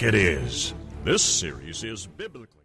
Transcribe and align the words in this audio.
It 0.00 0.14
is. 0.14 0.74
This 1.02 1.24
series 1.24 1.82
is 1.82 2.06
biblically. 2.06 2.62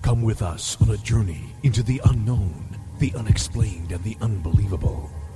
Come 0.00 0.22
with 0.22 0.40
us 0.40 0.80
on 0.80 0.88
a 0.88 0.96
journey 0.96 1.52
into 1.62 1.82
the 1.82 2.00
unknown, 2.06 2.78
the 2.98 3.12
unexplained, 3.14 3.92
and 3.92 4.02
the 4.02 4.16
unbelievable. 4.22 5.10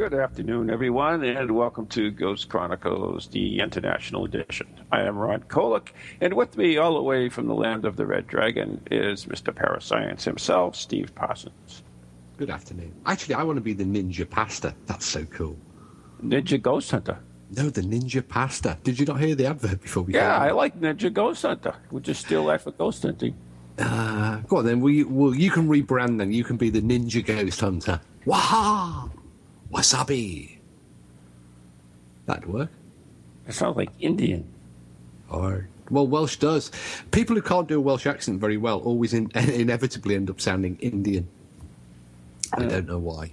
Good 0.00 0.14
afternoon, 0.14 0.70
everyone, 0.70 1.22
and 1.24 1.50
welcome 1.50 1.86
to 1.88 2.10
Ghost 2.10 2.48
Chronicles, 2.48 3.26
the 3.26 3.60
International 3.60 4.24
Edition. 4.24 4.66
I 4.90 5.02
am 5.02 5.18
Ron 5.18 5.42
Kolek, 5.42 5.88
and 6.22 6.32
with 6.32 6.56
me, 6.56 6.78
all 6.78 6.94
the 6.94 7.02
way 7.02 7.28
from 7.28 7.46
the 7.46 7.54
land 7.54 7.84
of 7.84 7.96
the 7.96 8.06
Red 8.06 8.26
Dragon, 8.26 8.80
is 8.90 9.26
Mr. 9.26 9.54
Parascience 9.54 10.24
himself, 10.24 10.74
Steve 10.74 11.14
Parsons. 11.14 11.82
Good 12.38 12.48
afternoon. 12.48 12.94
Actually, 13.04 13.34
I 13.34 13.42
want 13.42 13.58
to 13.58 13.60
be 13.60 13.74
the 13.74 13.84
ninja 13.84 14.28
pasta. 14.28 14.74
That's 14.86 15.04
so 15.04 15.26
cool. 15.26 15.58
Ninja 16.24 16.60
Ghost 16.62 16.90
Hunter. 16.92 17.18
No, 17.54 17.68
the 17.68 17.82
ninja 17.82 18.26
pasta. 18.26 18.78
Did 18.82 18.98
you 18.98 19.04
not 19.04 19.20
hear 19.20 19.34
the 19.34 19.44
advert 19.44 19.82
before 19.82 20.04
we? 20.04 20.14
Yeah, 20.14 20.34
I 20.34 20.52
like 20.52 20.80
Ninja 20.80 21.12
Ghost 21.12 21.42
Hunter. 21.42 21.74
We'll 21.90 22.00
just 22.00 22.24
steal 22.24 22.46
that 22.46 22.62
for 22.62 22.70
ghost 22.70 23.02
hunting. 23.02 23.36
Uh, 23.78 24.38
go 24.48 24.56
on 24.56 24.64
then. 24.64 24.80
Well 24.80 24.94
you, 24.94 25.06
well, 25.08 25.34
you 25.34 25.50
can 25.50 25.68
rebrand 25.68 26.16
then. 26.16 26.32
You 26.32 26.42
can 26.42 26.56
be 26.56 26.70
the 26.70 26.80
ninja 26.80 27.22
ghost 27.22 27.60
hunter. 27.60 28.00
Waha! 28.24 29.10
Wasabi. 29.72 30.58
That'd 32.26 32.46
work. 32.46 32.70
It 33.46 33.54
sounds 33.54 33.76
like 33.76 33.90
Indian. 34.00 34.46
Or 35.28 35.68
well, 35.90 36.06
Welsh 36.06 36.36
does. 36.36 36.70
People 37.10 37.34
who 37.34 37.42
can't 37.42 37.68
do 37.68 37.78
a 37.78 37.80
Welsh 37.80 38.06
accent 38.06 38.40
very 38.40 38.56
well 38.56 38.78
always 38.80 39.12
in, 39.12 39.30
inevitably 39.34 40.14
end 40.14 40.30
up 40.30 40.40
sounding 40.40 40.76
Indian. 40.80 41.28
I 42.52 42.64
don't 42.64 42.86
know 42.86 42.98
why. 42.98 43.32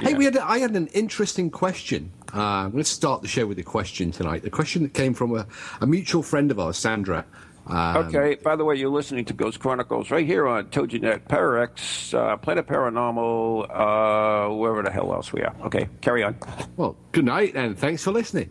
Hey, 0.00 0.14
we 0.14 0.26
had 0.26 0.36
a, 0.36 0.44
I 0.44 0.58
had 0.58 0.72
an 0.76 0.88
interesting 0.88 1.50
question. 1.50 2.12
Uh, 2.34 2.40
I'm 2.40 2.72
going 2.72 2.84
to 2.84 2.88
start 2.88 3.22
the 3.22 3.28
show 3.28 3.46
with 3.46 3.58
a 3.58 3.62
question 3.62 4.10
tonight. 4.10 4.42
The 4.42 4.50
question 4.50 4.82
that 4.82 4.92
came 4.92 5.14
from 5.14 5.34
a, 5.34 5.46
a 5.80 5.86
mutual 5.86 6.22
friend 6.22 6.50
of 6.50 6.60
ours, 6.60 6.76
Sandra. 6.76 7.24
Um, 7.68 8.08
Okay, 8.08 8.36
by 8.36 8.56
the 8.56 8.64
way, 8.64 8.76
you're 8.76 8.90
listening 8.90 9.24
to 9.26 9.34
Ghost 9.34 9.60
Chronicles 9.60 10.10
right 10.10 10.26
here 10.26 10.46
on 10.48 10.66
TogiNet, 10.66 11.28
ParaX, 11.28 12.14
uh, 12.14 12.36
Planet 12.36 12.66
Paranormal, 12.66 13.68
uh, 13.70 14.54
wherever 14.54 14.82
the 14.82 14.90
hell 14.90 15.12
else 15.12 15.32
we 15.32 15.42
are. 15.42 15.54
Okay, 15.64 15.88
carry 16.00 16.22
on. 16.22 16.36
Well, 16.76 16.96
good 17.12 17.24
night 17.24 17.54
and 17.54 17.78
thanks 17.78 18.02
for 18.02 18.12
listening. 18.12 18.50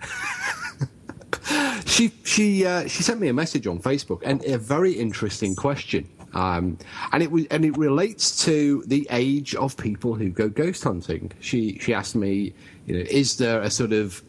she 1.86 2.12
she 2.24 2.66
uh, 2.66 2.86
she 2.86 3.02
sent 3.02 3.20
me 3.20 3.28
a 3.28 3.34
message 3.34 3.66
on 3.66 3.78
Facebook 3.80 4.22
and 4.24 4.44
a 4.44 4.58
very 4.58 4.92
interesting 4.92 5.54
question. 5.54 6.08
Um, 6.32 6.78
and 7.12 7.22
it 7.22 7.30
was 7.30 7.46
and 7.46 7.64
it 7.64 7.76
relates 7.76 8.44
to 8.44 8.84
the 8.86 9.06
age 9.10 9.54
of 9.56 9.76
people 9.76 10.14
who 10.14 10.30
go 10.30 10.48
ghost 10.48 10.84
hunting. 10.84 11.32
She 11.40 11.78
she 11.78 11.92
asked 11.92 12.14
me, 12.14 12.54
you 12.86 12.94
know, 12.98 13.04
is 13.10 13.36
there 13.38 13.60
a 13.60 13.70
sort 13.70 13.92
of 13.92 14.22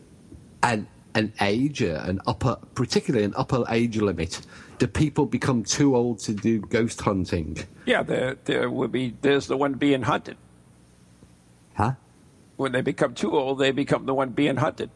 an 0.63 0.87
an 1.15 1.33
age, 1.41 1.81
uh, 1.83 2.01
an 2.05 2.21
upper, 2.27 2.57
particularly 2.75 3.25
an 3.25 3.33
upper 3.35 3.63
age 3.69 3.97
limit? 3.97 4.41
Do 4.79 4.87
people 4.87 5.25
become 5.25 5.63
too 5.63 5.95
old 5.95 6.19
to 6.19 6.33
do 6.33 6.59
ghost 6.59 7.01
hunting? 7.01 7.57
Yeah, 7.85 8.03
there, 8.03 8.37
there 8.45 8.69
would 8.69 8.91
be, 8.91 9.15
there's 9.21 9.47
the 9.47 9.57
one 9.57 9.73
being 9.73 10.01
hunted. 10.03 10.37
Huh? 11.75 11.93
When 12.57 12.71
they 12.71 12.81
become 12.81 13.13
too 13.13 13.37
old, 13.37 13.59
they 13.59 13.71
become 13.71 14.05
the 14.05 14.13
one 14.13 14.29
being 14.29 14.57
hunted. 14.57 14.89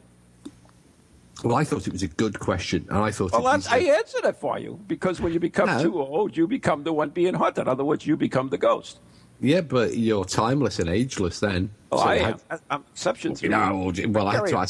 Well, 1.44 1.56
I 1.56 1.64
thought 1.66 1.86
it 1.86 1.94
was 1.94 2.02
a 2.04 2.08
good 2.08 2.40
question, 2.40 2.88
and 2.90 2.98
I 2.98 3.12
thought. 3.12 3.34
Well, 3.34 3.42
it 3.42 3.52
that's, 3.52 3.66
was, 3.66 3.74
I 3.74 3.80
answered 3.98 4.24
it 4.26 4.38
for 4.38 4.58
you 4.58 4.80
because 4.88 5.20
when 5.20 5.34
you 5.34 5.40
become 5.40 5.68
No. 5.68 5.82
too 5.84 6.00
old, 6.00 6.36
you 6.38 6.48
become 6.48 6.84
the 6.84 6.94
one 6.94 7.10
being 7.10 7.34
hunted. 7.34 7.64
In 7.64 7.68
other 7.68 7.84
words, 7.84 8.08
you 8.08 8.16
become 8.16 8.50
the 8.50 8.58
ghost. 8.58 9.00
Yeah, 9.42 9.62
but 9.62 9.98
you're 9.98 10.24
timeless 10.24 10.80
and 10.80 10.90
ageless 10.90 11.42
then. 11.42 11.70
Well, 11.92 12.00
So 12.02 12.08
I 12.08 12.16
am. 12.16 12.38
I- 12.50 12.60
I'm 12.70 12.84
exception 12.92 13.34
to 13.36 13.44
You 13.44 13.50
know, 13.50 13.92
well, 14.10 14.28
I. 14.28 14.38
I, 14.38 14.66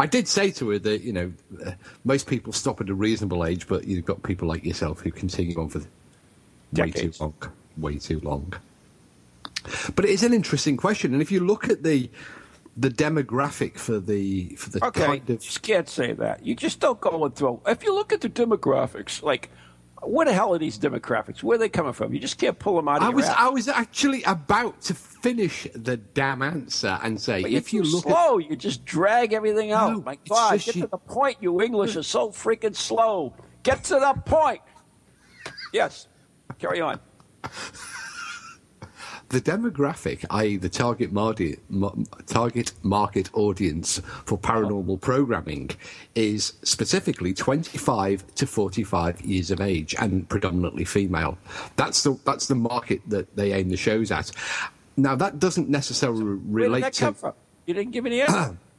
I 0.00 0.06
did 0.06 0.26
say 0.26 0.50
to 0.52 0.70
her 0.70 0.78
that 0.78 1.02
you 1.02 1.12
know 1.12 1.32
uh, 1.64 1.72
most 2.04 2.26
people 2.26 2.52
stop 2.52 2.80
at 2.80 2.88
a 2.88 2.94
reasonable 2.94 3.44
age, 3.44 3.68
but 3.68 3.86
you've 3.86 4.06
got 4.06 4.22
people 4.22 4.48
like 4.48 4.64
yourself 4.64 5.00
who 5.00 5.10
continue 5.10 5.60
on 5.60 5.68
for 5.68 5.82
way 6.72 6.90
too 6.90 7.12
long, 7.20 7.34
way 7.76 7.98
too 7.98 8.20
long. 8.20 8.54
But 9.94 10.06
it 10.06 10.10
is 10.10 10.22
an 10.22 10.32
interesting 10.32 10.78
question, 10.78 11.12
and 11.12 11.20
if 11.20 11.30
you 11.30 11.40
look 11.40 11.68
at 11.68 11.82
the 11.82 12.10
the 12.76 12.88
demographic 12.88 13.76
for 13.76 13.98
the 13.98 14.56
for 14.56 14.70
the 14.70 14.84
Okay, 14.86 15.04
kind 15.04 15.30
of 15.30 15.40
just 15.40 15.60
can't 15.62 15.88
say 15.88 16.12
that. 16.14 16.46
You 16.46 16.54
just 16.54 16.80
don't 16.80 17.00
go 17.00 17.24
and 17.24 17.34
throw. 17.34 17.60
If 17.66 17.84
you 17.84 17.94
look 17.94 18.12
at 18.12 18.22
the 18.22 18.30
demographics, 18.30 19.22
like, 19.22 19.50
where 20.02 20.26
the 20.26 20.32
hell 20.32 20.54
are 20.54 20.58
these 20.58 20.78
demographics? 20.78 21.42
Where 21.42 21.56
are 21.56 21.58
they 21.58 21.68
coming 21.68 21.92
from? 21.92 22.14
You 22.14 22.20
just 22.20 22.38
can't 22.38 22.58
pull 22.58 22.76
them 22.76 22.88
out 22.88 22.98
of 22.98 23.02
I 23.02 23.10
was 23.10 23.26
ass. 23.26 23.34
I 23.38 23.48
was 23.48 23.68
actually 23.68 24.22
about 24.24 24.80
to 24.82 24.94
finish 24.94 25.66
the 25.74 25.96
damn 25.98 26.42
answer 26.42 26.98
and 27.02 27.20
say 27.20 27.42
But 27.42 27.50
if 27.50 27.72
you 27.72 27.82
look 27.82 28.06
at 28.06 28.12
slow, 28.12 28.38
you 28.38 28.56
just 28.56 28.84
drag 28.84 29.32
everything 29.32 29.72
out. 29.72 29.92
No, 29.92 30.00
My 30.00 30.18
God, 30.28 30.60
get 30.60 30.74
to 30.74 30.86
the 30.86 30.98
point. 30.98 31.38
You 31.40 31.60
English 31.60 31.96
are 31.96 32.02
so 32.02 32.30
freaking 32.30 32.74
slow. 32.74 33.34
Get 33.62 33.84
to 33.84 33.94
the 33.94 34.14
point. 34.24 34.62
Yes, 35.72 36.08
carry 36.58 36.80
on. 36.80 36.98
The 39.30 39.40
demographic, 39.40 40.24
i.e., 40.30 40.56
the 40.56 40.68
target 40.68 41.12
ma- 41.12 41.30
target 42.26 42.72
market 42.82 43.30
audience 43.32 44.00
for 44.26 44.36
paranormal 44.36 45.00
programming, 45.00 45.70
is 46.14 46.54
specifically 46.64 47.32
25 47.32 48.34
to 48.34 48.46
45 48.46 49.20
years 49.22 49.50
of 49.50 49.60
age 49.60 49.94
and 49.98 50.28
predominantly 50.28 50.84
female. 50.84 51.38
That's 51.76 52.02
the 52.02 52.18
that's 52.24 52.48
the 52.48 52.56
market 52.56 53.00
that 53.08 53.34
they 53.36 53.52
aim 53.52 53.68
the 53.70 53.76
shows 53.76 54.10
at. 54.10 54.32
Now, 54.96 55.14
that 55.14 55.38
doesn't 55.38 55.68
necessarily 55.68 56.24
relate 56.24 56.42
Where 56.50 56.68
did 56.68 56.84
that 56.84 56.92
to. 56.94 57.00
come 57.00 57.14
from? 57.14 57.34
You 57.66 57.74
didn't 57.74 57.92
give 57.92 58.06
any 58.06 58.20
answer. 58.22 58.56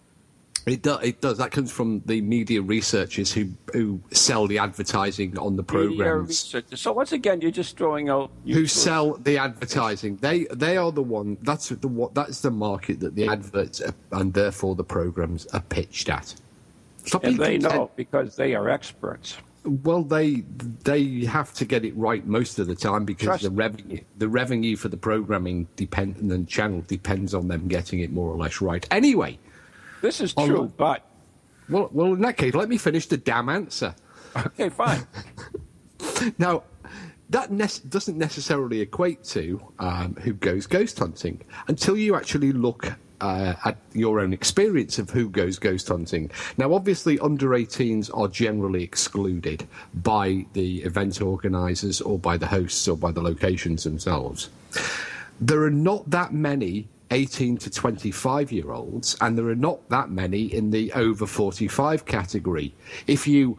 It 0.66 0.84
does. 0.84 1.04
It 1.04 1.22
does. 1.22 1.38
That 1.40 1.52
comes 1.52 1.72
from 1.72 2.02
the 2.06 2.22
media 2.22 2.62
researchers 2.62 3.32
who 3.34 3.50
who 3.74 4.00
sell 4.12 4.46
the 4.48 4.60
advertising 4.60 5.38
on 5.38 5.56
the 5.56 5.64
programs. 5.64 6.56
So 6.76 6.92
once 6.92 7.12
again, 7.14 7.42
you're 7.42 7.50
just 7.52 7.78
throwing 7.78 8.10
out. 8.10 8.30
who 8.46 8.68
sell 8.68 9.16
the 9.18 9.38
advertising. 9.38 10.18
They 10.18 10.46
they 10.54 10.78
are 10.78 10.92
the 10.92 11.02
one. 11.04 11.38
That's 11.42 11.70
the 11.70 11.88
what. 11.88 12.14
That's 12.14 12.42
the 12.42 12.52
market 12.52 13.00
that 13.00 13.16
the 13.16 13.28
adverts 13.28 13.82
are, 13.82 13.94
and 14.12 14.34
therefore 14.34 14.76
the 14.76 14.84
programs 14.84 15.48
are 15.48 15.62
pitched 15.62 16.10
at. 16.10 16.36
Stop 17.06 17.24
and 17.24 17.40
they 17.40 17.58
content- 17.58 17.74
know 17.74 17.92
because 17.96 18.36
they 18.36 18.54
are 18.54 18.70
experts. 18.70 19.38
Well, 19.64 20.04
they 20.04 20.44
they 20.84 21.26
have 21.26 21.54
to 21.56 21.66
get 21.66 21.86
it 21.86 21.96
right 21.96 22.26
most 22.26 22.58
of 22.60 22.68
the 22.68 22.76
time 22.76 23.06
because 23.06 23.26
Trust 23.26 23.44
the 23.44 23.50
me. 23.52 23.56
revenue 23.58 24.00
the 24.18 24.28
revenue 24.28 24.76
for 24.76 24.90
the 24.90 24.98
programming 24.98 25.68
depend 25.76 26.18
and 26.18 26.30
the 26.32 26.44
channel 26.46 26.82
depends 26.88 27.34
on 27.34 27.48
them 27.48 27.68
getting 27.68 28.00
it 28.00 28.12
more 28.12 28.32
or 28.32 28.38
less 28.38 28.60
right. 28.62 28.88
Anyway, 28.92 29.38
This 30.02 30.22
is 30.22 30.34
Oh, 30.38 30.48
true, 30.48 30.74
but 30.78 31.06
well, 31.70 31.90
well, 31.92 32.14
in 32.14 32.22
that 32.22 32.38
case, 32.38 32.54
let 32.54 32.68
me 32.70 32.78
finish 32.78 33.08
the 33.08 33.18
damn 33.18 33.50
answer. 33.50 33.96
okay, 34.36 34.70
fine. 34.70 35.06
Now, 36.38 36.64
that 37.30 37.52
ne- 37.52 37.68
doesn't 37.90 38.18
necessarily 38.18 38.82
equate 38.82 39.24
to 39.26 39.62
um, 39.80 40.16
who 40.22 40.34
goes 40.34 40.68
ghost 40.68 41.00
hunting 41.00 41.42
until 41.68 41.96
you 41.98 42.16
actually 42.16 42.52
look 42.52 42.92
uh, 43.22 43.54
at 43.66 43.78
your 43.94 44.20
own 44.20 44.34
experience 44.34 45.00
of 45.00 45.10
who 45.10 45.30
goes 45.30 45.58
ghost 45.58 45.88
hunting. 45.88 46.30
Now, 46.58 46.74
obviously, 46.74 47.18
under 47.20 47.50
18s 47.50 48.10
are 48.18 48.28
generally 48.28 48.84
excluded 48.84 49.68
by 49.94 50.46
the 50.54 50.84
event 50.84 51.22
organisers 51.22 52.02
or 52.02 52.20
by 52.20 52.36
the 52.38 52.48
hosts 52.48 52.88
or 52.88 52.98
by 52.98 53.12
the 53.12 53.22
locations 53.22 53.84
themselves. 53.84 54.50
There 55.40 55.64
are 55.64 55.72
not 55.72 56.10
that 56.10 56.34
many 56.34 56.88
18 57.12 57.58
to 57.58 57.70
25 57.70 58.52
year 58.52 58.72
olds, 58.72 59.18
and 59.22 59.38
there 59.38 59.48
are 59.48 59.56
not 59.56 59.88
that 59.90 60.10
many 60.10 60.44
in 60.46 60.72
the 60.72 60.92
over 60.94 61.26
45 61.26 62.06
category. 62.06 62.74
If 63.08 63.28
you 63.28 63.58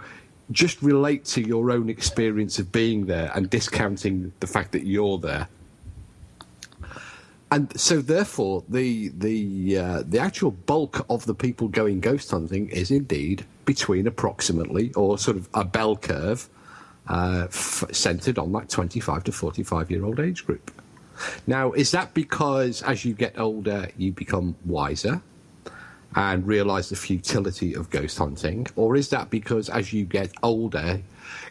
just 0.51 0.83
relate 0.83 1.25
to 1.25 1.41
your 1.41 1.71
own 1.71 1.89
experience 1.89 2.59
of 2.59 2.73
being 2.73 3.07
there 3.07 3.31
and 3.35 3.49
discounting 3.49 4.33
the 4.41 4.47
fact 4.47 4.73
that 4.73 4.87
you're 4.87 5.19
there. 5.19 5.49
And 7.51 7.79
so, 7.79 8.01
therefore, 8.01 8.65
the 8.67 9.09
the 9.11 9.79
uh, 9.79 10.03
the 10.07 10.19
actual 10.19 10.53
bulk 10.53 11.05
of 11.11 11.27
the 11.27 11.35
people 11.35 11.69
going 11.69 12.01
ghost 12.01 12.31
hunting 12.31 12.71
is 12.71 12.91
indeed 12.91 13.45
between 13.67 14.07
approximately, 14.07 14.91
or 14.95 15.19
sort 15.19 15.37
of 15.37 15.51
a 15.53 15.63
bell 15.63 15.97
curve, 15.97 16.49
uh, 17.09 17.45
f- 17.49 17.85
centered 17.93 18.39
on 18.39 18.53
that 18.53 18.71
25 18.71 19.25
to 19.25 19.33
45 19.33 19.91
year 19.91 20.05
old 20.05 20.19
age 20.19 20.47
group. 20.47 20.71
Now, 21.47 21.73
is 21.73 21.91
that 21.93 22.15
because 22.15 22.83
as 22.83 23.05
you 23.05 23.15
get 23.15 23.39
older, 23.39 23.89
you 23.97 24.13
become 24.13 24.55
wiser 24.65 25.21
and 26.15 26.47
realize 26.47 26.89
the 26.91 26.97
futility 26.97 27.75
of 27.75 27.91
ghost 27.91 28.19
hunting? 28.19 28.67
Or 28.77 28.97
is 28.97 29.09
that 29.11 29.31
because 29.31 29.69
as 29.71 29.93
you 29.93 30.05
get 30.05 30.31
older, 30.43 31.01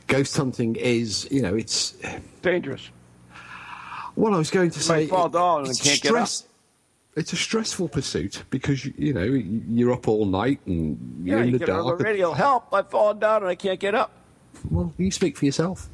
ghost 0.07 0.35
hunting 0.37 0.75
is, 0.75 1.27
you 1.31 1.41
know, 1.41 1.55
it's. 1.55 1.95
Dangerous. 2.41 2.89
Well, 4.15 4.33
I 4.35 4.37
was 4.37 4.51
going 4.51 4.69
to 4.71 4.79
say. 4.79 5.01
might 5.01 5.09
fall 5.09 5.29
down 5.29 5.59
and 5.61 5.69
it's 5.69 5.81
can't 5.81 6.01
get 6.01 6.13
up. 6.15 6.29
It's 7.15 7.33
a 7.33 7.35
stressful 7.35 7.89
pursuit 7.89 8.43
because, 8.51 8.85
you, 8.85 8.93
you 8.97 9.13
know, 9.13 9.23
you're 9.23 9.91
up 9.91 10.07
all 10.07 10.25
night 10.25 10.59
and 10.65 10.97
you're 11.25 11.39
Yeah, 11.39 11.43
in 11.43 11.49
you 11.51 11.57
the 11.59 11.71
on 11.71 11.83
the 11.85 11.89
dark. 11.91 11.99
radio. 12.01 12.31
Help! 12.31 12.73
I've 12.73 12.89
fallen 12.89 13.19
down 13.19 13.41
and 13.41 13.49
I 13.49 13.55
can't 13.55 13.79
get 13.79 13.93
up. 13.95 14.11
Well, 14.69 14.93
you 14.97 15.11
speak 15.11 15.37
for 15.37 15.45
yourself. 15.45 15.89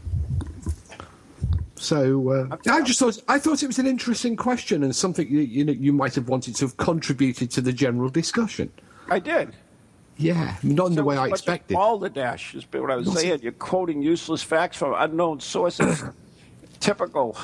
So 1.78 2.50
uh, 2.52 2.58
I 2.70 2.82
just 2.82 3.00
thought 3.00 3.22
I 3.28 3.40
thought 3.40 3.64
it 3.64 3.68
was 3.68 3.80
an 3.80 3.88
interesting 3.88 4.36
question 4.36 4.84
and 4.84 4.96
something 4.96 5.28
you, 5.30 5.42
you 5.42 5.64
know 5.64 5.74
you 5.74 5.94
might 5.94 6.16
have 6.16 6.28
wanted 6.28 6.56
to 6.56 6.66
have 6.66 6.78
contributed 6.78 7.52
to 7.52 7.62
the 7.62 7.72
general 7.72 8.10
discussion. 8.10 8.72
I 9.10 9.20
did. 9.20 9.56
Yeah, 10.18 10.56
not 10.64 10.88
in 10.88 10.96
the 10.96 11.04
way 11.04 11.16
I 11.16 11.28
much 11.28 11.40
expected. 11.40 11.76
Balderdash 11.76 12.56
is 12.56 12.66
what 12.72 12.90
I 12.90 12.96
was 12.96 13.14
saying. 13.14 13.42
You're 13.44 13.52
quoting 13.52 14.02
useless 14.02 14.42
facts 14.42 14.78
from 14.78 14.96
unknown 14.98 15.40
sources. 15.40 16.04
Typical. 16.80 17.38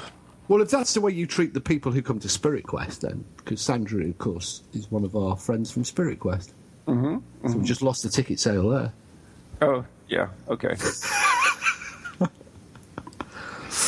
Well, 0.48 0.62
if 0.62 0.72
that's 0.72 0.94
the 0.94 1.02
way 1.02 1.12
you 1.12 1.28
treat 1.28 1.54
the 1.54 1.62
people 1.62 1.92
who 1.92 2.02
come 2.02 2.20
to 2.20 2.30
Spirit 2.30 2.66
Quest, 2.66 3.02
then 3.02 3.24
because 3.38 3.62
Sandra, 3.62 4.04
of 4.04 4.18
course, 4.18 4.64
is 4.74 4.92
one 4.92 5.06
of 5.06 5.16
our 5.16 5.38
friends 5.38 5.72
from 5.72 5.84
Spirit 5.84 6.20
Quest. 6.20 6.54
Mm-hmm. 6.88 7.48
So 7.48 7.58
we 7.58 7.64
just 7.64 7.82
lost 7.82 8.04
the 8.04 8.10
ticket 8.10 8.40
sale 8.40 8.70
there. 8.70 8.92
Oh, 9.62 9.86
yeah. 10.08 10.28
Okay. 10.50 10.76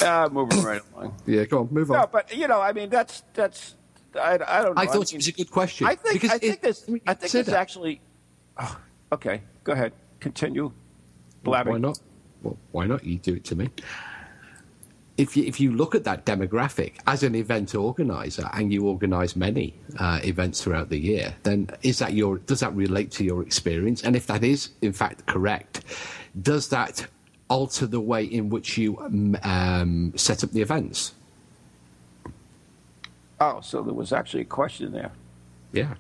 uh, 0.04 0.30
moving 0.32 0.64
right 0.64 0.82
along. 0.96 1.16
Yeah, 1.26 1.46
go 1.46 1.60
on, 1.60 1.68
move 1.72 1.92
on. 1.92 1.98
No, 1.98 2.08
but 2.12 2.36
you 2.36 2.48
know, 2.48 2.62
I 2.62 2.72
mean, 2.74 2.90
that's 2.90 3.24
that's. 3.34 3.76
I, 4.16 4.40
I 4.48 4.62
don't 4.64 4.76
know. 4.76 4.82
I 4.82 4.86
thought 4.86 5.12
mean, 5.12 5.16
it 5.16 5.16
was 5.16 5.28
a 5.28 5.32
good 5.34 5.52
question. 5.52 5.88
I 5.88 5.96
think 5.96 6.14
because 6.22 6.32
I 6.32 6.38
think 6.38 6.54
it- 6.56 6.62
this 6.62 6.90
I 7.06 7.14
think 7.14 7.32
this 7.32 7.50
actually. 7.50 8.02
Oh, 8.58 8.80
okay, 9.14 9.42
go 9.64 9.74
ahead. 9.74 9.94
Continue. 10.20 10.72
Blabbing. 11.44 11.74
Why 11.74 11.80
not? 11.80 12.00
Well, 12.42 12.58
why 12.72 12.86
not? 12.88 13.04
You 13.04 13.18
do 13.18 13.36
it 13.36 13.44
to 13.46 13.56
me. 13.56 13.70
If 15.18 15.38
you, 15.38 15.46
if 15.46 15.62
you 15.62 15.72
look 15.72 15.96
at 15.96 16.04
that 16.04 16.26
demographic 16.26 16.96
as 17.08 17.24
an 17.24 17.36
event 17.36 17.74
organizer 17.74 18.50
and 18.52 18.74
you 18.74 18.86
organize 18.86 19.38
many 19.38 19.74
uh, 19.98 20.20
events 20.26 20.62
throughout 20.62 20.90
the 20.90 21.00
year, 21.00 21.34
then 21.44 21.70
is 21.84 22.00
that 22.00 22.14
your 22.14 22.40
does 22.40 22.60
that 22.60 22.76
relate 22.76 23.12
to 23.12 23.24
your 23.24 23.42
experience? 23.42 24.04
And 24.04 24.16
if 24.16 24.28
that 24.28 24.44
is 24.44 24.72
in 24.82 24.92
fact 24.92 25.26
correct, 25.26 25.84
does 26.42 26.68
that 26.70 27.08
alter 27.48 27.86
the 27.86 28.00
way 28.00 28.24
in 28.24 28.50
which 28.50 28.78
you 28.78 28.98
um, 29.00 29.38
um, 29.44 30.14
set 30.16 30.44
up 30.44 30.52
the 30.52 30.62
events? 30.62 31.14
Oh, 33.40 33.62
so 33.62 33.82
there 33.82 33.94
was 33.94 34.14
actually 34.14 34.42
a 34.42 34.46
question 34.46 34.92
there. 34.92 35.12
Yeah. 35.72 35.96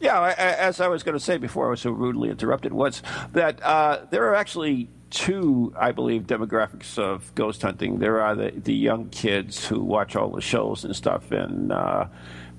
Yeah, 0.00 0.20
I, 0.20 0.28
I, 0.30 0.32
as 0.32 0.80
I 0.80 0.88
was 0.88 1.02
going 1.02 1.16
to 1.16 1.24
say 1.24 1.38
before 1.38 1.66
I 1.66 1.70
was 1.70 1.80
so 1.80 1.90
rudely 1.90 2.30
interrupted, 2.30 2.72
was 2.72 3.02
that 3.32 3.62
uh, 3.62 4.00
there 4.10 4.24
are 4.28 4.34
actually 4.34 4.88
two, 5.10 5.72
I 5.76 5.92
believe, 5.92 6.22
demographics 6.22 6.98
of 6.98 7.34
ghost 7.34 7.62
hunting. 7.62 7.98
There 7.98 8.20
are 8.20 8.34
the, 8.34 8.50
the 8.50 8.74
young 8.74 9.08
kids 9.08 9.66
who 9.66 9.80
watch 9.82 10.14
all 10.14 10.30
the 10.30 10.40
shows 10.40 10.84
and 10.84 10.94
stuff 10.94 11.30
and 11.32 11.72
uh, 11.72 12.06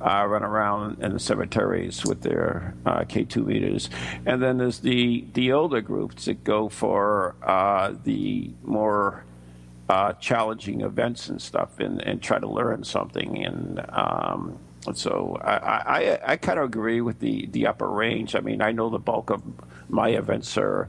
uh, 0.02 0.26
run 0.28 0.44
around 0.44 1.04
in 1.04 1.14
the 1.14 1.20
cemeteries 1.20 2.06
with 2.06 2.22
their 2.22 2.74
uh, 2.86 3.02
K2 3.02 3.46
meters. 3.46 3.90
And 4.26 4.42
then 4.42 4.58
there's 4.58 4.80
the, 4.80 5.26
the 5.34 5.52
older 5.52 5.82
groups 5.82 6.26
that 6.26 6.44
go 6.44 6.70
for 6.70 7.36
uh, 7.44 7.94
the 8.04 8.52
more 8.64 9.24
uh, 9.90 10.14
challenging 10.14 10.82
events 10.82 11.30
and 11.30 11.42
stuff 11.42 11.80
and, 11.80 12.02
and 12.02 12.22
try 12.22 12.40
to 12.40 12.48
learn 12.48 12.84
something. 12.84 13.44
And 13.44 13.84
um, 13.90 14.60
so 14.94 15.38
I, 15.42 15.54
I, 15.54 16.20
I 16.34 16.38
kind 16.38 16.60
of 16.60 16.66
agree 16.66 17.02
with 17.02 17.20
the, 17.20 17.48
the 17.48 17.68
upper 17.68 17.90
range. 17.90 18.36
I 18.36 18.40
mean, 18.40 18.62
I 18.62 18.72
know 18.72 18.90
the 18.90 19.00
bulk 19.00 19.30
of 19.30 19.42
my 19.90 20.10
events 20.10 20.58
are 20.58 20.88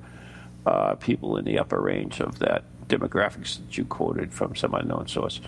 uh, 0.66 0.94
people 0.96 1.36
in 1.36 1.44
the 1.44 1.58
upper 1.58 1.80
range 1.80 2.20
of 2.20 2.38
that 2.40 2.64
demographics 2.86 3.58
that 3.58 3.78
you 3.78 3.84
quoted 3.84 4.32
from 4.32 4.54
some 4.54 4.74
unknown 4.74 5.08
source. 5.08 5.40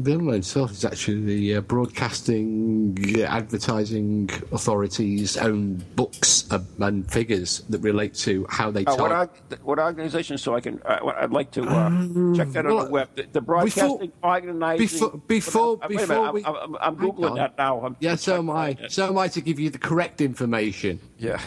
The 0.00 0.14
online 0.14 0.42
source 0.44 0.70
is 0.70 0.84
actually 0.84 1.22
the 1.22 1.56
uh, 1.56 1.60
broadcasting, 1.62 2.96
uh, 3.18 3.22
advertising 3.22 4.30
authorities' 4.52 5.36
own 5.36 5.82
books 5.96 6.46
uh, 6.52 6.60
and 6.78 7.10
figures 7.10 7.62
that 7.68 7.80
relate 7.80 8.14
to 8.26 8.46
how 8.48 8.70
they 8.70 8.84
Uh, 8.84 8.94
what, 8.94 9.10
org- 9.10 9.58
what 9.64 9.78
organization? 9.80 10.38
So 10.38 10.54
I 10.54 10.60
can. 10.60 10.80
Uh, 10.84 11.12
I'd 11.18 11.32
like 11.32 11.50
to 11.52 11.62
uh, 11.64 11.90
check 12.36 12.48
that 12.50 12.64
on 12.66 12.74
well, 12.76 12.84
the 12.84 12.90
web. 12.92 13.08
The, 13.16 13.26
the 13.32 13.40
broadcasting 13.40 14.12
organizing. 14.22 14.78
before- 14.86 15.18
before- 15.26 15.76
minute, 15.78 15.88
before 16.06 16.26
I'm, 16.28 16.34
we- 16.34 16.44
I'm, 16.44 16.54
I'm, 16.56 16.76
I'm 16.80 16.96
googling 16.96 17.34
that 17.34 17.58
now. 17.58 17.80
I'm, 17.84 17.96
Yeah, 17.98 18.14
so 18.14 18.38
am 18.38 18.50
I. 18.50 18.68
it. 18.80 18.92
So 18.92 19.08
am 19.08 19.18
I 19.18 19.26
to 19.28 19.40
give 19.40 19.58
you 19.58 19.68
the 19.68 19.78
correct 19.78 20.20
information. 20.20 21.00
Yeah. 21.18 21.40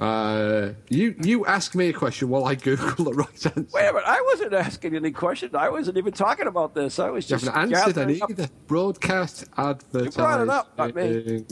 Uh, 0.00 0.70
you 0.88 1.14
you 1.22 1.46
ask 1.46 1.74
me 1.74 1.88
a 1.88 1.92
question 1.92 2.28
while 2.28 2.44
I 2.44 2.56
Google 2.56 3.04
the 3.04 3.14
right 3.14 3.28
answer. 3.28 3.66
Wait 3.72 3.86
a 3.88 3.92
minute. 3.92 4.04
I 4.06 4.20
wasn't 4.32 4.52
asking 4.52 4.96
any 4.96 5.12
questions. 5.12 5.54
I 5.54 5.68
wasn't 5.68 5.98
even 5.98 6.12
talking 6.12 6.48
about 6.48 6.74
this. 6.74 6.98
I 6.98 7.10
was 7.10 7.30
you 7.30 7.36
just 7.36 7.46
haven't 7.46 7.74
answered 7.74 7.98
any 7.98 8.20
up- 8.20 8.30
either. 8.30 8.48
Broadcast 8.66 9.44
advertising. 9.56 10.10
brought 10.12 10.40
it 10.40 10.48
up, 10.48 10.76
not 10.76 10.94
me. 10.94 11.44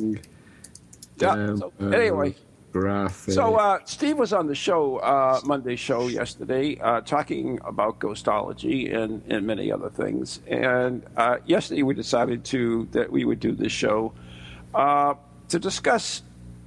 Yeah, 1.18 1.54
so 1.54 1.72
anyway. 1.80 2.34
graphic. 2.72 3.34
So 3.34 3.54
uh, 3.54 3.78
Steve 3.84 4.18
was 4.18 4.32
on 4.32 4.48
the 4.48 4.56
show, 4.56 4.96
uh, 4.96 5.40
Monday 5.44 5.76
show 5.76 6.08
yesterday, 6.08 6.78
uh, 6.80 7.00
talking 7.02 7.60
about 7.64 8.00
ghostology 8.00 8.92
and, 8.92 9.22
and 9.30 9.46
many 9.46 9.70
other 9.70 9.88
things. 9.88 10.40
And 10.48 11.04
uh, 11.16 11.36
yesterday 11.46 11.84
we 11.84 11.94
decided 11.94 12.44
to 12.46 12.88
that 12.90 13.12
we 13.12 13.24
would 13.24 13.38
do 13.38 13.52
this 13.52 13.70
show 13.70 14.14
uh, 14.74 15.14
to 15.50 15.60
discuss 15.60 16.22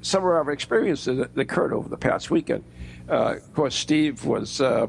some 0.05 0.23
of 0.23 0.29
our 0.29 0.51
experiences 0.51 1.17
that 1.17 1.35
occurred 1.37 1.73
over 1.73 1.89
the 1.89 1.97
past 1.97 2.29
weekend. 2.29 2.63
Uh, 3.09 3.37
of 3.37 3.53
course, 3.55 3.75
Steve 3.75 4.23
was 4.23 4.61
uh, 4.61 4.85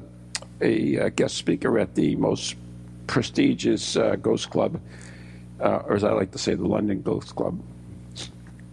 a 0.60 0.98
uh, 0.98 1.08
guest 1.08 1.36
speaker 1.36 1.78
at 1.78 1.94
the 1.94 2.14
most 2.16 2.54
prestigious 3.06 3.96
uh, 3.96 4.16
ghost 4.16 4.50
club, 4.50 4.78
uh, 5.60 5.78
or 5.86 5.94
as 5.94 6.04
I 6.04 6.12
like 6.12 6.32
to 6.32 6.38
say, 6.38 6.54
the 6.54 6.66
London 6.66 7.00
Ghost 7.00 7.34
Club. 7.34 7.58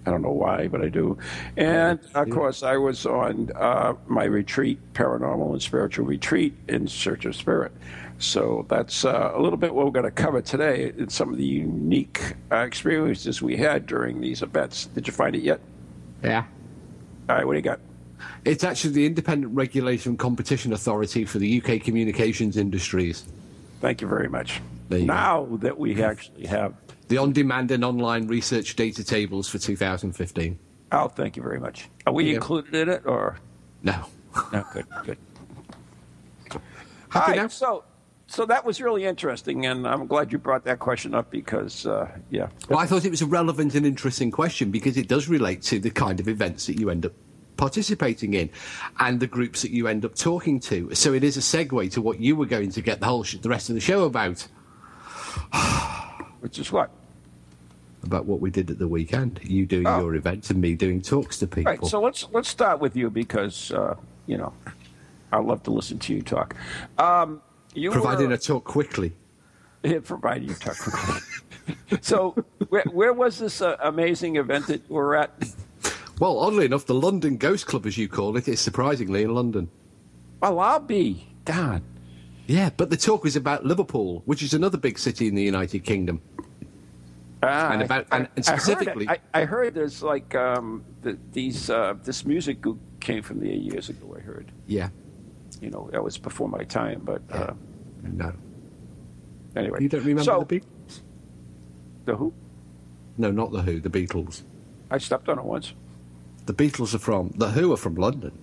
I 0.06 0.12
don't 0.12 0.22
know 0.22 0.32
why, 0.32 0.68
but 0.68 0.82
I 0.82 0.90
do. 0.90 1.18
And 1.56 1.98
of 2.14 2.30
course, 2.30 2.62
I 2.62 2.76
was 2.76 3.06
on 3.06 3.50
uh, 3.56 3.94
my 4.08 4.26
retreat, 4.26 4.80
paranormal 4.94 5.54
and 5.54 5.62
spiritual 5.62 6.06
retreat 6.06 6.54
in 6.68 6.90
Search 6.90 7.24
of 7.24 7.38
Spirit. 7.38 7.72
So 8.20 8.66
that's 8.68 9.06
uh, 9.06 9.32
a 9.34 9.42
little 9.42 9.58
bit 9.58 9.74
what 9.74 9.86
we're 9.86 9.92
going 9.92 10.04
to 10.04 10.12
cover 10.12 10.42
today 10.42 10.90
and 10.98 11.10
some 11.10 11.32
of 11.32 11.38
the 11.38 11.46
unique 11.46 12.36
uh, 12.52 12.58
experiences 12.58 13.42
we 13.42 13.56
had 13.56 13.86
during 13.86 14.20
these 14.20 14.42
events. 14.42 14.88
Did 14.88 15.08
you 15.08 15.14
find 15.14 15.38
it 15.38 15.42
yet? 15.42 15.62
Yeah. 16.24 16.46
All 17.30 17.36
right, 17.36 17.46
what 17.46 17.54
do 17.54 17.58
you 17.58 17.64
got? 17.64 17.80
It's 18.46 18.64
actually 18.64 18.94
the 18.94 19.06
Independent 19.06 19.54
Regulation 19.56 20.12
and 20.14 20.20
Competition 20.20 20.74
Authority 20.74 21.26
for 21.26 21.40
the 21.40 21.62
UK 21.62 21.82
communications 21.82 22.58
industries. 22.58 23.26
Thank 23.82 24.02
you 24.02 24.08
very 24.08 24.30
much. 24.30 24.62
There 24.90 25.00
you 25.00 25.08
go. 25.08 25.14
now 25.14 25.48
that 25.62 25.78
we 25.78 26.02
actually 26.04 26.46
have, 26.48 26.74
The 27.10 27.18
on-demand 27.18 27.72
and 27.72 27.84
online 27.84 28.28
research 28.28 28.76
data 28.76 29.04
tables 29.04 29.48
for 29.50 29.58
2015. 29.60 30.58
oh, 30.92 31.08
thank 31.08 31.36
you 31.38 31.44
very 31.44 31.60
much. 31.60 31.90
Are 32.08 32.14
we 32.14 32.26
Yeah. 32.30 32.36
included 32.36 32.74
in 32.76 32.90
it 32.90 33.04
or? 33.06 33.38
No. 33.84 34.06
No, 34.52 34.66
good, 34.74 34.86
good. 35.06 35.18
Happy 37.10 37.38
Hi. 37.38 37.48
So, 37.48 37.84
so 38.34 38.46
that 38.48 38.66
was 38.66 38.82
really 38.82 39.06
interesting, 39.06 39.66
and 39.68 39.88
I'm 39.88 40.08
glad 40.08 40.32
you 40.32 40.40
brought 40.40 40.64
that 40.66 40.80
question 40.80 41.14
up 41.14 41.30
because, 41.30 41.86
uh, 41.86 42.10
yeah, 42.32 42.48
Well, 42.68 42.80
I 42.80 42.88
thought 42.88 43.06
it 43.06 43.12
was 43.12 43.22
a 43.22 43.28
relevant 43.28 43.76
and 43.76 43.86
interesting 43.86 44.32
question 44.32 44.72
because 44.72 44.98
it 44.98 45.08
does 45.08 45.28
relate 45.30 45.62
to 45.64 45.80
the 45.80 45.92
kind 45.92 46.20
of 46.20 46.28
events 46.28 46.66
that 46.66 46.80
you 46.80 46.90
end 46.90 47.06
up 47.06 47.14
participating 47.58 48.34
in 48.34 48.50
and 49.00 49.20
the 49.20 49.28
groups 49.28 49.62
that 49.62 49.70
you 49.72 49.88
end 49.88 50.04
up 50.04 50.16
talking 50.16 50.60
to. 50.62 50.94
So 50.96 51.14
it 51.14 51.24
is 51.24 51.38
a 51.38 51.42
segue 51.42 51.92
to 51.92 52.02
what 52.02 52.20
you 52.20 52.36
were 52.36 52.48
going 52.48 52.72
to 52.72 52.82
get 52.82 53.00
the 53.00 53.06
whole 53.06 53.24
sh- 53.24 53.38
the 53.38 53.50
rest 53.50 53.70
of 53.70 53.76
the 53.76 53.82
show 53.82 54.04
about 54.06 54.48
which 56.40 56.58
is 56.58 56.72
what. 56.72 56.90
about 58.04 58.26
what 58.26 58.40
we 58.40 58.50
did 58.50 58.70
at 58.72 58.80
the 58.80 58.88
weekend. 58.88 59.40
You 59.44 59.66
doing 59.68 59.86
Oh. 59.88 60.00
your 60.00 60.16
event 60.16 60.50
and 60.50 60.60
me 60.60 60.74
doing 60.76 61.02
talks 61.02 61.38
to 61.40 61.48
people. 61.48 61.72
Right. 61.72 61.86
So 61.86 62.02
let's 62.02 62.28
let's 62.34 62.50
start 62.50 62.80
with 62.80 62.96
you 62.96 63.10
because 63.12 63.72
uh, 63.72 63.96
you 64.26 64.38
know 64.38 64.52
I 65.32 65.38
love 65.38 65.62
to 65.64 65.72
listen 65.72 66.00
to 66.00 66.14
you 66.16 66.22
talk. 66.24 66.56
Um, 66.98 67.42
you 67.76 67.92
providing 67.92 68.30
were, 68.30 68.36
a 68.36 68.38
talk 68.38 68.64
quickly. 68.64 69.14
Yeah, 69.84 70.00
providing 70.04 70.52
a 70.52 70.54
talk. 70.56 70.78
Quickly. 70.78 71.22
so 72.02 72.32
where, 72.70 72.84
where 72.92 73.14
was 73.14 73.40
this 73.40 73.62
uh, 73.62 73.78
amazing 73.82 74.36
event 74.38 74.68
that 74.68 74.82
you 74.88 74.96
were 74.96 75.16
at? 75.16 75.32
Well, 76.20 76.40
oddly 76.40 76.66
enough, 76.66 76.86
the 76.86 76.94
London 76.94 77.38
Ghost 77.38 77.66
Club, 77.68 77.86
as 77.86 77.98
you 77.98 78.08
call 78.08 78.38
it, 78.38 78.48
is 78.48 78.60
surprisingly 78.62 79.24
in 79.24 79.34
London. 79.34 79.70
Well, 80.42 80.60
I'll 80.60 80.80
be. 80.80 81.28
God. 81.46 81.82
Yeah, 82.48 82.70
but 82.76 82.90
the 82.90 82.98
talk 82.98 83.24
was 83.24 83.36
about 83.36 83.66
Liverpool, 83.66 84.22
which 84.26 84.44
is 84.44 84.54
another 84.54 84.78
big 84.78 85.00
city 85.00 85.28
in 85.28 85.36
the 85.36 85.42
United 85.44 85.80
Kingdom. 85.86 86.22
Ah, 87.42 87.72
And 87.72 87.82
about- 87.82 88.08
I- 88.12 88.18
and- 88.20 88.30
and 88.36 88.46
I 88.48 88.52
heard 88.52 88.62
specifically- 88.62 89.10
I, 89.10 89.20
I 89.34 89.46
heard 89.46 89.74
there's 89.74 90.02
like 90.04 90.34
um, 90.36 90.84
the, 91.02 91.18
these 91.32 91.70
uh, 91.70 91.96
this 92.04 92.26
music 92.26 92.64
came 93.00 93.22
from 93.22 93.40
there 93.40 93.52
years 93.52 93.90
ago. 93.90 94.16
I 94.18 94.22
heard. 94.22 94.52
Yeah. 94.68 94.90
You 95.64 95.70
know, 95.70 95.90
that 95.92 96.04
was 96.04 96.18
before 96.18 96.50
my 96.50 96.64
time. 96.64 97.02
But 97.04 97.22
uh, 97.32 97.54
No. 98.04 98.34
anyway, 99.56 99.82
You 99.82 99.90
don't 99.90 100.02
remember 100.02 100.24
so, 100.24 100.46
the 100.48 100.60
Beatles? 100.60 101.02
the 102.06 102.16
who? 102.16 102.34
No, 103.18 103.32
not 103.32 103.52
the 103.52 103.62
Who. 103.62 103.80
The 103.80 103.90
Beatles. 103.90 104.44
I 104.92 104.98
stepped 104.98 105.30
on 105.30 105.40
it 105.40 105.46
once. 105.46 105.74
The 106.46 106.54
Beatles 106.54 106.94
are 106.94 107.00
from 107.00 107.32
the 107.36 107.50
Who 107.52 107.72
are 107.72 107.78
from 107.78 107.96
London. 107.96 108.38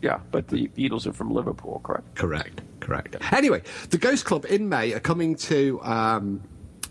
Yeah, 0.00 0.20
but 0.30 0.48
the 0.48 0.68
Beatles 0.68 1.06
are 1.06 1.12
from 1.12 1.30
Liverpool, 1.32 1.80
correct? 1.84 2.14
Correct, 2.16 2.60
correct. 2.80 3.16
Anyway, 3.32 3.62
the 3.90 3.98
Ghost 3.98 4.24
Club 4.24 4.44
in 4.48 4.68
May 4.68 4.92
are 4.92 5.00
coming 5.00 5.34
to 5.36 5.80
um, 5.82 6.42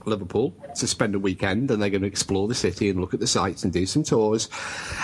Liverpool 0.06 0.54
to 0.76 0.88
spend 0.88 1.16
a 1.16 1.20
weekend, 1.20 1.72
and 1.72 1.82
they're 1.82 1.90
going 1.90 2.02
to 2.02 2.08
explore 2.08 2.48
the 2.48 2.56
city 2.56 2.90
and 2.90 3.00
look 3.00 3.14
at 3.14 3.20
the 3.20 3.28
sights 3.28 3.64
and 3.64 3.74
do 3.74 3.86
some 3.86 4.04
tours. 4.04 4.50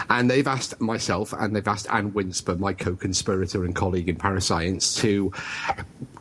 And 0.09 0.29
they've 0.29 0.47
asked 0.47 0.79
myself 0.81 1.33
and 1.33 1.55
they've 1.55 1.67
asked 1.67 1.87
Ann 1.91 2.13
Winsper, 2.13 2.55
my 2.55 2.73
co-conspirator 2.73 3.65
and 3.65 3.75
colleague 3.75 4.09
in 4.09 4.15
Parascience, 4.15 4.95
to 4.95 5.31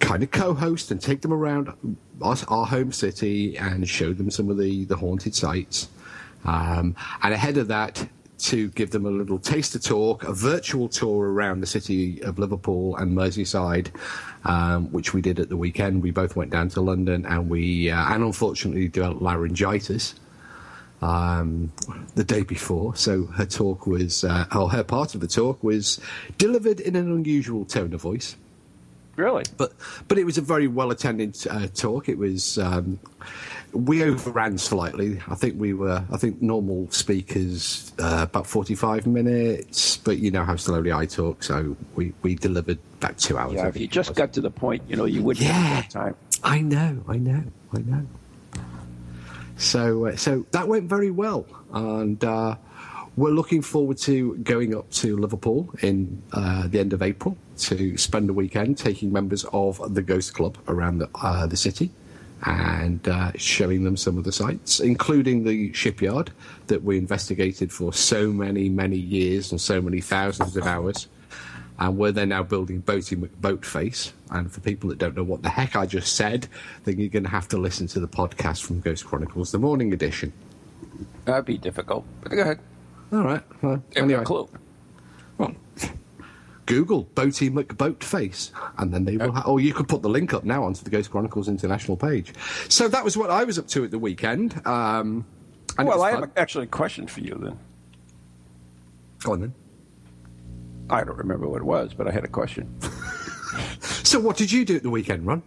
kind 0.00 0.22
of 0.22 0.30
co-host 0.30 0.90
and 0.90 1.00
take 1.00 1.22
them 1.22 1.32
around 1.32 1.72
our, 2.22 2.36
our 2.48 2.66
home 2.66 2.92
city 2.92 3.56
and 3.58 3.88
show 3.88 4.12
them 4.12 4.30
some 4.30 4.50
of 4.50 4.58
the 4.58 4.84
the 4.84 4.96
haunted 4.96 5.34
sites. 5.34 5.88
Um, 6.44 6.94
and 7.22 7.34
ahead 7.34 7.56
of 7.56 7.68
that, 7.68 8.06
to 8.38 8.68
give 8.70 8.90
them 8.90 9.06
a 9.06 9.10
little 9.10 9.38
taster 9.38 9.78
talk, 9.78 10.22
a 10.24 10.32
virtual 10.32 10.88
tour 10.88 11.32
around 11.32 11.60
the 11.60 11.66
city 11.66 12.22
of 12.22 12.38
Liverpool 12.38 12.96
and 12.96 13.16
Merseyside, 13.16 13.88
um, 14.46 14.90
which 14.92 15.12
we 15.12 15.20
did 15.20 15.38
at 15.40 15.48
the 15.48 15.56
weekend. 15.56 16.02
We 16.02 16.12
both 16.12 16.36
went 16.36 16.50
down 16.50 16.68
to 16.70 16.80
London, 16.80 17.26
and 17.26 17.50
we, 17.50 17.90
uh, 17.90 18.14
and 18.14 18.22
unfortunately, 18.22 18.88
developed 18.88 19.20
laryngitis 19.20 20.14
um, 21.02 21.72
the 22.14 22.24
day 22.24 22.42
before. 22.42 22.96
So 22.96 23.24
her 23.24 23.44
talk 23.44 23.86
was, 23.86 24.24
uh, 24.24 24.46
or 24.54 24.70
her 24.70 24.84
part 24.84 25.14
of 25.14 25.20
the 25.20 25.26
talk 25.26 25.62
was 25.62 26.00
delivered 26.38 26.80
in 26.80 26.96
an 26.96 27.12
unusual 27.12 27.64
tone 27.64 27.92
of 27.92 28.00
voice 28.00 28.36
Really? 29.16 29.44
but 29.56 29.72
but 30.08 30.18
it 30.18 30.24
was 30.24 30.36
a 30.38 30.42
very 30.42 30.68
well 30.68 30.90
attended 30.90 31.36
uh, 31.50 31.66
talk. 31.74 32.08
It 32.08 32.18
was 32.18 32.58
um, 32.58 32.98
we 33.72 34.02
overran 34.04 34.58
slightly. 34.58 35.20
I 35.28 35.34
think 35.34 35.58
we 35.58 35.72
were. 35.72 36.04
I 36.12 36.16
think 36.16 36.40
normal 36.42 36.90
speakers 36.90 37.92
uh, 37.98 38.26
about 38.28 38.46
forty 38.46 38.74
five 38.74 39.06
minutes, 39.06 39.96
but 39.98 40.18
you 40.18 40.30
know 40.30 40.44
how 40.44 40.56
slowly 40.56 40.92
I 40.92 41.06
talk, 41.06 41.42
so 41.42 41.76
we 41.94 42.12
we 42.22 42.34
delivered 42.34 42.78
about 42.98 43.18
two 43.18 43.38
hours. 43.38 43.54
Yeah, 43.54 43.68
if 43.68 43.76
you 43.78 43.86
just 43.86 44.14
got 44.14 44.32
to 44.34 44.40
the 44.40 44.50
point, 44.50 44.82
you 44.88 44.96
know, 44.96 45.04
you 45.06 45.22
wouldn't 45.22 45.44
Yeah. 45.46 45.52
have 45.52 45.88
time. 45.88 46.14
I 46.44 46.60
know, 46.60 47.02
I 47.08 47.16
know, 47.16 47.42
I 47.72 47.78
know. 47.78 48.06
So, 49.58 50.06
uh, 50.06 50.16
so 50.16 50.44
that 50.50 50.68
went 50.68 50.88
very 50.88 51.10
well, 51.10 51.46
and 51.72 52.22
uh, 52.22 52.56
we're 53.16 53.30
looking 53.30 53.62
forward 53.62 53.96
to 53.96 54.36
going 54.38 54.76
up 54.76 54.90
to 54.90 55.16
Liverpool 55.16 55.70
in 55.80 56.22
uh, 56.32 56.68
the 56.68 56.78
end 56.78 56.92
of 56.92 57.02
April 57.02 57.36
to 57.58 57.96
spend 57.96 58.28
a 58.28 58.32
weekend 58.32 58.76
taking 58.76 59.10
members 59.10 59.44
of 59.52 59.94
the 59.94 60.02
Ghost 60.02 60.34
Club 60.34 60.58
around 60.68 60.98
the, 60.98 61.08
uh, 61.14 61.46
the 61.46 61.56
city 61.56 61.90
and 62.42 63.08
uh, 63.08 63.32
showing 63.36 63.84
them 63.84 63.96
some 63.96 64.18
of 64.18 64.24
the 64.24 64.32
sites, 64.32 64.80
including 64.80 65.44
the 65.44 65.72
shipyard 65.72 66.30
that 66.66 66.82
we 66.82 66.98
investigated 66.98 67.72
for 67.72 67.92
so 67.94 68.30
many, 68.30 68.68
many 68.68 68.98
years 68.98 69.50
and 69.50 69.60
so 69.60 69.80
many 69.80 70.02
thousands 70.02 70.54
of 70.54 70.66
hours 70.66 71.08
and 71.78 71.96
where 71.96 72.12
they're 72.12 72.26
now 72.26 72.42
building 72.42 72.80
boat 72.80 73.64
face. 73.64 74.12
And 74.30 74.52
for 74.52 74.60
people 74.60 74.90
that 74.90 74.98
don't 74.98 75.16
know 75.16 75.24
what 75.24 75.42
the 75.42 75.48
heck 75.48 75.74
I 75.74 75.86
just 75.86 76.16
said, 76.16 76.48
then 76.84 76.98
you're 76.98 77.08
going 77.08 77.24
to 77.24 77.30
have 77.30 77.48
to 77.48 77.56
listen 77.56 77.86
to 77.88 78.00
the 78.00 78.08
podcast 78.08 78.62
from 78.62 78.80
Ghost 78.80 79.06
Chronicles, 79.06 79.52
the 79.52 79.58
morning 79.58 79.94
edition. 79.94 80.34
That'd 81.24 81.46
be 81.46 81.58
difficult. 81.58 82.04
But 82.22 82.32
go 82.32 82.42
ahead. 82.42 82.60
All 83.12 83.22
right. 83.22 83.42
Well, 83.62 83.82
Give 83.92 84.06
me 84.06 84.14
a 84.14 84.16
anyway, 84.18 84.24
clue. 84.24 84.48
well, 85.38 85.54
Google 86.66 87.04
Boaty 87.14 87.50
McBoatface, 87.50 88.50
and 88.78 88.92
then 88.92 89.04
they 89.04 89.16
will. 89.16 89.32
Ha- 89.32 89.44
oh, 89.46 89.58
you 89.58 89.72
could 89.72 89.88
put 89.88 90.02
the 90.02 90.08
link 90.08 90.34
up 90.34 90.44
now 90.44 90.64
onto 90.64 90.82
the 90.82 90.90
Ghost 90.90 91.10
Chronicles 91.10 91.48
international 91.48 91.96
page. 91.96 92.32
So 92.68 92.88
that 92.88 93.04
was 93.04 93.16
what 93.16 93.30
I 93.30 93.44
was 93.44 93.58
up 93.58 93.68
to 93.68 93.84
at 93.84 93.90
the 93.90 93.98
weekend. 93.98 94.60
Um, 94.66 95.24
and 95.78 95.86
Well, 95.86 96.02
I 96.02 96.12
fun. 96.12 96.22
have 96.22 96.32
actually 96.36 96.64
a 96.64 96.68
question 96.68 97.06
for 97.06 97.20
you 97.20 97.38
then. 97.40 97.58
Go 99.22 99.32
on 99.32 99.40
then. 99.40 99.54
I 100.90 101.04
don't 101.04 101.16
remember 101.18 101.48
what 101.48 101.58
it 101.60 101.64
was, 101.64 101.94
but 101.94 102.06
I 102.08 102.10
had 102.10 102.24
a 102.24 102.28
question. 102.28 102.74
So, 103.80 104.20
what 104.20 104.36
did 104.36 104.52
you 104.52 104.64
do 104.64 104.76
at 104.76 104.82
the 104.82 104.90
weekend, 104.90 105.26
Ron? 105.26 105.42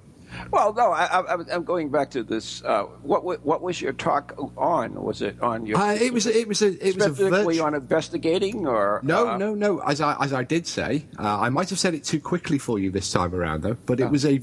Well, 0.51 0.73
no, 0.73 0.91
I, 0.91 1.05
I, 1.21 1.35
I'm 1.51 1.63
going 1.63 1.89
back 1.89 2.11
to 2.11 2.23
this. 2.23 2.63
Uh, 2.63 2.83
what 3.01 3.23
what 3.45 3.61
was 3.61 3.81
your 3.81 3.93
talk 3.93 4.33
on? 4.57 4.93
Was 4.95 5.21
it 5.21 5.41
on 5.41 5.65
your? 5.65 5.77
Uh, 5.77 5.93
it 5.93 6.13
was. 6.13 6.25
It 6.25 6.47
was 6.47 6.61
a. 6.61 6.67
It 6.87 6.95
was 6.95 7.03
specifically 7.05 7.55
virtu- 7.57 7.63
on 7.63 7.73
investigating, 7.75 8.65
or 8.67 9.01
No, 9.03 9.29
uh, 9.29 9.37
no, 9.37 9.53
no. 9.55 9.79
As 9.79 10.01
I 10.01 10.15
as 10.23 10.33
I 10.33 10.43
did 10.43 10.65
say, 10.67 11.05
uh, 11.17 11.39
I 11.39 11.49
might 11.49 11.69
have 11.69 11.79
said 11.79 11.93
it 11.93 12.03
too 12.03 12.19
quickly 12.19 12.57
for 12.57 12.79
you 12.79 12.91
this 12.91 13.11
time 13.11 13.33
around, 13.35 13.63
though. 13.63 13.77
But 13.85 13.99
it 13.99 14.03
Oh. 14.03 14.09
was 14.09 14.25
a 14.25 14.39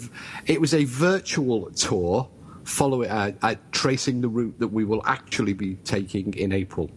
it 0.47 0.61
was 0.61 0.75
a 0.75 0.85
virtual 0.85 1.71
tour, 1.73 2.29
follow 2.65 3.03
it 3.03 3.09
uh, 3.11 3.33
uh, 3.43 3.55
tracing 3.73 4.21
the 4.21 4.29
route 4.29 4.59
that 4.59 4.69
we 4.69 4.85
will 4.85 5.03
actually 5.07 5.53
be 5.55 5.77
taking 5.77 6.35
in 6.35 6.53
April. 6.53 6.91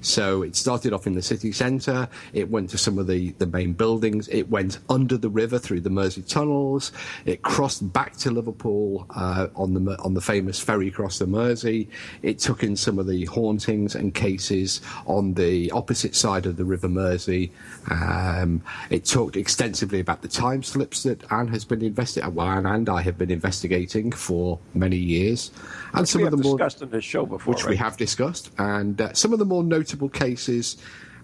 So 0.00 0.42
it 0.42 0.56
started 0.56 0.92
off 0.92 1.06
in 1.06 1.14
the 1.14 1.22
city 1.22 1.52
centre. 1.52 2.08
It 2.32 2.50
went 2.50 2.70
to 2.70 2.78
some 2.78 2.98
of 2.98 3.06
the, 3.06 3.32
the 3.32 3.46
main 3.46 3.72
buildings. 3.72 4.28
It 4.28 4.48
went 4.48 4.78
under 4.88 5.16
the 5.16 5.28
river 5.28 5.58
through 5.58 5.80
the 5.80 5.90
Mersey 5.90 6.22
tunnels. 6.22 6.92
It 7.24 7.42
crossed 7.42 7.92
back 7.92 8.16
to 8.18 8.30
Liverpool 8.30 9.06
uh, 9.10 9.48
on 9.56 9.74
the 9.74 9.98
on 10.00 10.14
the 10.14 10.20
famous 10.20 10.60
ferry 10.60 10.88
across 10.88 11.18
the 11.18 11.26
Mersey. 11.26 11.88
It 12.22 12.38
took 12.38 12.62
in 12.62 12.76
some 12.76 12.98
of 12.98 13.06
the 13.06 13.24
hauntings 13.26 13.94
and 13.94 14.14
cases 14.14 14.80
on 15.06 15.34
the 15.34 15.70
opposite 15.72 16.14
side 16.14 16.46
of 16.46 16.56
the 16.56 16.64
River 16.64 16.88
Mersey. 16.88 17.52
Um, 17.90 18.62
it 18.90 19.04
talked 19.04 19.36
extensively 19.36 20.00
about 20.00 20.22
the 20.22 20.28
time 20.28 20.62
slips 20.62 21.02
that 21.02 21.30
Ann 21.32 21.48
has 21.48 21.64
been 21.64 21.82
investigating. 21.82 22.34
Well, 22.34 22.46
Ann 22.46 22.66
and 22.66 22.88
I 22.88 23.02
have 23.02 23.18
been 23.18 23.30
investigating 23.30 24.12
for 24.12 24.58
many 24.74 24.96
years, 24.96 25.50
and 25.94 26.08
some 26.08 26.22
we 26.22 26.26
of 26.26 26.30
the 26.32 26.36
more 26.36 26.56
discussed 26.56 26.82
in 26.82 26.90
this 26.90 27.04
show 27.04 27.26
before, 27.26 27.54
which 27.54 27.64
we 27.66 27.76
have 27.76 27.96
discussed, 27.96 28.50
and 28.58 29.00
uh, 29.00 29.12
some 29.12 29.32
of 29.32 29.38
the 29.38 29.44
more 29.44 29.64
notable 29.64 29.87
cases 30.08 30.76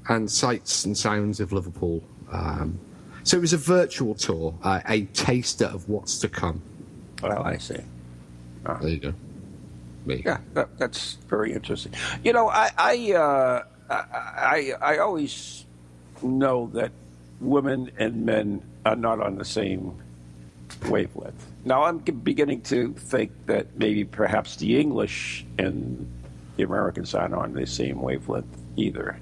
and 0.09 0.30
sights 0.30 0.85
and 0.85 0.97
sounds 0.97 1.40
of 1.40 1.52
Liverpool. 1.52 2.02
Um, 2.30 2.78
so 3.23 3.38
it 3.38 3.40
was 3.40 3.52
a 3.52 3.59
virtual 3.59 4.14
tour, 4.14 4.54
uh, 4.62 4.80
a 4.87 5.02
taster 5.06 5.66
of 5.66 5.88
what's 5.88 6.18
to 6.18 6.28
come. 6.28 6.61
Well, 7.23 7.42
I 7.42 7.56
see. 7.56 7.80
There 8.64 8.88
you 8.88 8.99
go. 8.99 9.14
Me. 10.04 10.23
Yeah, 10.25 10.38
that, 10.52 10.76
that's 10.78 11.14
very 11.28 11.52
interesting. 11.52 11.92
You 12.23 12.35
know, 12.35 12.49
I 12.49 12.71
I, 12.76 13.12
uh, 13.12 13.62
I 13.88 13.94
I 14.38 14.73
I 14.94 14.99
always 14.99 15.64
know 16.23 16.71
that 16.75 16.92
women 17.40 17.90
and 17.99 18.26
men 18.26 18.62
are 18.85 18.97
not 18.97 19.21
on 19.21 19.37
the 19.37 19.44
same 19.44 19.94
wavelength. 20.88 21.47
Now 21.64 21.85
I'm 21.85 21.99
beginning 21.99 22.61
to 22.62 22.92
think 22.92 23.33
that 23.47 23.78
maybe 23.78 24.04
perhaps 24.04 24.56
the 24.56 24.78
English 24.78 25.47
and 25.59 26.06
the 26.56 26.62
Americans 26.62 27.14
aren't 27.14 27.34
on 27.34 27.52
the 27.52 27.66
same 27.66 28.00
wavelength 28.00 28.46
either. 28.76 29.18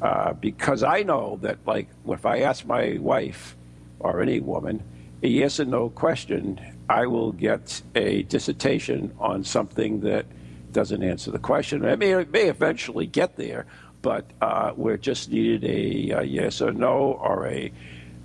Uh, 0.00 0.32
because 0.34 0.82
I 0.82 1.02
know 1.02 1.38
that, 1.42 1.58
like, 1.66 1.88
if 2.06 2.24
I 2.24 2.40
ask 2.40 2.64
my 2.64 2.98
wife 3.00 3.56
or 3.98 4.20
any 4.20 4.40
woman 4.40 4.82
a 5.22 5.28
yes 5.28 5.58
or 5.58 5.64
no 5.64 5.88
question, 5.88 6.60
I 6.88 7.06
will 7.06 7.32
get 7.32 7.82
a 7.94 8.22
dissertation 8.22 9.12
on 9.18 9.44
something 9.44 10.00
that 10.00 10.26
doesn't 10.72 11.02
answer 11.02 11.30
the 11.30 11.38
question. 11.38 11.84
I 11.84 11.96
mean, 11.96 12.18
it 12.18 12.30
may 12.30 12.48
eventually 12.48 13.06
get 13.06 13.36
there, 13.36 13.66
but 14.02 14.24
uh, 14.40 14.72
we 14.76 14.96
just 14.98 15.30
needed 15.30 15.64
a, 15.64 16.20
a 16.20 16.22
yes 16.22 16.62
or 16.62 16.72
no 16.72 17.18
or 17.20 17.46
a, 17.46 17.72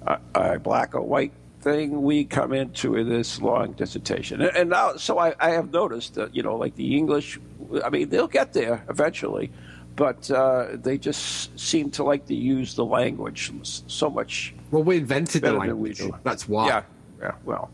a, 0.05 0.19
a 0.35 0.59
black 0.59 0.93
or 0.93 1.01
white 1.01 1.33
thing. 1.61 2.03
We 2.03 2.25
come 2.25 2.53
into 2.53 3.03
this 3.03 3.41
long 3.41 3.73
dissertation, 3.73 4.41
and, 4.41 4.55
and 4.55 4.69
now, 4.69 4.97
so 4.97 5.17
I, 5.17 5.33
I 5.39 5.51
have 5.51 5.71
noticed 5.71 6.15
that 6.15 6.35
you 6.35 6.43
know, 6.43 6.55
like 6.55 6.75
the 6.75 6.95
English, 6.95 7.39
I 7.81 7.89
mean, 7.89 8.09
they'll 8.09 8.27
get 8.27 8.53
there 8.53 8.83
eventually 8.89 9.51
but 9.95 10.29
uh, 10.31 10.67
they 10.73 10.97
just 10.97 11.57
seem 11.59 11.91
to 11.91 12.03
like 12.03 12.25
to 12.27 12.33
use 12.33 12.75
the 12.75 12.85
language 12.85 13.51
so 13.63 14.09
much 14.09 14.53
Well, 14.71 14.83
we 14.83 14.97
invented 14.97 15.43
the 15.43 15.53
language. 15.53 16.01
That's 16.23 16.47
why. 16.47 16.67
Yeah, 16.67 16.83
yeah. 17.19 17.35
Well, 17.43 17.69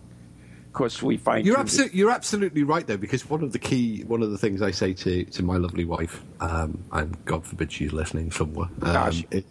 of 0.67 0.73
course 0.73 1.01
we 1.01 1.17
find 1.17 1.45
You're 1.45 1.59
absolutely, 1.59 1.97
you're 1.97 2.11
absolutely 2.11 2.63
right 2.63 2.85
though, 2.85 2.97
because 2.97 3.29
one 3.29 3.43
of 3.43 3.51
the 3.53 3.59
key, 3.59 4.03
one 4.03 4.21
of 4.21 4.31
the 4.31 4.37
things 4.37 4.61
I 4.61 4.71
say 4.71 4.93
to, 4.93 5.23
to 5.25 5.43
my 5.43 5.57
lovely 5.57 5.85
wife, 5.85 6.21
um, 6.41 6.83
and 6.91 7.17
God 7.25 7.45
forbid 7.45 7.71
she's 7.71 7.93
listening 7.93 8.31
somewhere, 8.31 8.67
um, 8.81 8.93
Gosh. 8.93 9.23
it- 9.31 9.45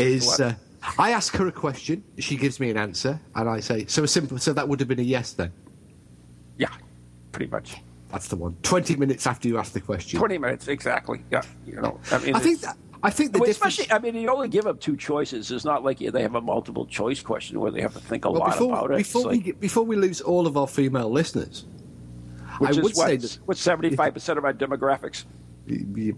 is 0.00 0.40
uh, 0.40 0.54
I 0.98 1.12
ask 1.12 1.36
her 1.36 1.46
a 1.46 1.52
question, 1.52 2.02
she 2.18 2.36
gives 2.36 2.58
me 2.58 2.70
an 2.70 2.76
answer, 2.76 3.20
and 3.36 3.48
I 3.48 3.60
say, 3.60 3.86
so 3.86 4.02
a 4.02 4.08
simple, 4.08 4.38
so 4.38 4.52
that 4.54 4.68
would 4.68 4.80
have 4.80 4.88
been 4.88 4.98
a 4.98 5.04
yes 5.04 5.32
then. 5.32 5.52
Yeah, 6.56 6.70
pretty 7.30 7.50
much. 7.50 7.76
That's 8.12 8.28
the 8.28 8.36
one. 8.36 8.56
Twenty 8.62 8.94
minutes 8.94 9.26
after 9.26 9.48
you 9.48 9.58
ask 9.58 9.72
the 9.72 9.80
question. 9.80 10.18
Twenty 10.18 10.38
minutes 10.38 10.68
exactly. 10.68 11.24
Yeah, 11.30 11.42
you 11.66 11.80
know. 11.80 11.98
I 12.10 12.18
mean, 12.18 12.36
I 12.36 12.40
think. 12.40 12.60
That, 12.60 12.76
I 13.04 13.10
think 13.10 13.32
the 13.32 13.40
well, 13.40 13.46
difference. 13.48 13.80
especially, 13.80 13.92
I 13.92 13.98
mean, 13.98 14.14
you 14.14 14.30
only 14.30 14.48
give 14.48 14.62
them 14.62 14.78
two 14.78 14.96
choices. 14.96 15.50
It's 15.50 15.64
not 15.64 15.82
like 15.82 15.98
they 15.98 16.22
have 16.22 16.36
a 16.36 16.40
multiple 16.40 16.86
choice 16.86 17.20
question 17.20 17.58
where 17.58 17.72
they 17.72 17.80
have 17.80 17.94
to 17.94 18.00
think 18.00 18.24
a 18.26 18.30
well, 18.30 18.42
lot 18.42 18.52
before, 18.52 18.72
about 18.72 18.90
it. 18.92 18.98
Before 18.98 19.28
we 19.28 19.38
get, 19.38 19.58
before 19.58 19.82
we 19.82 19.96
lose 19.96 20.20
all 20.20 20.46
of 20.46 20.56
our 20.56 20.68
female 20.68 21.10
listeners, 21.10 21.64
which 22.58 22.68
I 22.68 22.70
is 22.70 22.76
would 22.76 22.94
what, 22.94 23.08
say 23.08 23.16
that 23.16 23.38
what's 23.46 23.60
seventy 23.60 23.96
five 23.96 24.14
percent 24.14 24.38
of 24.38 24.44
our 24.44 24.52
demographics. 24.52 25.24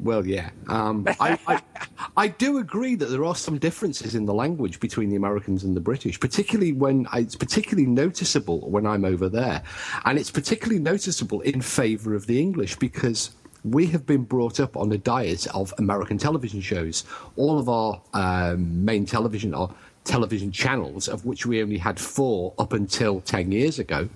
Well, 0.00 0.26
yeah. 0.26 0.50
Um, 0.68 1.06
I, 1.20 1.38
I, 1.46 1.62
I 2.16 2.28
do 2.28 2.58
agree 2.58 2.94
that 2.96 3.06
there 3.06 3.24
are 3.24 3.34
some 3.34 3.58
differences 3.58 4.14
in 4.14 4.26
the 4.26 4.34
language 4.34 4.80
between 4.80 5.10
the 5.10 5.16
Americans 5.16 5.64
and 5.64 5.76
the 5.76 5.80
British, 5.80 6.18
particularly 6.18 6.72
when 6.72 7.06
it's 7.14 7.36
particularly 7.36 7.86
noticeable 7.86 8.60
when 8.70 8.86
I'm 8.86 9.04
over 9.04 9.28
there, 9.28 9.62
and 10.04 10.18
it's 10.18 10.30
particularly 10.30 10.80
noticeable 10.80 11.40
in 11.42 11.60
favour 11.60 12.14
of 12.14 12.26
the 12.26 12.40
English 12.40 12.76
because 12.76 13.30
we 13.64 13.86
have 13.86 14.06
been 14.06 14.24
brought 14.24 14.60
up 14.60 14.76
on 14.76 14.92
a 14.92 14.98
diet 14.98 15.46
of 15.54 15.72
American 15.78 16.18
television 16.18 16.60
shows. 16.60 17.04
All 17.36 17.58
of 17.58 17.68
our 17.68 18.00
um, 18.12 18.84
main 18.84 19.06
television 19.06 19.54
are 19.54 19.74
television 20.04 20.52
channels, 20.52 21.08
of 21.08 21.24
which 21.24 21.46
we 21.46 21.62
only 21.62 21.78
had 21.78 21.98
four 21.98 22.52
up 22.58 22.74
until 22.74 23.20
ten 23.20 23.50
years 23.50 23.78
ago 23.78 24.08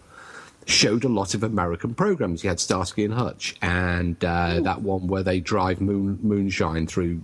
showed 0.69 1.03
a 1.03 1.09
lot 1.09 1.35
of 1.35 1.43
American 1.43 1.95
programs. 1.95 2.45
You 2.45 2.51
had 2.51 2.61
Starsky 2.61 3.05
and 3.05 3.15
Hutch, 3.15 3.57
and 3.63 4.23
uh, 4.25 4.61
that 4.61 4.83
one 4.83 5.07
where 5.09 5.23
they 5.23 5.41
drive 5.41 5.81
moon, 5.81 6.19
moonshine 6.23 6.87
through 6.87 7.21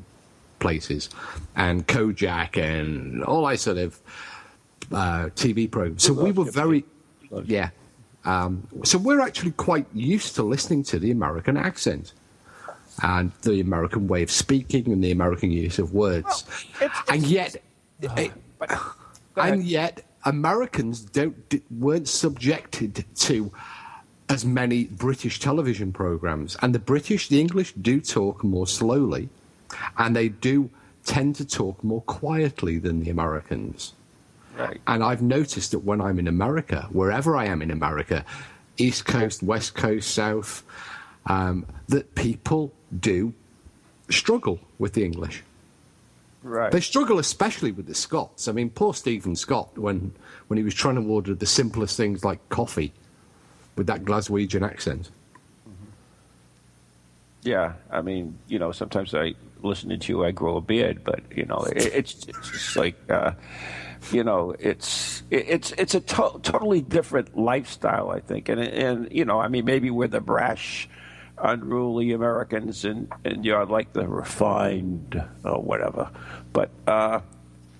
places, 0.58 1.10
and 1.54 1.86
Kojak, 1.86 2.56
and 2.56 3.22
all 3.24 3.46
that 3.46 3.60
sort 3.60 3.76
of 3.78 4.00
uh, 4.90 5.26
TV 5.36 5.70
programs. 5.70 6.02
So 6.02 6.12
we 6.14 6.32
were 6.32 6.44
very, 6.44 6.84
yeah. 7.44 7.70
Um, 8.24 8.66
so 8.84 8.96
we're 8.96 9.20
actually 9.20 9.52
quite 9.52 9.86
used 9.92 10.34
to 10.36 10.42
listening 10.42 10.82
to 10.84 10.98
the 10.98 11.10
American 11.10 11.56
accent. 11.56 12.12
And 13.02 13.32
the 13.42 13.60
American 13.60 14.06
way 14.06 14.22
of 14.22 14.30
speaking 14.30 14.90
and 14.92 15.02
the 15.02 15.10
American 15.10 15.50
use 15.50 15.80
of 15.80 15.92
words, 15.92 16.44
it's- 16.80 17.02
and 17.08 17.24
yet, 17.26 17.56
it- 18.00 18.30
and 19.36 19.64
yet 19.64 20.03
Americans 20.25 21.00
don't 21.00 21.37
weren't 21.71 22.09
subjected 22.09 23.04
to 23.16 23.52
as 24.28 24.45
many 24.45 24.85
British 24.85 25.38
television 25.38 25.93
programs, 25.93 26.57
and 26.62 26.75
the 26.75 26.78
British, 26.78 27.28
the 27.28 27.40
English, 27.40 27.75
do 27.75 28.00
talk 28.00 28.43
more 28.43 28.66
slowly, 28.66 29.28
and 29.99 30.16
they 30.16 30.28
do 30.28 30.71
tend 31.04 31.37
to 31.37 31.45
talk 31.45 31.85
more 31.85 32.00
quietly 32.02 32.78
than 32.78 33.00
the 33.04 33.11
Americans. 33.11 33.93
right. 34.57 34.81
And 34.87 35.04
I've 35.04 35.21
noticed 35.21 35.73
that 35.73 35.81
when 35.81 36.00
I'm 36.00 36.19
in 36.19 36.26
America, 36.26 36.88
wherever 36.90 37.37
I 37.37 37.45
am 37.45 37.61
in 37.61 37.71
America, 37.71 38.25
East 38.78 39.04
Coast, 39.04 39.43
West 39.43 39.75
Coast, 39.75 40.11
South, 40.11 40.62
um, 41.26 41.66
that 41.88 42.14
people 42.14 42.73
do 42.99 43.35
struggle 44.11 44.61
with 44.78 44.95
the 44.95 45.04
English. 45.04 45.43
Right. 46.44 46.70
They 46.70 46.80
struggle 46.80 47.18
especially 47.18 47.72
with 47.72 47.86
the 47.86 47.94
Scots. 47.94 48.48
I 48.48 48.52
mean, 48.52 48.68
poor 48.68 48.92
Stephen 48.92 49.34
Scott 49.34 49.78
when 49.78 50.12
when 50.48 50.58
he 50.58 50.62
was 50.62 50.74
trying 50.74 50.96
to 50.96 51.10
order 51.10 51.34
the 51.34 51.46
simplest 51.46 51.96
things 51.96 52.22
like 52.22 52.46
coffee 52.50 52.92
with 53.76 53.86
that 53.86 54.04
Glaswegian 54.04 54.62
accent. 54.62 55.10
Yeah, 57.42 57.74
I 57.90 58.02
mean, 58.02 58.38
you 58.46 58.58
know, 58.58 58.72
sometimes 58.72 59.14
I 59.14 59.34
listening 59.62 59.98
to 60.00 60.12
you, 60.12 60.24
I 60.24 60.30
grow 60.32 60.58
a 60.58 60.60
beard, 60.60 61.02
but 61.02 61.20
you 61.34 61.46
know, 61.46 61.60
it, 61.74 61.86
it's 61.86 62.26
it's 62.26 62.50
just 62.50 62.76
like, 62.76 62.96
uh, 63.10 63.32
you 64.12 64.22
know, 64.22 64.54
it's 64.58 65.22
it, 65.30 65.46
it's 65.48 65.72
it's 65.72 65.94
a 65.94 66.00
to- 66.00 66.40
totally 66.42 66.82
different 66.82 67.36
lifestyle, 67.36 68.10
I 68.10 68.20
think, 68.20 68.48
and 68.50 68.60
and 68.60 69.10
you 69.10 69.24
know, 69.24 69.40
I 69.40 69.48
mean, 69.48 69.64
maybe 69.64 69.90
we're 69.90 70.08
the 70.08 70.20
brash, 70.20 70.88
unruly 71.38 72.12
Americans, 72.12 72.84
and 72.84 73.08
and 73.24 73.44
you're 73.44 73.66
like 73.66 73.92
the 73.92 74.06
refined 74.08 75.22
or 75.44 75.62
whatever, 75.62 76.10
but 76.52 76.70
uh, 76.86 77.20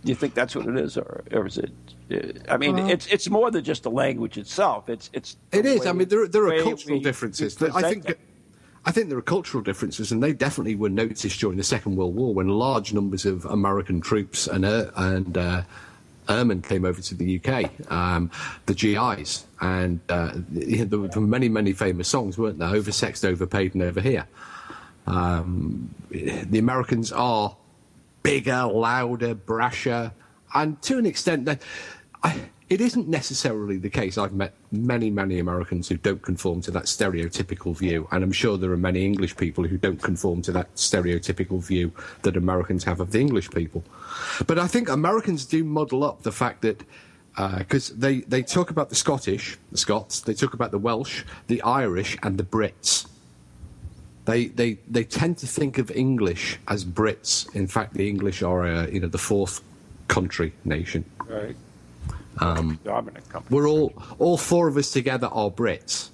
do 0.05 0.09
you 0.11 0.15
think 0.15 0.35
that's 0.35 0.55
what 0.55 0.67
it 0.67 0.77
is, 0.77 0.97
or, 0.97 1.25
or 1.33 1.47
is 1.47 1.59
it? 1.59 1.73
uh, 2.13 2.53
I 2.53 2.57
mean, 2.59 2.79
it's 2.79 3.07
it's 3.07 3.31
more 3.31 3.51
than 3.51 3.65
just 3.65 3.83
the 3.85 3.91
language 3.91 4.37
itself. 4.39 4.89
It's 4.89 5.11
it's 5.13 5.37
It 5.53 5.65
is. 5.67 5.81
way- 5.81 5.89
I 5.89 5.93
mean, 5.93 6.09
there, 6.09 6.27
there 6.29 6.47
are 6.49 6.63
cultural 6.63 7.01
differences. 7.01 7.61
I 7.63 7.83
think. 7.83 8.09
it. 8.11 8.21
I 8.87 8.91
think 8.93 9.09
there 9.09 9.17
are 9.17 9.23
cultural 9.23 9.63
differences, 9.63 10.13
and 10.13 10.23
they 10.23 10.35
definitely 10.35 10.75
were 10.75 10.91
noticed 10.91 11.41
during 11.41 11.57
the 11.57 11.65
Second 11.65 11.97
World 11.97 12.15
War 12.15 12.35
when 12.35 12.49
large 12.49 12.93
numbers 12.93 13.25
of 13.25 13.47
American 13.47 14.03
troops 14.03 14.47
and 14.47 14.63
uh, 14.67 14.91
and 14.95 15.39
uh, 15.39 15.63
airmen 16.29 16.63
came 16.63 16.85
over 16.85 17.01
to 17.01 17.15
the 17.15 17.41
UK, 17.41 17.91
um, 17.91 18.31
the 18.67 18.75
GIs, 18.75 19.47
and 19.61 20.01
uh, 20.09 20.33
there 20.35 20.99
were 20.99 21.09
many, 21.21 21.49
many 21.49 21.73
famous 21.73 22.09
songs, 22.09 22.39
weren't 22.39 22.59
there? 22.59 22.69
Oversexed, 22.69 23.25
overpaid, 23.25 23.75
and 23.75 23.83
over 23.83 24.01
here. 24.01 24.27
Um, 25.07 25.95
the 26.11 26.59
Americans 26.59 27.13
are 27.13 27.57
bigger, 28.23 28.65
louder, 28.65 29.35
brasher, 29.35 30.13
and 30.55 30.81
to 30.83 30.99
an 30.99 31.07
extent, 31.07 31.45
that 31.47 31.63
I, 32.23 32.41
it 32.75 32.81
isn't 32.81 33.09
necessarily 33.09 33.79
the 33.79 33.89
case. 33.89 34.19
I've 34.19 34.33
met 34.33 34.53
many, 34.73 35.09
many 35.09 35.39
Americans 35.39 35.89
who 35.89 35.97
don't 35.97 36.23
conform 36.23 36.61
to 36.63 36.71
that 36.73 36.85
stereotypical 36.85 37.77
view, 37.77 38.09
and 38.11 38.25
I'm 38.25 38.33
sure 38.33 38.59
there 38.59 38.73
are 38.73 38.77
many 38.91 39.05
English 39.05 39.37
people 39.37 39.63
who 39.65 39.79
don't 39.79 40.03
conform 40.03 40.43
to 40.43 40.53
that 40.53 40.75
stereotypical 40.75 41.63
view 41.63 41.93
that 42.23 42.37
Americans 42.37 42.83
have 42.85 42.99
of 43.01 43.13
the 43.13 43.21
English 43.21 43.51
people. 43.51 43.85
But 44.49 44.59
I 44.59 44.67
think 44.67 44.89
Americans 44.89 45.45
do 45.45 45.63
muddle 45.65 46.03
up 46.05 46.23
the 46.23 46.33
fact 46.33 46.63
that. 46.63 46.83
Because 47.59 47.89
they, 47.89 48.21
they 48.35 48.45
talk 48.45 48.71
about 48.71 48.91
the 48.91 48.95
Scottish, 48.95 49.59
the 49.73 49.77
Scots, 49.77 50.21
they 50.21 50.35
talk 50.35 50.55
about 50.55 50.71
the 50.71 50.79
Welsh, 50.79 51.25
the 51.49 51.61
Irish, 51.63 52.17
and 52.23 52.39
the 52.39 52.45
Brits. 52.45 53.09
They, 54.25 54.47
they, 54.47 54.79
they 54.87 55.03
tend 55.03 55.39
to 55.39 55.47
think 55.49 55.79
of 55.79 55.91
English 55.91 56.61
as 56.69 56.85
Brits. 56.85 57.53
In 57.53 57.67
fact, 57.67 57.95
the 57.95 58.09
English 58.09 58.43
are, 58.43 58.65
uh, 58.65 58.87
you 58.87 59.01
know, 59.01 59.09
the 59.09 59.19
fourth 59.19 59.63
country 60.07 60.53
nation. 60.65 61.05
Right. 61.27 61.57
Um, 62.41 62.79
Dominant 62.85 63.29
company. 63.29 63.57
We're 63.57 63.69
all, 63.69 63.93
all 64.19 64.37
four 64.37 64.69
of 64.69 64.77
us 64.77 64.91
together 64.91 65.29
are 65.29 65.51
Brits. 65.51 66.11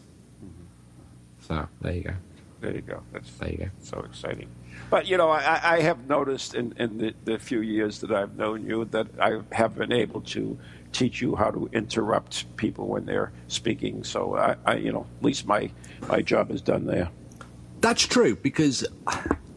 So 1.40 1.66
there 1.80 1.92
you 1.94 2.02
go. 2.02 2.14
There 2.60 2.74
you 2.74 2.80
go. 2.82 3.02
That's 3.12 3.30
There 3.38 3.50
you 3.50 3.56
go. 3.58 3.70
so 3.82 4.00
exciting. 4.00 4.48
But 4.90 5.06
you 5.06 5.16
know, 5.16 5.30
I, 5.30 5.76
I 5.76 5.80
have 5.80 6.08
noticed 6.08 6.54
in, 6.54 6.74
in 6.76 6.98
the, 6.98 7.14
the 7.24 7.38
few 7.38 7.60
years 7.60 8.00
that 8.00 8.10
I've 8.10 8.36
known 8.36 8.66
you 8.66 8.84
that 8.86 9.06
I 9.20 9.40
have 9.52 9.76
been 9.76 9.92
able 9.92 10.20
to 10.22 10.58
teach 10.92 11.20
you 11.22 11.36
how 11.36 11.50
to 11.52 11.70
interrupt 11.72 12.56
people 12.56 12.88
when 12.88 13.06
they're 13.06 13.32
speaking. 13.48 14.02
So 14.04 14.36
I, 14.36 14.56
I 14.66 14.74
you 14.76 14.92
know, 14.92 15.06
at 15.18 15.24
least 15.24 15.46
my 15.46 15.70
my 16.08 16.20
job 16.20 16.50
is 16.50 16.60
done 16.60 16.86
there. 16.86 17.08
That's 17.80 18.06
true 18.06 18.36
because 18.36 18.84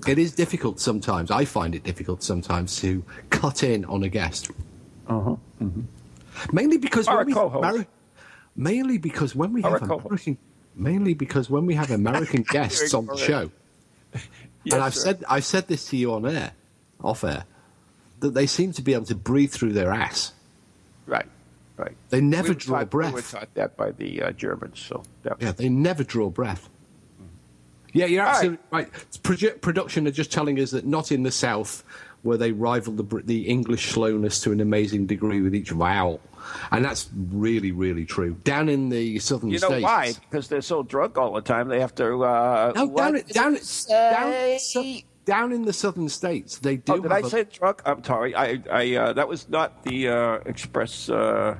it 0.08 0.18
is 0.18 0.34
difficult 0.34 0.80
sometimes. 0.80 1.32
I 1.32 1.46
find 1.46 1.76
it 1.76 1.84
difficult 1.84 2.24
sometimes 2.24 2.80
to 2.82 3.04
cut 3.30 3.64
in 3.64 3.86
on 3.86 4.04
a 4.04 4.10
guest. 4.10 4.52
Uh-huh. 5.08 5.36
Mainly 6.52 6.78
because 6.78 7.08
Or 7.08 7.18
when 7.18 7.26
we 7.28 7.34
have 7.34 7.50
co-host. 7.52 7.86
Mainly 8.56 8.98
because 8.98 9.36
when 9.36 9.54
we 9.54 9.64
Or 9.64 9.72
have. 9.80 9.82
American 9.84 10.38
mainly 10.76 11.14
because 11.14 11.50
when 11.50 11.66
we 11.66 11.76
have 11.76 11.92
American 12.02 12.44
guests 12.44 12.94
on 12.94 13.06
the 13.06 13.18
show, 13.18 13.52
Yes, 14.64 14.74
and 14.76 14.84
I've 14.84 14.96
sir. 14.96 15.02
said 15.02 15.24
I've 15.30 15.46
said 15.46 15.68
this 15.68 15.90
to 15.90 15.98
you 15.98 16.14
on 16.14 16.26
air, 16.26 16.54
off 17.04 17.24
air, 17.24 17.46
that 18.22 18.34
they 18.34 18.48
seem 18.48 18.72
to 18.74 18.82
be 18.82 18.94
able 18.94 19.06
to 19.06 19.16
breathe 19.16 19.52
through 19.52 19.74
their 19.74 19.92
ass. 19.92 20.32
right, 21.06 21.26
right. 21.78 21.92
They 22.10 22.22
never 22.22 22.50
We 22.50 22.56
draw 22.56 22.80
taught- 22.80 22.90
breath. 22.90 23.10
We 23.14 23.16
were 23.16 23.22
taught 23.24 23.54
that 23.56 23.76
by 23.76 23.92
the 23.92 24.22
uh, 24.24 24.32
Germans. 24.32 24.80
So 24.80 25.04
definitely. 25.24 25.46
Yeah, 25.48 25.52
they 25.54 25.70
never 25.70 26.04
draw 26.04 26.30
breath. 26.30 26.70
Yeah, 27.92 28.06
you're 28.06 28.22
All 28.24 28.28
right. 28.28 28.36
absolutely 28.38 28.66
right. 28.72 28.92
Produ- 29.22 29.62
production 29.62 30.08
are 30.08 30.12
just 30.12 30.32
telling 30.32 30.60
us 30.60 30.72
that 30.72 30.86
not 30.86 31.12
in 31.12 31.24
the 31.24 31.32
South 31.32 31.84
where 32.24 32.38
they 32.38 32.52
rival 32.52 32.94
the 32.94 33.04
the 33.24 33.48
English 33.48 33.92
slowness 33.92 34.42
to 34.42 34.52
an 34.52 34.60
amazing 34.62 35.06
degree 35.06 35.42
with 35.42 35.54
each 35.54 35.70
vowel, 35.72 36.20
and 36.72 36.84
that's 36.84 37.10
really 37.32 37.72
really 37.72 38.06
true. 38.06 38.34
Down 38.44 38.70
in 38.70 38.90
the 38.90 39.20
southern 39.20 39.50
states. 39.52 39.64
You 39.64 39.70
know 39.70 39.76
states, 39.76 39.84
why? 39.84 40.14
Because 40.30 40.48
they're 40.48 40.62
so 40.62 40.84
drunk 40.84 41.18
all 41.18 41.34
the 41.34 41.42
time. 41.42 41.68
They 41.68 41.80
have 41.80 41.94
to. 41.96 42.24
Uh, 42.24 42.74
No, 42.76 42.88
down, 42.96 43.22
down, 43.32 43.58
down, 43.88 44.60
so- 44.60 44.84
down 45.26 45.52
in 45.52 45.64
the 45.64 45.74
southern 45.74 46.10
states, 46.10 46.58
they 46.60 46.78
do. 46.78 46.94
Oh, 46.94 47.00
did 47.00 47.12
I 47.12 47.20
a- 47.20 47.26
say 47.30 47.44
drunk? 47.46 47.82
I'm 47.86 48.04
sorry. 48.04 48.36
I, 48.36 48.62
I, 48.72 48.96
uh, 48.96 49.14
that 49.14 49.28
was 49.28 49.48
not 49.50 49.84
the 49.84 50.10
uh, 50.10 50.34
express 50.46 51.10
uh, 51.10 51.58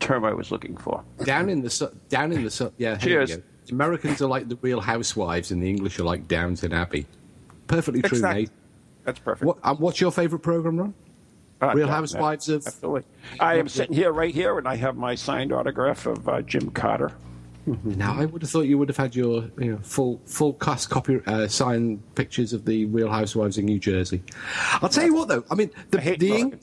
term 0.00 0.24
I 0.24 0.32
was 0.32 0.50
looking 0.50 0.76
for. 0.76 1.04
down 1.24 1.48
in 1.48 1.62
the 1.62 1.92
down 2.08 2.32
in 2.32 2.42
the 2.44 2.72
yeah? 2.78 2.96
Cheers. 2.96 3.36
go. 3.36 3.42
Americans 3.70 4.22
are 4.22 4.28
like 4.28 4.48
the 4.48 4.58
Real 4.62 4.80
Housewives, 4.80 5.50
and 5.50 5.62
the 5.62 5.68
English 5.68 5.98
are 5.98 6.04
like 6.04 6.28
Downton 6.28 6.72
Abbey. 6.72 7.06
Perfectly 7.66 8.02
true, 8.02 8.20
mate. 8.20 8.50
That's 9.06 9.18
perfect. 9.20 9.46
What, 9.46 9.58
and 9.64 9.78
what's 9.78 10.00
your 10.00 10.10
favourite 10.10 10.42
program, 10.42 10.78
Ron? 10.78 10.94
Uh, 11.62 11.72
Real 11.74 11.88
Housewives 11.88 12.50
of- 12.50 12.66
Absolutely. 12.66 13.04
I 13.40 13.54
am 13.54 13.68
sitting 13.68 13.94
here, 13.94 14.12
right 14.12 14.34
here, 14.34 14.58
and 14.58 14.68
I 14.68 14.76
have 14.76 14.96
my 14.96 15.14
signed 15.14 15.52
autograph 15.52 16.04
of 16.04 16.28
uh, 16.28 16.42
Jim 16.42 16.70
Carter. 16.70 17.12
Now, 17.84 18.14
I 18.16 18.26
would 18.26 18.42
have 18.42 18.50
thought 18.50 18.62
you 18.66 18.78
would 18.78 18.88
have 18.88 18.96
had 18.96 19.16
your 19.16 19.44
you 19.58 19.72
know, 19.72 19.78
full 19.78 20.20
full 20.24 20.52
cast 20.52 20.88
copy 20.88 21.20
uh, 21.26 21.48
signed 21.48 22.00
pictures 22.14 22.52
of 22.52 22.64
the 22.64 22.84
Real 22.86 23.08
Housewives 23.10 23.58
in 23.58 23.64
New 23.64 23.80
Jersey. 23.80 24.22
I'll 24.82 24.88
tell 24.88 25.04
you 25.04 25.14
what, 25.14 25.26
though. 25.26 25.44
I 25.50 25.56
mean, 25.56 25.70
the 25.90 26.00
I 26.00 26.16
the, 26.16 26.32
Eng- 26.32 26.60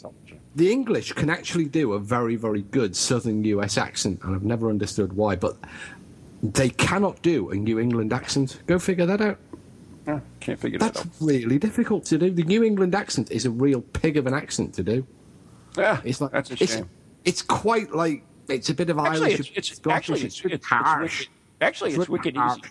the 0.55 0.71
English 0.71 1.11
can 1.11 1.29
actually 1.29 1.65
do 1.65 1.91
a 1.93 1.99
very 1.99 2.37
very 2.37 2.61
good 2.61 2.95
Southern 2.95 3.43
US 3.45 3.77
accent, 3.77 4.21
and 4.23 4.33
I've 4.33 4.43
never 4.43 4.69
understood 4.69 5.11
why, 5.11 5.35
but 5.35 5.57
they 6.41 6.69
cannot 6.69 7.21
do 7.21 7.49
a 7.51 7.55
New 7.55 7.79
England 7.79 8.13
accent. 8.13 8.61
Go 8.65 8.79
figure 8.79 9.05
that 9.05 9.19
out. 9.19 9.37
Yeah, 10.07 10.19
can't 10.41 10.59
figure 10.59 10.79
that 10.79 10.93
That's 10.93 11.05
out. 11.05 11.13
really 11.21 11.57
difficult 11.59 12.05
to 12.05 12.17
do. 12.17 12.29
The 12.29 12.43
New 12.43 12.63
England 12.63 12.93
accent 12.93 13.31
is 13.31 13.45
a 13.45 13.51
real 13.51 13.81
pig 13.81 14.17
of 14.17 14.27
an 14.27 14.33
accent 14.33 14.73
to 14.75 14.83
do. 14.83 15.05
Yeah, 15.77 16.01
It's 16.03 16.19
like 16.21 16.31
that's 16.31 16.51
a 16.51 16.55
shame. 16.57 16.89
it's 17.25 17.41
quite 17.41 17.91
like 17.95 18.23
it's 18.47 18.69
a 18.69 18.73
bit 18.73 18.89
of 18.89 18.99
Actually, 18.99 19.33
Irish. 19.35 19.51
it's, 19.55 19.71
it's 19.71 19.81
actually 19.87 20.21
it's, 20.23 20.39
it's, 20.43 20.53
it's 20.53 20.65
harsh. 20.67 21.19
wicked, 21.21 21.33
actually 21.61 21.89
it's 21.91 21.97
really 21.99 22.11
wicked 22.11 22.35
harsh. 22.37 22.59
easy. 22.59 22.69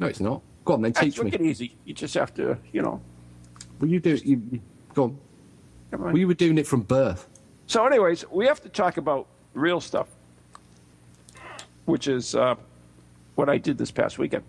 No, 0.00 0.06
it's 0.08 0.20
not. 0.20 0.42
Go 0.64 0.74
on, 0.74 0.82
then 0.82 0.92
teach 0.92 1.16
took 1.16 1.24
me. 1.26 1.30
it 1.32 1.40
easy. 1.40 1.76
You 1.84 1.94
just 1.94 2.14
have 2.14 2.34
to, 2.34 2.58
you 2.72 2.82
know. 2.82 3.00
Well, 3.80 3.88
you 3.90 4.00
do. 4.00 4.16
You, 4.16 4.42
you, 4.50 4.60
go 4.94 5.04
on. 5.04 5.18
Come 5.92 6.00
on. 6.02 6.06
Well, 6.08 6.18
you 6.18 6.26
were 6.26 6.34
doing 6.34 6.58
it 6.58 6.66
from 6.66 6.82
birth. 6.82 7.26
So, 7.66 7.86
anyways, 7.86 8.24
we 8.30 8.46
have 8.46 8.60
to 8.62 8.68
talk 8.68 8.96
about 8.96 9.26
real 9.54 9.80
stuff, 9.80 10.08
which 11.86 12.08
is 12.08 12.34
uh, 12.34 12.56
what 13.36 13.48
I 13.48 13.58
did 13.58 13.78
this 13.78 13.90
past 13.90 14.18
weekend. 14.18 14.44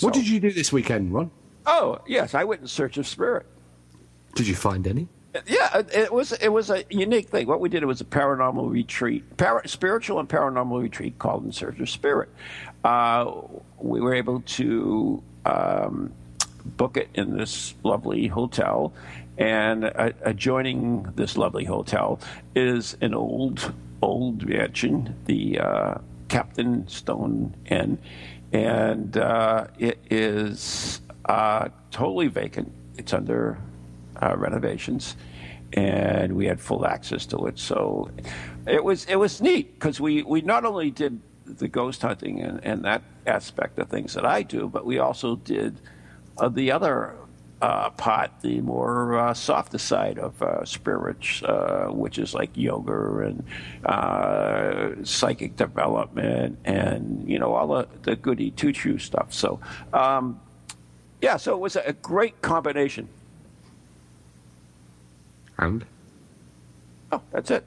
What 0.00 0.14
did 0.14 0.28
you 0.28 0.40
do 0.40 0.50
this 0.52 0.72
weekend, 0.72 1.12
Ron? 1.12 1.30
Oh, 1.66 1.98
yes, 2.06 2.34
I 2.34 2.44
went 2.44 2.60
in 2.62 2.66
search 2.68 2.98
of 2.98 3.06
spirit. 3.06 3.46
Did 4.34 4.46
you 4.48 4.54
find 4.54 4.86
any? 4.86 5.08
Yeah, 5.46 5.78
it- 5.78 5.90
it 5.94 6.12
was 6.12 6.32
it 6.32 6.48
was 6.48 6.70
a 6.70 6.84
unique 6.90 7.28
thing. 7.28 7.46
What 7.48 7.60
we 7.60 7.68
did 7.68 7.82
it 7.82 7.86
was 7.86 8.00
a 8.00 8.04
paranormal 8.04 8.70
retreat, 8.70 9.36
para, 9.36 9.66
spiritual 9.66 10.20
and 10.20 10.28
paranormal 10.28 10.80
retreat 10.80 11.18
called 11.18 11.44
In 11.44 11.52
Search 11.52 11.80
of 11.80 11.90
Spirit. 11.90 12.28
Uh, 12.84 13.32
we 13.78 14.00
were 14.00 14.14
able 14.14 14.40
to 14.42 15.22
um, 15.44 16.12
book 16.76 16.96
it 16.96 17.08
in 17.14 17.36
this 17.36 17.74
lovely 17.82 18.26
hotel, 18.28 18.92
and 19.38 19.84
uh, 19.86 20.10
adjoining 20.22 21.02
this 21.16 21.36
lovely 21.36 21.64
hotel 21.64 22.20
is 22.54 22.96
an 23.00 23.12
old 23.14 23.72
old 24.02 24.46
mansion, 24.46 25.16
the 25.24 25.58
uh, 25.58 25.94
Captain 26.28 26.86
Stone 26.88 27.54
Inn, 27.66 27.98
and 28.54 29.16
uh, 29.16 29.66
it 29.78 29.98
is 30.08 31.00
uh, 31.24 31.68
totally 31.90 32.28
vacant. 32.28 32.72
It's 32.96 33.12
under 33.12 33.58
uh, 34.22 34.36
renovations, 34.36 35.16
and 35.72 36.34
we 36.34 36.46
had 36.46 36.60
full 36.60 36.86
access 36.86 37.26
to 37.26 37.46
it. 37.46 37.58
So 37.58 38.10
it 38.66 38.82
was 38.82 39.04
it 39.06 39.16
was 39.16 39.42
neat 39.42 39.74
because 39.74 40.00
we, 40.00 40.22
we 40.22 40.40
not 40.40 40.64
only 40.64 40.90
did 40.92 41.20
the 41.44 41.68
ghost 41.68 42.00
hunting 42.00 42.40
and, 42.40 42.64
and 42.64 42.84
that 42.84 43.02
aspect 43.26 43.78
of 43.78 43.88
things 43.90 44.14
that 44.14 44.24
I 44.24 44.42
do, 44.42 44.68
but 44.68 44.86
we 44.86 44.98
also 44.98 45.34
did 45.36 45.80
uh, 46.38 46.48
the 46.48 46.70
other 46.70 47.16
uh, 47.64 47.90
part, 47.90 48.30
the 48.42 48.60
more 48.60 49.18
uh, 49.18 49.34
softer 49.34 49.78
side 49.78 50.18
of 50.18 50.40
uh, 50.42 50.64
spirits, 50.64 51.42
uh, 51.42 51.88
which 51.90 52.18
is 52.18 52.34
like 52.34 52.50
yoga 52.54 53.20
and 53.26 53.44
uh, 53.86 54.90
psychic 55.02 55.56
development, 55.56 56.58
and 56.64 57.24
you 57.26 57.38
know 57.38 57.54
all 57.54 57.68
the, 57.68 57.88
the 58.02 58.16
goody 58.16 58.50
two 58.50 58.72
shoe 58.72 58.98
stuff. 58.98 59.32
So. 59.32 59.60
Um, 59.92 60.40
yeah, 61.22 61.38
so 61.38 61.54
it 61.54 61.60
was 61.60 61.74
a 61.76 61.94
great 61.94 62.42
combination. 62.42 63.08
And 65.56 65.86
Oh, 67.10 67.22
that's 67.30 67.50
it. 67.50 67.64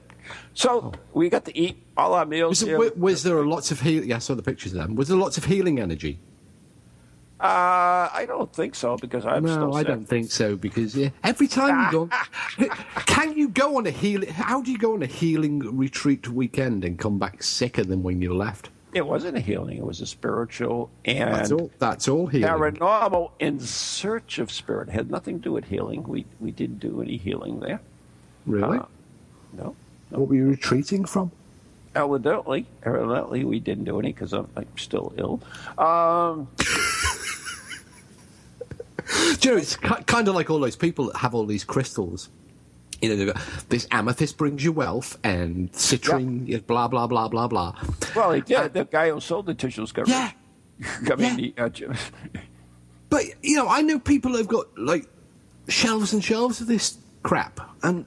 So 0.54 0.92
we 1.12 1.28
got 1.28 1.44
to 1.46 1.58
eat 1.58 1.82
all 1.96 2.12
our 2.14 2.26
meals. 2.26 2.62
was, 2.62 2.68
there, 2.68 2.92
was 2.96 3.22
there 3.22 3.44
lots 3.44 3.70
of 3.70 3.80
healing? 3.80 4.10
Yeah, 4.10 4.16
I 4.16 4.18
saw 4.18 4.34
the 4.34 4.42
pictures 4.42 4.72
of 4.74 4.78
them. 4.78 4.94
Was 4.94 5.08
there 5.08 5.16
lots 5.16 5.38
of 5.38 5.46
healing 5.46 5.80
energy? 5.80 6.20
Uh, 7.40 8.10
I 8.12 8.24
don't 8.26 8.52
think 8.52 8.74
so 8.74 8.96
because 8.96 9.24
I'm 9.24 9.44
no, 9.44 9.52
still 9.52 9.74
I 9.76 9.84
don't 9.84 10.04
think 10.04 10.32
so 10.32 10.56
because 10.56 10.96
yeah, 10.96 11.10
every 11.22 11.46
time 11.46 11.86
you 11.86 11.92
go, 11.92 12.10
can 13.06 13.36
you 13.36 13.48
go 13.48 13.76
on 13.78 13.86
a 13.86 13.92
healing? 13.92 14.28
How 14.30 14.60
do 14.60 14.72
you 14.72 14.78
go 14.78 14.94
on 14.94 15.02
a 15.04 15.06
healing 15.06 15.60
retreat 15.76 16.28
weekend 16.28 16.84
and 16.84 16.98
come 16.98 17.18
back 17.18 17.42
sicker 17.44 17.84
than 17.84 18.02
when 18.02 18.20
you 18.20 18.34
left? 18.34 18.70
It 18.92 19.06
wasn't 19.06 19.36
a 19.36 19.40
healing; 19.40 19.76
it 19.78 19.84
was 19.84 20.00
a 20.00 20.06
spiritual 20.06 20.90
and 21.04 21.32
That's 21.32 21.52
all. 21.52 21.70
That's 21.78 22.08
all 22.08 22.26
healing. 22.26 22.48
paranormal 22.50 23.30
in 23.38 23.60
search 23.60 24.38
of 24.40 24.50
spirit. 24.50 24.88
It 24.88 24.92
had 24.92 25.10
nothing 25.10 25.38
to 25.38 25.44
do 25.44 25.52
with 25.52 25.66
healing. 25.66 26.02
We 26.08 26.24
we 26.40 26.50
didn't 26.50 26.80
do 26.80 27.00
any 27.02 27.18
healing 27.18 27.60
there. 27.60 27.80
Really? 28.46 28.78
Uh, 28.78 28.86
No. 29.52 29.76
what 30.10 30.26
were 30.28 30.34
you 30.34 30.48
retreating 30.48 31.04
from? 31.04 31.30
Evidently, 31.94 32.66
evidently, 32.82 33.44
we 33.44 33.60
didn't 33.60 33.84
do 33.84 33.98
any 34.00 34.12
because 34.12 34.32
I'm, 34.32 34.48
I'm 34.56 34.66
still 34.76 35.12
ill. 35.16 35.40
Um, 35.78 36.48
Do 39.40 39.48
you 39.48 39.54
know, 39.54 39.60
it's 39.60 39.76
ki- 39.76 40.02
kind 40.06 40.28
of 40.28 40.34
like 40.34 40.50
all 40.50 40.58
those 40.60 40.76
people 40.76 41.06
that 41.06 41.16
have 41.18 41.34
all 41.34 41.46
these 41.46 41.64
crystals. 41.64 42.28
You 43.00 43.14
know, 43.26 43.32
this 43.68 43.86
amethyst 43.92 44.36
brings 44.38 44.64
you 44.64 44.72
wealth, 44.72 45.18
and 45.22 45.70
citrine, 45.72 46.48
yeah, 46.48 46.58
blah 46.58 46.88
blah 46.88 47.06
blah 47.06 47.28
blah 47.28 47.46
blah. 47.46 47.74
well, 48.16 48.32
he 48.32 48.40
did. 48.40 48.72
the 48.74 48.84
guy 48.84 49.10
who 49.10 49.20
sold 49.20 49.46
the 49.46 49.54
tissues 49.54 49.92
got 49.92 50.08
Yeah, 50.08 50.32
rich. 50.78 51.10
I 51.12 51.14
mean, 51.14 51.36
the, 51.36 51.54
uh, 51.62 51.68
but 53.08 53.24
you 53.42 53.56
know, 53.56 53.68
I 53.68 53.82
know 53.82 53.98
people 54.00 54.36
have 54.36 54.48
got 54.48 54.66
like 54.76 55.06
shelves 55.68 56.12
and 56.12 56.24
shelves 56.24 56.60
of 56.60 56.66
this 56.66 56.98
crap, 57.22 57.60
and 57.84 58.04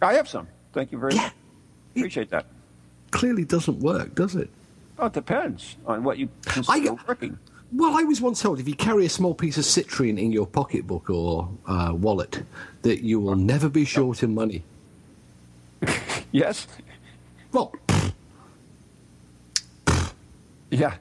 I 0.00 0.14
have 0.14 0.28
some. 0.28 0.46
Thank 0.72 0.92
you 0.92 0.98
very 0.98 1.14
Yeah. 1.14 1.22
much. 1.22 1.32
Appreciate 1.96 2.30
that. 2.30 2.46
clearly 3.10 3.44
doesn't 3.44 3.80
work, 3.80 4.14
does 4.14 4.36
it? 4.36 4.48
Oh, 5.00 5.06
it 5.06 5.12
depends 5.12 5.76
on 5.86 6.04
what 6.04 6.18
you 6.18 6.28
consider 6.44 6.90
I- 6.92 6.96
working. 7.08 7.38
Well, 7.72 7.96
I 7.98 8.02
was 8.02 8.20
once 8.20 8.40
told 8.40 8.60
if 8.60 8.68
you 8.68 8.74
carry 8.74 9.04
a 9.04 9.10
small 9.10 9.34
piece 9.34 9.58
of 9.58 9.64
citrine 9.64 10.18
in 10.18 10.32
your 10.32 10.46
pocketbook 10.46 11.10
or 11.10 11.50
uh, 11.66 11.92
wallet, 11.94 12.42
that 12.82 13.04
you 13.04 13.20
will 13.20 13.36
never 13.36 13.68
be 13.68 13.84
short 13.84 14.22
in 14.22 14.34
money. 14.34 14.62
Yes. 16.30 16.66
Well, 17.52 17.72
Yeah. 20.70 20.94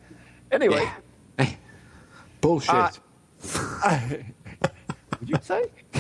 Anyway, 0.52 0.90
Hey. 1.38 1.58
bullshit. 2.40 2.74
Uh, 2.74 4.00
would 5.20 5.30
you 5.30 5.36
say? 5.42 5.66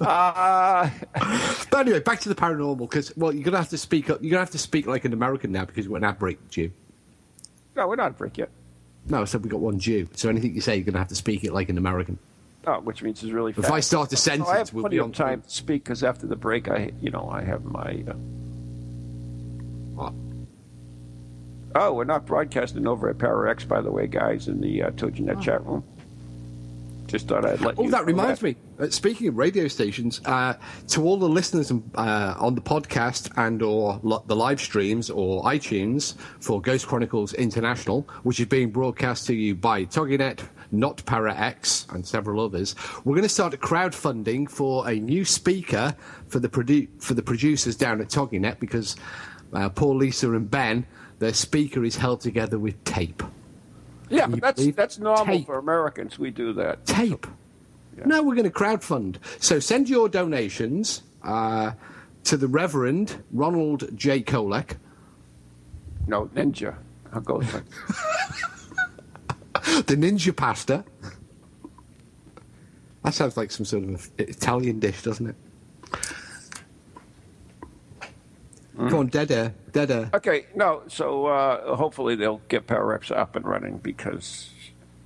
uh, 0.00 0.90
but 1.70 1.78
anyway, 1.78 2.00
back 2.00 2.18
to 2.20 2.28
the 2.28 2.34
paranormal 2.34 2.78
because 2.78 3.16
well, 3.16 3.32
you're 3.32 3.44
gonna 3.44 3.58
have 3.58 3.68
to 3.68 3.78
speak 3.78 4.10
up. 4.10 4.20
You're 4.20 4.30
gonna 4.32 4.40
have 4.40 4.50
to 4.50 4.58
speak 4.58 4.88
like 4.88 5.04
an 5.04 5.12
American 5.12 5.52
now 5.52 5.64
because 5.64 5.88
we're 5.88 6.04
an 6.04 6.16
break 6.18 6.48
Jew. 6.50 6.72
No, 7.78 7.86
we're 7.86 7.94
not 7.96 8.10
a 8.10 8.14
break 8.14 8.36
yet. 8.36 8.50
No, 9.08 9.22
I 9.22 9.24
said 9.24 9.44
we 9.44 9.48
got 9.48 9.60
one 9.60 9.78
Jew. 9.78 10.08
So 10.16 10.28
anything 10.28 10.52
you 10.54 10.60
say, 10.60 10.76
you're 10.76 10.84
gonna 10.84 10.98
have 10.98 11.08
to 11.08 11.14
speak 11.14 11.44
it 11.44 11.52
like 11.54 11.68
an 11.68 11.78
American. 11.78 12.18
Oh, 12.66 12.80
which 12.80 13.02
means 13.02 13.22
it's 13.22 13.32
really 13.32 13.52
fast. 13.52 13.68
If 13.68 13.72
I 13.72 13.78
start 13.80 14.12
a 14.12 14.16
Oh, 14.16 14.18
sentence, 14.18 14.48
I 14.48 14.58
have 14.58 14.72
we'll 14.74 14.82
plenty 14.82 14.96
be 14.96 14.98
of 14.98 15.04
on 15.06 15.12
time 15.12 15.42
to 15.42 15.48
speak 15.50 15.84
because 15.84 16.02
after 16.02 16.26
the 16.26 16.34
break, 16.36 16.68
I, 16.68 16.90
you 17.00 17.10
know, 17.10 17.30
I 17.32 17.42
have 17.44 17.64
my. 17.64 18.02
Uh, 18.06 18.12
What? 19.94 20.12
oh, 21.76 21.92
we're 21.92 22.04
not 22.04 22.26
broadcasting 22.26 22.86
over 22.88 23.08
at 23.08 23.18
ParaX, 23.18 23.66
by 23.66 23.80
the 23.80 23.92
way, 23.92 24.08
guys, 24.08 24.48
in 24.48 24.60
the 24.60 24.82
uh, 24.82 24.90
TogiNet 24.90 25.40
chat 25.40 25.64
room. 25.64 25.84
Just 27.08 27.26
thought 27.26 27.44
I'd 27.44 27.60
let 27.62 27.78
Oh, 27.78 27.88
that 27.90 28.04
reminds 28.04 28.42
me. 28.42 28.54
Uh, 28.78 28.88
speaking 28.90 29.28
of 29.28 29.36
radio 29.36 29.66
stations, 29.66 30.20
uh, 30.26 30.54
to 30.88 31.02
all 31.04 31.16
the 31.16 31.28
listeners 31.28 31.72
uh, 31.94 32.34
on 32.38 32.54
the 32.54 32.60
podcast 32.60 33.30
and 33.36 33.62
or 33.62 33.98
lo- 34.02 34.22
the 34.26 34.36
live 34.36 34.60
streams 34.60 35.08
or 35.10 35.42
iTunes 35.44 36.14
for 36.40 36.60
Ghost 36.60 36.86
Chronicles 36.86 37.32
International, 37.34 38.02
which 38.24 38.38
is 38.40 38.46
being 38.46 38.70
broadcast 38.70 39.26
to 39.26 39.34
you 39.34 39.54
by 39.54 39.84
Toginet, 39.86 40.40
Not 40.70 41.02
Para 41.06 41.34
X, 41.34 41.86
and 41.90 42.06
several 42.06 42.40
others, 42.40 42.74
we're 43.04 43.14
going 43.14 43.22
to 43.22 43.28
start 43.28 43.54
a 43.54 43.56
crowdfunding 43.56 44.50
for 44.50 44.86
a 44.88 44.94
new 44.96 45.24
speaker 45.24 45.96
for 46.28 46.38
the 46.40 46.48
produ- 46.48 46.88
for 47.02 47.14
the 47.14 47.22
producers 47.22 47.74
down 47.74 48.00
at 48.02 48.08
Toginet 48.08 48.60
because 48.60 48.96
uh, 49.54 49.68
poor 49.70 49.94
Lisa 49.94 50.30
and 50.32 50.50
Ben, 50.50 50.86
their 51.20 51.32
speaker 51.32 51.84
is 51.84 51.96
held 51.96 52.20
together 52.20 52.58
with 52.58 52.84
tape. 52.84 53.22
Yeah, 54.10 54.26
but 54.26 54.40
that's 54.40 54.60
believe 54.60 54.76
that's 54.76 54.98
normal 54.98 55.38
tape? 55.38 55.46
for 55.46 55.58
Americans. 55.58 56.18
We 56.18 56.30
do 56.30 56.52
that. 56.54 56.86
tape. 56.86 57.26
No, 58.04 58.22
we're 58.22 58.36
going 58.36 58.48
to 58.48 58.56
crowdfund. 58.56 59.16
So 59.40 59.58
send 59.58 59.88
your 59.88 60.08
donations 60.08 61.02
uh, 61.24 61.72
to 62.24 62.36
the 62.36 62.46
Reverend 62.46 63.24
Ronald 63.32 63.88
J. 63.96 64.22
Kolek. 64.22 64.76
No, 66.06 66.26
ninja. 66.26 66.76
I'll 67.12 67.20
go 67.20 67.38
with 67.38 67.52
the 69.86 69.96
Ninja 69.96 70.36
Pasta. 70.36 70.84
That 73.02 73.14
sounds 73.14 73.36
like 73.36 73.50
some 73.50 73.66
sort 73.66 73.82
of 73.84 74.08
Italian 74.18 74.78
dish, 74.78 75.02
doesn't 75.02 75.26
it? 75.26 75.34
Dead 78.78 79.30
air, 79.32 79.54
dead 79.72 79.90
air. 79.90 80.10
Okay, 80.14 80.46
no. 80.54 80.82
So 80.86 81.26
uh, 81.26 81.74
hopefully 81.76 82.14
they'll 82.14 82.40
get 82.48 82.66
ParaX 82.66 83.10
up 83.10 83.34
and 83.34 83.44
running 83.44 83.78
because 83.78 84.50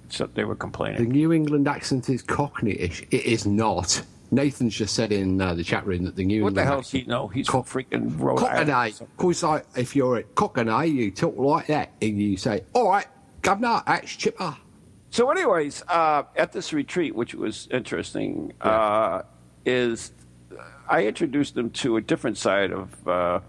so 0.08 0.26
they 0.26 0.44
were 0.44 0.54
complaining. 0.54 1.02
The. 1.02 1.08
New 1.08 1.32
England 1.32 1.66
accent 1.66 2.10
is 2.10 2.20
Cockney-ish. 2.22 3.02
It 3.10 3.24
is 3.24 3.46
not. 3.46 4.02
Nathan's 4.30 4.74
just 4.74 4.94
said 4.94 5.12
in 5.12 5.40
uh, 5.40 5.54
the 5.54 5.64
chat 5.64 5.86
room 5.86 6.04
that 6.04 6.16
the 6.16 6.24
New 6.24 6.42
What 6.44 6.54
the 6.54 6.60
England 6.60 6.68
hell 6.68 6.80
does 6.82 6.90
he 6.90 7.02
know? 7.04 7.28
He's 7.28 7.48
from 7.48 7.62
freaking 7.64 8.18
Rhode 8.18 8.38
Cockney. 8.38 8.72
Of 8.72 9.16
course, 9.16 9.42
like, 9.42 9.66
if 9.76 9.94
you're 9.96 10.16
at 10.18 10.34
Cockney, 10.34 10.88
you 10.88 11.10
talk 11.10 11.36
like 11.36 11.66
that 11.66 11.92
and 12.00 12.20
you 12.20 12.36
say, 12.36 12.64
"All 12.74 12.88
right, 12.90 13.06
governor, 13.42 13.82
that's 13.86 14.14
chipper." 14.14 14.56
So, 15.10 15.30
anyways, 15.30 15.82
uh, 15.88 16.22
at 16.36 16.52
this 16.52 16.72
retreat, 16.72 17.14
which 17.14 17.34
was 17.34 17.68
interesting, 17.70 18.54
uh, 18.62 19.22
is 19.66 20.12
I 20.88 21.06
introduced 21.06 21.54
them 21.54 21.70
to 21.70 21.96
a 21.96 22.00
different 22.00 22.38
side 22.38 22.72
of, 22.72 23.08
uh, 23.08 23.40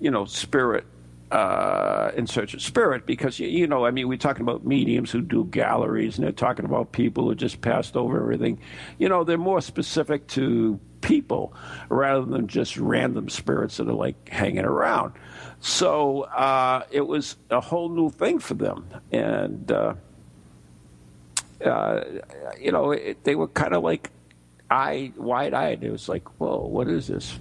you 0.00 0.10
know, 0.10 0.24
spirit, 0.24 0.84
uh, 1.30 2.12
in 2.16 2.26
search 2.26 2.54
of 2.54 2.62
spirit, 2.62 3.04
because, 3.04 3.38
you, 3.38 3.66
know, 3.66 3.84
I 3.84 3.90
mean, 3.90 4.08
we're 4.08 4.16
talking 4.16 4.42
about 4.42 4.64
mediums 4.64 5.10
who 5.10 5.20
do 5.20 5.44
galleries, 5.44 6.16
and 6.16 6.24
they're 6.24 6.32
talking 6.32 6.64
about 6.64 6.92
people 6.92 7.24
who 7.24 7.34
just 7.34 7.60
passed 7.60 7.96
over 7.96 8.20
everything. 8.20 8.58
You 8.98 9.08
know, 9.08 9.24
they're 9.24 9.36
more 9.38 9.60
specific 9.60 10.26
to 10.28 10.78
people 11.06 11.52
rather 11.88 12.24
than 12.24 12.48
just 12.48 12.76
random 12.76 13.28
spirits 13.28 13.76
that 13.76 13.88
are 13.88 13.92
like 13.92 14.28
hanging 14.28 14.64
around. 14.64 15.12
So 15.60 16.22
uh, 16.22 16.84
it 16.90 17.06
was 17.06 17.36
a 17.50 17.60
whole 17.60 17.88
new 17.88 18.10
thing 18.10 18.38
for 18.38 18.54
them, 18.54 18.86
and 19.12 19.70
uh, 19.70 19.94
uh, 21.64 22.04
you 22.60 22.72
know 22.72 22.90
it, 22.90 23.24
they 23.24 23.34
were 23.34 23.48
kind 23.48 23.74
of 23.74 23.82
like 23.82 24.10
eye 24.70 25.12
wide 25.16 25.54
eyed. 25.54 25.82
It 25.82 25.90
was 25.90 26.08
like, 26.08 26.28
whoa, 26.40 26.66
what 26.66 26.88
is 26.88 27.06
this? 27.06 27.38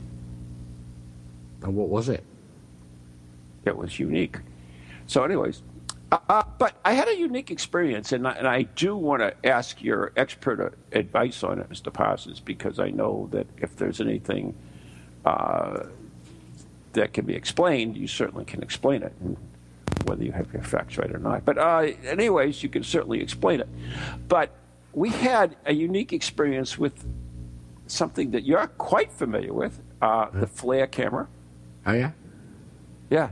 And 1.63 1.75
what 1.75 1.89
was 1.89 2.09
it? 2.09 2.23
It 3.65 3.75
was 3.75 3.99
unique. 3.99 4.37
So, 5.07 5.23
anyways, 5.23 5.61
uh, 6.11 6.19
uh, 6.29 6.43
but 6.57 6.75
I 6.85 6.93
had 6.93 7.07
a 7.07 7.17
unique 7.17 7.51
experience, 7.51 8.11
and 8.11 8.27
I, 8.27 8.33
and 8.33 8.47
I 8.47 8.63
do 8.63 8.95
want 8.95 9.21
to 9.21 9.47
ask 9.47 9.81
your 9.81 10.11
expert 10.15 10.77
advice 10.91 11.43
on 11.43 11.59
it, 11.59 11.69
Mr. 11.69 11.91
Parsons, 11.91 12.39
because 12.39 12.79
I 12.79 12.89
know 12.89 13.27
that 13.31 13.47
if 13.57 13.75
there's 13.75 13.99
anything 13.99 14.55
uh, 15.25 15.87
that 16.93 17.13
can 17.13 17.25
be 17.25 17.33
explained, 17.33 17.97
you 17.97 18.07
certainly 18.07 18.45
can 18.45 18.61
explain 18.61 19.03
it, 19.03 19.13
whether 20.05 20.23
you 20.23 20.31
have 20.31 20.51
your 20.53 20.63
facts 20.63 20.97
right 20.97 21.11
or 21.11 21.19
not. 21.19 21.43
But, 21.43 21.57
uh, 21.57 21.91
anyways, 22.05 22.61
you 22.61 22.69
can 22.69 22.83
certainly 22.83 23.21
explain 23.21 23.59
it. 23.61 23.69
But 24.27 24.51
we 24.93 25.09
had 25.09 25.55
a 25.65 25.73
unique 25.73 26.13
experience 26.13 26.77
with 26.77 27.03
something 27.87 28.31
that 28.31 28.43
you're 28.43 28.67
quite 28.67 29.11
familiar 29.11 29.53
with 29.53 29.81
uh, 30.01 30.29
the 30.31 30.47
FLIR 30.47 30.89
camera. 30.89 31.27
Oh, 31.85 31.93
yeah? 31.93 32.11
Yeah. 33.09 33.29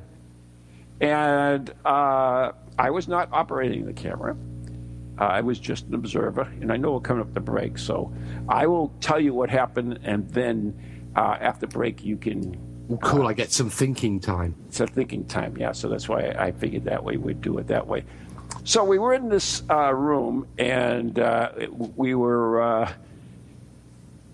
And 1.03 1.69
uh, 1.83 2.53
I 2.79 2.89
was 2.89 3.09
not 3.09 3.27
operating 3.33 3.85
the 3.85 3.91
camera. 3.91 4.37
Uh, 5.19 5.25
I 5.25 5.41
was 5.41 5.59
just 5.59 5.85
an 5.87 5.95
observer, 5.95 6.43
and 6.61 6.71
I 6.71 6.77
know 6.77 6.93
we're 6.93 7.01
coming 7.01 7.21
up 7.21 7.33
the 7.33 7.41
break, 7.41 7.77
so 7.77 8.13
I 8.47 8.67
will 8.67 8.87
tell 9.01 9.19
you 9.19 9.33
what 9.33 9.49
happened, 9.49 9.99
and 10.03 10.27
then 10.29 11.11
uh, 11.15 11.37
after 11.41 11.67
break 11.67 12.05
you 12.05 12.15
can. 12.15 12.57
Well, 12.87 12.99
cool. 12.99 13.27
I 13.27 13.33
get 13.33 13.51
some 13.51 13.69
thinking 13.69 14.21
time. 14.21 14.55
It's 14.69 14.79
a 14.79 14.87
thinking 14.87 15.25
time, 15.25 15.57
yeah. 15.57 15.73
So 15.73 15.89
that's 15.89 16.07
why 16.07 16.33
I 16.39 16.51
figured 16.51 16.85
that 16.85 17.03
way 17.03 17.17
we'd 17.17 17.41
do 17.41 17.57
it 17.57 17.67
that 17.67 17.85
way. 17.85 18.05
So 18.63 18.85
we 18.85 18.97
were 18.97 19.13
in 19.13 19.27
this 19.27 19.61
uh, 19.69 19.93
room, 19.93 20.47
and 20.57 21.19
uh, 21.19 21.51
we 21.69 22.15
were. 22.15 22.61
Uh, 22.61 22.93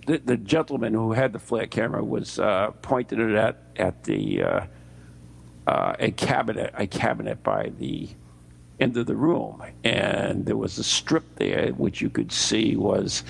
the, 0.06 0.20
the, 0.20 0.38
gentleman 0.38 0.94
who 0.94 1.14
had 1.14 1.34
the 1.34 1.40
FLIR 1.40 1.70
camera 1.70 2.04
was 2.04 2.40
uh, 2.40 2.72
pointed 2.82 3.20
it 3.20 3.36
at 3.36 3.58
at 3.76 4.04
the 4.06 4.42
a 5.67 6.12
cabinet, 6.12 6.74
a 6.78 6.88
cabinet 6.88 7.43
by 7.43 7.72
the 7.80 8.10
end 8.80 8.98
of 8.98 9.06
the 9.06 9.15
room, 9.15 9.62
and 9.84 10.45
there 10.45 10.58
was 10.58 10.78
a 10.78 10.84
strip 10.84 11.36
there 11.36 11.72
which 11.72 12.02
you 12.02 12.10
could 12.10 12.32
see 12.32 12.76
was 12.76 13.24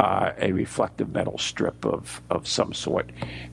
uh, 0.00 0.32
a 0.38 0.52
reflective 0.52 1.12
metal 1.12 1.38
strip 1.38 1.84
of, 1.84 2.22
of 2.30 2.46
some 2.46 2.72
sort, 2.72 3.10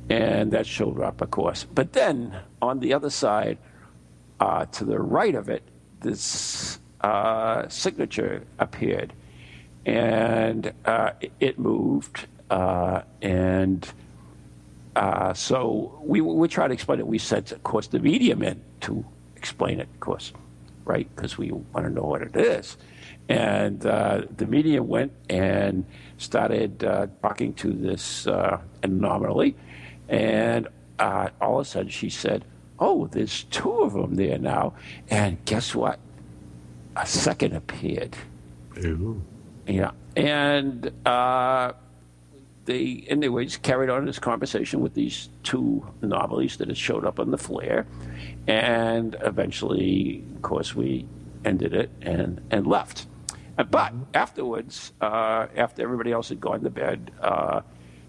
and 0.10 0.52
that 0.52 0.66
showed 0.66 1.00
up, 1.02 1.22
of 1.22 1.32
course. 1.32 1.64
But 1.64 1.94
then 1.94 2.36
on 2.62 2.80
the 2.80 2.94
other 2.94 3.10
side, 3.10 3.58
uh, 4.40 4.66
to 4.66 4.86
the 4.86 5.00
right 5.00 5.36
of 5.36 5.50
it, 5.50 5.64
this 6.02 6.80
uh, 7.02 7.68
signature 7.68 8.44
appeared, 8.58 9.14
and 9.86 10.72
uh, 10.86 11.12
it 11.40 11.60
moved, 11.60 12.28
uh, 12.50 13.02
and 13.22 13.92
uh, 14.96 15.34
so 15.34 16.00
we 16.04 16.22
we 16.22 16.48
tried 16.48 16.70
to 16.70 16.74
explain 16.74 17.00
it. 17.00 17.08
We 17.08 17.18
sent, 17.20 17.52
of 17.52 17.64
course, 17.64 17.88
the 17.88 18.00
medium 18.00 18.44
in 18.44 18.62
to 18.82 19.06
explain 19.36 19.80
it, 19.80 19.88
of 19.94 20.00
course 20.00 20.34
right? 20.90 21.08
Because 21.16 21.38
we 21.38 21.52
want 21.52 21.86
to 21.86 21.90
know 21.90 22.02
what 22.02 22.24
it 22.24 22.36
is. 22.36 22.76
And 23.30 23.86
uh, 23.86 24.24
the 24.36 24.48
medium 24.48 24.88
went 24.88 25.14
and 25.30 25.86
started 26.18 26.84
uh, 26.84 27.08
talking 27.22 27.54
to 27.56 27.72
this 27.72 28.26
uh, 28.26 28.60
anomaly. 28.82 29.56
And 30.10 30.68
uh, 30.98 31.30
all 31.40 31.60
of 31.60 31.68
a 31.68 31.70
sudden 31.70 31.90
she 31.90 32.10
said, 32.10 32.44
Oh, 32.80 33.06
there's 33.08 33.44
two 33.46 33.72
of 33.82 33.94
them 33.94 34.16
there 34.16 34.40
now. 34.40 34.74
And 35.10 35.38
guess 35.46 35.76
what? 35.76 36.00
A 36.96 37.06
second 37.06 37.56
appeared. 37.56 38.16
Ooh. 38.84 39.22
Yeah. 39.68 39.92
And 40.16 40.92
uh, 42.70 42.74
they, 42.74 43.04
anyways, 43.08 43.58
carried 43.58 43.90
on 43.90 44.06
this 44.06 44.20
conversation 44.20 44.80
with 44.80 44.94
these 44.94 45.30
two 45.44 45.86
anomalies 46.02 46.58
that 46.58 46.68
had 46.68 46.78
showed 46.78 47.06
up 47.06 47.20
on 47.20 47.32
the 47.32 47.38
FLIR. 47.38 47.86
And 48.48 49.16
eventually, 49.22 50.24
of 50.36 50.42
course, 50.42 50.76
we 50.76 51.06
ended 51.46 51.74
it 51.74 51.90
and, 52.02 52.42
and 52.52 52.68
left. 52.68 53.08
Uh, 53.58 53.64
but 53.64 53.94
afterwards, 54.14 54.94
uh, 55.02 55.48
after 55.56 55.82
everybody 55.82 56.12
else 56.12 56.30
had 56.30 56.40
gone 56.40 56.62
to 56.62 56.70
bed, 56.70 57.12
uh, 57.22 57.62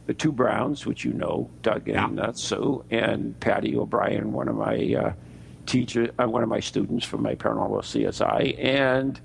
the 0.07 0.15
two 0.15 0.33
Browns, 0.33 0.87
which 0.87 1.05
you 1.05 1.13
know, 1.13 1.51
Doug 1.63 1.89
and 1.89 2.17
yeah. 2.17 2.25
uh, 2.25 2.33
Sue, 2.33 2.85
and 2.91 3.39
Patty 3.41 3.77
O'Brien, 3.77 4.33
one 4.33 4.49
of 4.49 4.57
my 4.57 4.95
uh, 4.95 5.13
teachers, 5.67 6.11
uh, 6.19 6.27
one 6.27 6.43
of 6.43 6.49
my 6.49 6.61
students 6.61 7.05
from 7.05 7.23
my 7.23 7.35
paranormal 7.35 7.83
CSI, 7.83 8.57
and 8.59 9.21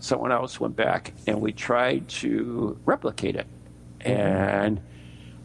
someone 0.00 0.32
else 0.32 0.58
went 0.58 0.74
back, 0.74 1.12
and 1.26 1.40
we 1.40 1.52
tried 1.52 2.08
to 2.08 2.78
replicate 2.84 3.36
it. 3.36 3.46
And 4.00 4.80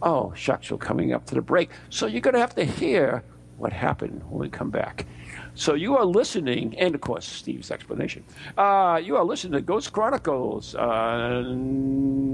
oh, 0.02 0.34
shucks, 0.36 0.72
we're 0.72 0.78
coming 0.78 1.14
up 1.14 1.26
to 1.28 1.36
the 1.36 1.42
break. 1.42 1.72
So 1.90 2.06
you're 2.06 2.22
going 2.22 2.34
to 2.34 2.40
have 2.40 2.56
to 2.56 2.66
hear 2.66 3.24
what 3.58 3.72
happened 3.74 4.24
when 4.30 4.42
we 4.42 4.50
come 4.50 4.72
back. 4.72 5.06
So 5.54 5.76
you 5.76 5.98
are 5.98 6.06
listening, 6.06 6.78
and 6.80 6.96
of 6.96 7.02
course 7.02 7.26
Steve's 7.26 7.72
explanation. 7.72 8.24
Uh, 8.58 9.00
you 9.04 9.18
are 9.18 9.24
listening 9.24 9.54
to 9.54 9.62
Ghost 9.62 9.92
Chronicles 9.92 10.76
uh, 10.76 11.44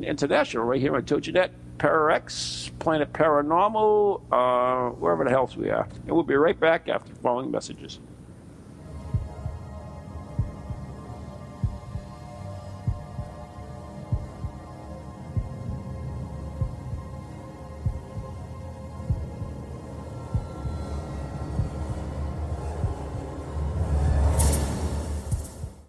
International 0.04 0.64
right 0.64 0.80
here 0.80 0.96
on 0.96 1.02
TogiNet, 1.04 1.50
ParaX, 1.78 2.72
Planet 2.80 3.12
Paranormal, 3.12 4.22
uh, 4.32 4.92
wherever 4.96 5.24
the 5.24 5.30
hell 5.30 5.52
we 5.58 5.70
are. 5.70 5.88
And 6.06 6.12
we'll 6.12 6.24
be 6.24 6.36
right 6.36 6.60
back 6.60 6.88
after 6.88 7.14
the 7.14 7.20
following 7.20 7.52
messages. 7.52 8.00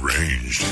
deranged, 0.00 0.62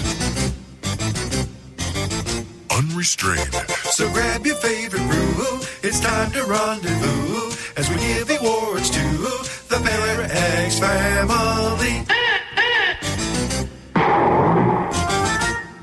unrestrained. 2.70 3.52
So 3.90 4.10
grab 4.12 4.46
your 4.46 4.56
favorite 4.56 5.06
brew. 5.08 5.60
It's 5.82 6.00
time 6.00 6.30
to 6.32 6.44
rendezvous 6.44 7.50
as 7.76 7.88
we 7.90 7.96
give 7.96 8.30
awards 8.40 8.90
to 8.90 9.00
the 9.68 9.76
ParaX 9.76 10.80
family. 10.80 12.04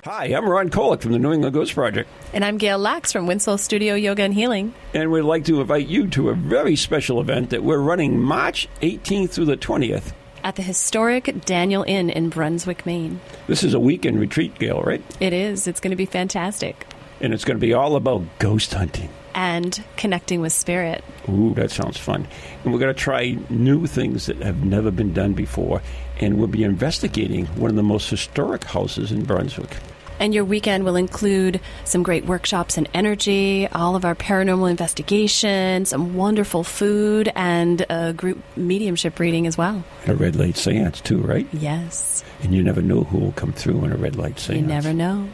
Hi, 0.06 0.26
I'm 0.28 0.48
Ron 0.50 0.70
Kolek 0.70 1.02
from 1.02 1.12
the 1.12 1.20
New 1.20 1.34
England 1.34 1.54
Ghost 1.54 1.74
Project, 1.74 2.10
And 2.34 2.44
I'm 2.44 2.58
Gail 2.58 2.80
Lax 2.80 3.12
from 3.12 3.28
Windsoul 3.28 3.60
Studio 3.60 3.96
Yoga 3.96 4.24
and 4.24 4.34
Healing. 4.34 4.74
and 4.94 5.12
we'd 5.12 5.22
like 5.22 5.46
to 5.46 5.62
invite 5.62 5.88
you 5.88 6.08
to 6.10 6.30
a 6.30 6.34
very 6.34 6.76
special 6.76 7.20
event 7.22 7.50
that 7.52 7.64
we're 7.64 7.80
running 7.80 8.20
March 8.20 8.68
18th 8.82 9.32
through 9.32 9.46
the 9.46 9.58
20th. 9.58 10.14
At 10.46 10.58
the 10.58 10.62
historic 10.62 11.44
Daniel 11.44 11.84
Inn 11.88 12.12
in 12.12 12.30
Brunswick, 12.30 12.86
Maine. 12.86 13.20
This 13.48 13.64
is 13.64 13.74
a 13.74 13.80
weekend 13.80 14.20
retreat, 14.20 14.54
Gail, 14.60 14.80
right? 14.84 15.02
It 15.20 15.34
is. 15.34 15.66
It's 15.66 15.80
going 15.80 15.90
to 15.90 15.98
be 15.98 16.06
fantastic. 16.06 16.86
And 17.20 17.34
it's 17.34 17.44
going 17.44 17.58
to 17.58 17.62
be 17.62 17.74
all 17.74 17.96
about 17.96 18.22
ghost 18.38 18.72
hunting. 18.72 19.10
And 19.34 19.84
connecting 19.98 20.42
with 20.42 20.54
spirit. 20.54 21.04
Ooh, 21.28 21.56
that 21.56 21.72
sounds 21.72 21.98
fun. 21.98 22.28
And 22.64 22.72
we're 22.72 22.80
going 22.80 22.94
to 22.94 23.02
try 23.02 23.40
new 23.50 23.88
things 23.88 24.28
that 24.28 24.38
have 24.44 24.64
never 24.64 24.92
been 24.92 25.14
done 25.14 25.34
before. 25.34 25.82
And 26.20 26.38
we'll 26.38 26.46
be 26.46 26.64
investigating 26.64 27.48
one 27.48 27.72
of 27.72 27.76
the 27.76 27.82
most 27.82 28.12
historic 28.12 28.66
houses 28.66 29.12
in 29.12 29.24
Brunswick. 29.24 29.76
And 30.20 30.34
your 30.34 30.46
weekend 30.46 30.86
will 30.86 30.96
include 30.96 31.60
some 31.84 32.04
great 32.04 32.26
workshops 32.26 32.78
in 32.78 32.88
energy, 32.94 33.68
all 33.68 33.96
of 33.96 34.06
our 34.06 34.16
paranormal 34.16 34.70
investigation, 34.70 35.86
some 35.86 36.16
wonderful 36.16 36.64
food, 36.64 37.32
and 37.36 37.86
a 37.90 38.14
group 38.14 38.42
mediumship 38.56 39.20
reading 39.20 39.48
as 39.48 39.58
well. 39.58 39.84
And 40.04 40.12
a 40.12 40.16
red 40.16 40.36
light 40.36 40.58
seance, 40.58 41.02
too, 41.02 41.20
right? 41.20 41.48
Yes. 41.52 42.24
And 42.42 42.54
you 42.54 42.64
never 42.64 42.82
know 42.82 43.04
who 43.04 43.18
will 43.18 43.32
come 43.34 43.54
through 43.54 43.84
in 43.86 43.92
a 43.92 43.98
red 43.98 44.16
light 44.16 44.40
seance. 44.40 44.62
You 44.62 44.68
never 44.68 44.94
know. 44.94 45.28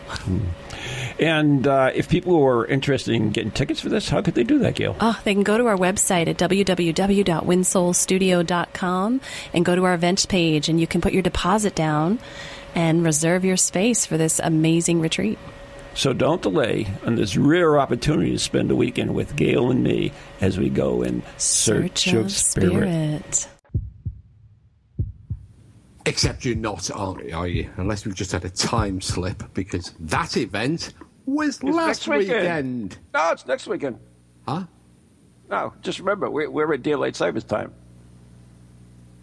And 1.20 1.68
uh, 1.68 1.92
if 1.94 2.10
people 2.10 2.44
are 2.44 2.66
interested 2.66 3.14
in 3.14 3.32
getting 3.32 3.52
tickets 3.52 3.80
for 3.80 3.90
this, 3.90 4.10
how 4.10 4.22
could 4.22 4.34
they 4.34 4.44
do 4.44 4.60
that, 4.60 4.76
Gail? 4.76 4.96
Oh, 5.00 5.20
they 5.24 5.34
can 5.34 5.44
go 5.44 5.58
to 5.58 5.68
our 5.68 5.78
website 5.78 6.28
at 6.28 6.38
www.windsoulstudio.com 6.38 9.22
and 9.54 9.66
go 9.66 9.76
to 9.76 9.84
our 9.84 9.94
events 9.94 10.26
page, 10.26 10.70
and 10.70 10.80
you 10.80 10.88
can 10.88 11.02
put 11.02 11.14
your 11.14 11.22
deposit 11.22 11.76
down 11.76 12.20
and 12.76 13.04
reserve 13.04 13.44
your 13.46 13.58
space 13.58 14.06
for 14.06 14.18
this 14.18 14.40
amazing 14.40 15.02
retreat. 15.02 15.38
So 15.94 16.14
don't 16.14 16.42
delay 16.42 16.88
on 17.06 17.16
this 17.16 17.36
rare 17.36 17.80
opportunity 17.80 18.32
to 18.32 18.40
spend 18.40 18.72
a 18.72 18.76
weekend 18.76 19.14
with 19.14 19.36
Gail 19.36 19.72
and 19.72 19.84
me 19.84 20.14
as 20.40 20.58
we 20.58 20.70
go 20.70 21.02
in 21.02 21.22
search, 21.38 22.08
of, 22.14 22.32
spirit. 22.32 23.48
Except 26.06 26.46
you're 26.46 26.56
not, 26.56 26.90
aren't 26.92 27.32
are 27.34 27.48
you? 27.48 27.70
Unless 27.78 28.06
we've 28.06 28.16
just 28.16 28.32
had 28.32 28.46
a 28.46 28.50
time 28.50 29.02
slip 29.02 29.44
because 29.54 29.94
that 30.00 30.38
event 30.38 30.94
was 31.26 31.56
It's 31.56 31.64
last 31.64 32.08
weekend. 32.08 32.28
weekend. 32.28 32.98
No, 33.14 33.32
it's 33.32 33.46
next 33.46 33.68
weekend. 33.68 34.00
Huh? 34.48 34.64
No, 35.50 35.74
just 35.82 36.00
remember, 36.00 36.30
we're, 36.30 36.50
we're 36.50 36.74
at 36.74 36.82
daylight 36.82 37.16
savings 37.16 37.44
time. 37.44 37.74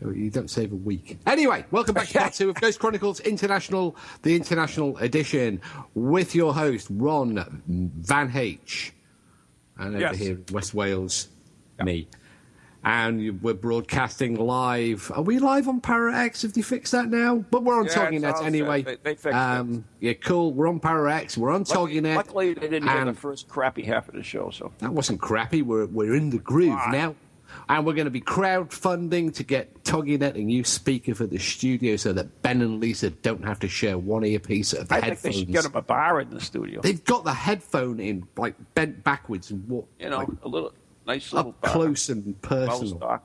You 0.00 0.30
don't 0.30 0.48
save 0.50 0.72
a 0.72 0.76
week. 0.76 1.18
Anyway, 1.26 1.64
welcome 1.72 1.94
back 1.94 2.06
to 2.08 2.18
part 2.18 2.32
two 2.32 2.50
of 2.50 2.54
Ghost 2.60 2.78
Chronicles 2.78 3.18
International, 3.20 3.96
the 4.22 4.36
international 4.36 4.96
edition, 4.98 5.60
with 5.94 6.34
your 6.36 6.54
host 6.54 6.86
Ron 6.90 7.62
Van 7.66 8.30
H, 8.34 8.92
and 9.76 9.88
over 9.96 9.98
Yes. 9.98 10.16
here 10.18 10.32
in 10.34 10.44
West 10.52 10.72
Wales, 10.72 11.28
me. 11.82 12.06
And 12.84 13.42
we're 13.42 13.54
broadcasting 13.54 14.36
live. 14.36 15.10
Are 15.14 15.22
we 15.22 15.40
live 15.40 15.66
on 15.68 15.80
ParaX? 15.80 16.42
Have 16.42 16.52
they 16.52 16.62
fixed 16.62 16.92
that 16.92 17.08
now? 17.10 17.44
But 17.50 17.64
we're 17.64 17.76
on 17.78 17.86
Yeah, 17.86 17.92
Talking 17.94 18.22
it's 18.24 18.40
anyway. 18.40 18.82
They- 18.82 18.96
they 19.02 19.10
fixed 19.16 19.26
it. 19.26 19.34
um, 19.34 19.84
Yeah, 19.98 20.12
cool. 20.14 20.52
We're 20.54 20.68
on 20.68 20.78
ParaX. 20.78 21.36
We're 21.36 21.50
on 21.50 21.64
Net. 22.02 22.16
Luckily, 22.16 22.54
they 22.54 22.68
didn't 22.68 22.88
hear 22.88 23.04
the 23.04 23.14
first 23.14 23.48
crappy 23.48 23.82
half 23.82 24.08
of 24.08 24.14
the 24.14 24.22
show, 24.22 24.50
so. 24.50 24.72
That 24.78 24.92
wasn't 24.94 25.20
crappy. 25.20 25.60
We're 25.62 25.86
we're 25.86 26.14
in 26.14 26.30
the 26.30 26.38
groove 26.38 26.78
now. 26.92 27.16
And 27.68 27.84
we're 27.86 27.94
going 27.94 28.06
to 28.06 28.10
be 28.10 28.20
crowdfunding 28.20 29.34
to 29.34 29.42
get 29.42 29.84
TogiNet 29.84 30.34
a 30.34 30.38
new 30.38 30.64
speaker 30.64 31.14
for 31.14 31.26
the 31.26 31.38
studio 31.38 31.96
so 31.96 32.12
that 32.12 32.42
Ben 32.42 32.60
and 32.62 32.80
Lisa 32.80 33.10
don't 33.10 33.44
have 33.44 33.58
to 33.60 33.68
share 33.68 33.98
one 33.98 34.24
earpiece 34.24 34.72
of 34.72 34.88
the 34.88 34.94
I 34.94 35.00
think 35.00 35.04
headphones. 35.14 35.34
they 35.34 35.40
should 35.40 35.52
get 35.52 35.62
them 35.64 35.76
a 35.76 35.82
bar 35.82 36.20
in 36.20 36.30
the 36.30 36.40
studio. 36.40 36.80
They've 36.80 37.02
got 37.04 37.24
the 37.24 37.32
headphone 37.34 38.00
in 38.00 38.26
like 38.36 38.54
bent 38.74 39.04
backwards 39.04 39.50
and 39.50 39.66
what 39.68 39.84
you 39.98 40.10
know, 40.10 40.18
like, 40.18 40.28
a 40.42 40.48
little 40.48 40.72
nice 41.06 41.32
little 41.32 41.50
up 41.50 41.60
bar. 41.60 41.70
close 41.72 42.08
and 42.08 42.40
personal. 42.42 43.20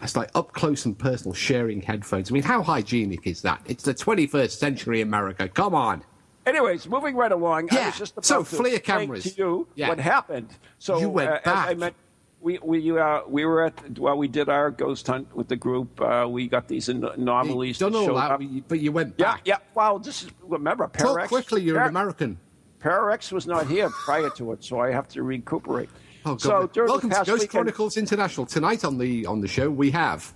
It's 0.00 0.16
like 0.16 0.30
up 0.34 0.52
close 0.52 0.84
and 0.84 0.98
personal 0.98 1.32
sharing 1.32 1.80
headphones. 1.80 2.30
I 2.30 2.34
mean, 2.34 2.42
how 2.42 2.62
hygienic 2.62 3.26
is 3.26 3.42
that? 3.42 3.60
It's 3.66 3.84
the 3.84 3.94
21st 3.94 4.50
century 4.58 5.00
America. 5.00 5.48
Come 5.48 5.74
on. 5.76 6.02
Anyways, 6.44 6.88
moving 6.88 7.14
right 7.14 7.30
along, 7.30 7.68
I 7.70 7.76
Yeah, 7.76 7.86
was 7.86 7.98
just 7.98 8.12
about 8.14 8.24
so 8.24 8.42
to 8.42 8.80
cameras. 8.80 9.22
to 9.22 9.30
you 9.38 9.68
Yeah. 9.76 9.88
what 9.90 10.00
happened. 10.00 10.48
So 10.80 10.98
You 10.98 11.08
went 11.08 11.30
uh, 11.30 11.38
I 11.44 11.74
back. 11.74 11.94
We 12.42 12.58
we 12.62 12.98
uh, 12.98 13.20
we 13.28 13.44
were 13.44 13.64
at 13.66 13.98
well, 13.98 14.18
we 14.18 14.26
did 14.28 14.48
our 14.48 14.70
ghost 14.72 15.06
hunt 15.06 15.34
with 15.34 15.46
the 15.48 15.54
group. 15.56 16.00
Uh, 16.00 16.26
we 16.28 16.48
got 16.48 16.66
these 16.66 16.88
an- 16.88 17.04
anomalies. 17.04 17.78
That 17.78 17.94
all 17.94 18.06
showed 18.06 18.16
that, 18.16 18.30
up. 18.32 18.40
but 18.68 18.80
you- 18.80 18.90
went 18.92 19.14
Yeah, 19.16 19.32
back. 19.34 19.42
yeah. 19.44 19.58
Well, 19.74 20.00
this 20.00 20.24
is 20.24 20.30
remember 20.42 20.88
Talk 20.88 21.28
quickly, 21.28 21.62
you're 21.62 21.76
Par- 21.76 21.84
an 21.84 21.90
American. 21.90 22.38
ParaX 22.80 23.30
was 23.30 23.46
not 23.46 23.68
here 23.68 23.88
prior 23.90 24.28
to 24.30 24.52
it, 24.52 24.64
so 24.64 24.80
I 24.80 24.90
have 24.90 25.06
to 25.10 25.22
recuperate. 25.22 25.88
Oh, 26.26 26.34
God. 26.34 26.74
so 26.74 26.84
Welcome 26.84 27.10
the 27.10 27.16
to 27.16 27.24
Ghost 27.24 27.30
weekend, 27.32 27.50
Chronicles 27.50 27.96
International. 27.96 28.44
Tonight 28.44 28.84
on 28.84 28.98
the 28.98 29.24
on 29.26 29.40
the 29.40 29.48
show 29.48 29.70
we 29.70 29.92
have 29.92 30.32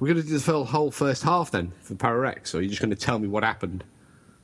we're 0.00 0.08
going 0.12 0.22
to 0.22 0.28
do 0.28 0.36
the 0.38 0.64
whole 0.64 0.90
first 0.90 1.22
half 1.22 1.50
then 1.50 1.72
for 1.80 1.94
ParaX. 1.94 2.54
Or 2.54 2.58
are 2.58 2.60
you 2.60 2.68
just 2.68 2.80
going 2.82 2.90
to 2.90 2.96
tell 2.96 3.18
me 3.18 3.28
what 3.28 3.42
happened? 3.42 3.84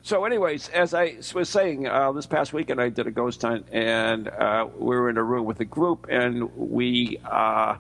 So, 0.09 0.25
anyways, 0.25 0.71
as 0.71 0.95
I 0.95 1.17
was 1.35 1.51
saying, 1.51 1.87
uh, 1.87 2.13
this 2.13 2.25
past 2.25 2.55
weekend 2.55 2.81
I 2.81 2.89
did 2.89 3.07
a 3.07 3.11
ghost 3.11 3.43
hunt, 3.43 3.67
and 3.71 4.27
uh, 4.27 4.67
we 4.75 4.97
were 4.97 5.11
in 5.11 5.19
a 5.19 5.23
room 5.23 5.45
with 5.45 5.61
a 5.61 5.67
group, 5.67 6.07
and 6.09 6.51
we 6.57 7.21
uh, 7.27 7.77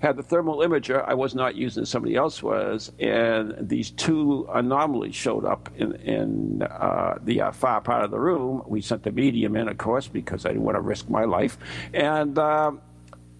had 0.00 0.18
the 0.18 0.22
thermal 0.22 0.58
imager. 0.58 1.02
I 1.08 1.14
was 1.14 1.34
not 1.34 1.54
using 1.54 1.84
it, 1.84 1.86
somebody 1.86 2.14
else 2.14 2.42
was, 2.42 2.92
and 2.98 3.54
these 3.58 3.90
two 3.90 4.50
anomalies 4.52 5.14
showed 5.14 5.46
up 5.46 5.70
in, 5.76 5.94
in 5.94 6.62
uh, 6.62 7.16
the 7.22 7.40
uh, 7.40 7.52
far 7.52 7.80
part 7.80 8.04
of 8.04 8.10
the 8.10 8.20
room. 8.20 8.62
We 8.66 8.82
sent 8.82 9.02
the 9.02 9.10
medium 9.10 9.56
in, 9.56 9.66
of 9.66 9.78
course, 9.78 10.08
because 10.08 10.44
I 10.44 10.50
didn't 10.50 10.64
want 10.64 10.76
to 10.76 10.82
risk 10.82 11.08
my 11.08 11.24
life, 11.24 11.56
and. 11.94 12.38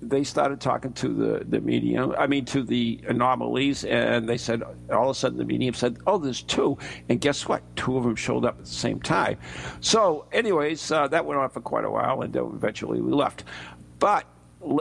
They 0.02 0.24
started 0.24 0.60
talking 0.60 0.92
to 0.94 1.08
the, 1.08 1.44
the 1.44 1.60
medium, 1.60 2.14
I 2.18 2.26
mean, 2.26 2.44
to 2.46 2.62
the 2.62 3.00
anomalies, 3.06 3.84
and 3.84 4.28
they 4.28 4.38
said, 4.38 4.62
all 4.90 5.10
of 5.10 5.16
a 5.16 5.18
sudden, 5.18 5.38
the 5.38 5.44
medium 5.44 5.74
said, 5.74 5.98
Oh, 6.06 6.16
there's 6.16 6.42
two. 6.42 6.78
And 7.08 7.20
guess 7.20 7.46
what? 7.46 7.62
Two 7.76 7.98
of 7.98 8.04
them 8.04 8.16
showed 8.16 8.44
up 8.44 8.58
at 8.58 8.64
the 8.64 8.70
same 8.70 9.00
time. 9.00 9.38
So, 9.80 10.26
anyways, 10.32 10.90
uh, 10.90 11.08
that 11.08 11.26
went 11.26 11.38
on 11.38 11.50
for 11.50 11.60
quite 11.60 11.84
a 11.84 11.90
while, 11.90 12.22
and 12.22 12.32
then 12.32 12.44
eventually 12.54 13.00
we 13.00 13.12
left. 13.12 13.44
But 13.98 14.24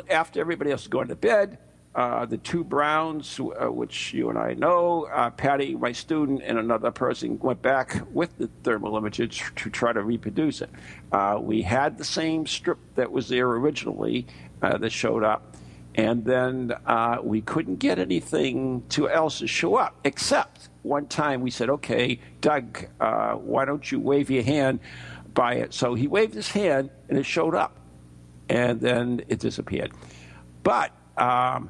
after 0.10 0.40
everybody 0.40 0.72
else 0.72 0.84
had 0.84 0.92
gone 0.92 1.08
to 1.10 1.16
bed, 1.16 1.58
uh, 1.96 2.26
the 2.26 2.38
two 2.38 2.64
Browns, 2.64 3.40
uh, 3.40 3.72
which 3.72 4.14
you 4.14 4.30
and 4.30 4.38
I 4.38 4.54
know, 4.54 5.08
uh, 5.12 5.32
Patty, 5.32 5.76
my 5.76 5.92
student, 5.92 6.42
and 6.44 6.60
another 6.60 6.92
person 6.92 7.40
went 7.40 7.62
back 7.62 8.02
with 8.14 8.38
the 8.38 8.48
thermal 8.64 8.94
imager 8.94 9.30
to, 9.30 9.56
to 9.56 9.70
try 9.70 9.92
to 9.92 10.04
reproduce 10.04 10.62
it. 10.62 10.70
Uh, 11.12 11.40
we 11.42 11.62
had 11.64 11.98
the 11.98 12.06
same 12.06 12.46
strip 12.46 12.78
that 12.96 13.12
was 13.12 13.28
there 13.28 13.48
originally 13.50 14.28
uh, 14.62 14.78
that 14.78 14.92
showed 14.92 15.24
up, 15.24 15.56
and 15.96 16.26
then 16.26 16.74
uh, 16.86 17.18
we 17.22 17.42
couldn't 17.42 17.78
get 17.78 18.00
anything 18.00 18.84
to 18.90 19.10
else 19.10 19.40
to 19.40 19.48
show 19.48 19.76
up 19.76 19.96
except 20.04 20.70
one 20.84 21.08
time 21.08 21.42
we 21.42 21.52
said, 21.52 21.70
"Okay, 21.70 22.20
Doug, 22.42 22.86
uh, 23.00 23.34
why 23.34 23.66
don't 23.66 23.92
you 23.92 24.00
wave 24.00 24.30
your 24.30 24.44
hand 24.44 24.80
by 25.34 25.56
it?" 25.56 25.74
So 25.74 25.94
he 25.94 26.08
waved 26.08 26.34
his 26.34 26.50
hand, 26.50 26.90
and 27.10 27.18
it 27.18 27.26
showed 27.26 27.56
up, 27.56 27.78
and 28.48 28.80
then 28.80 29.22
it 29.28 29.40
disappeared. 29.40 29.92
But 30.64 30.92
um, 31.18 31.70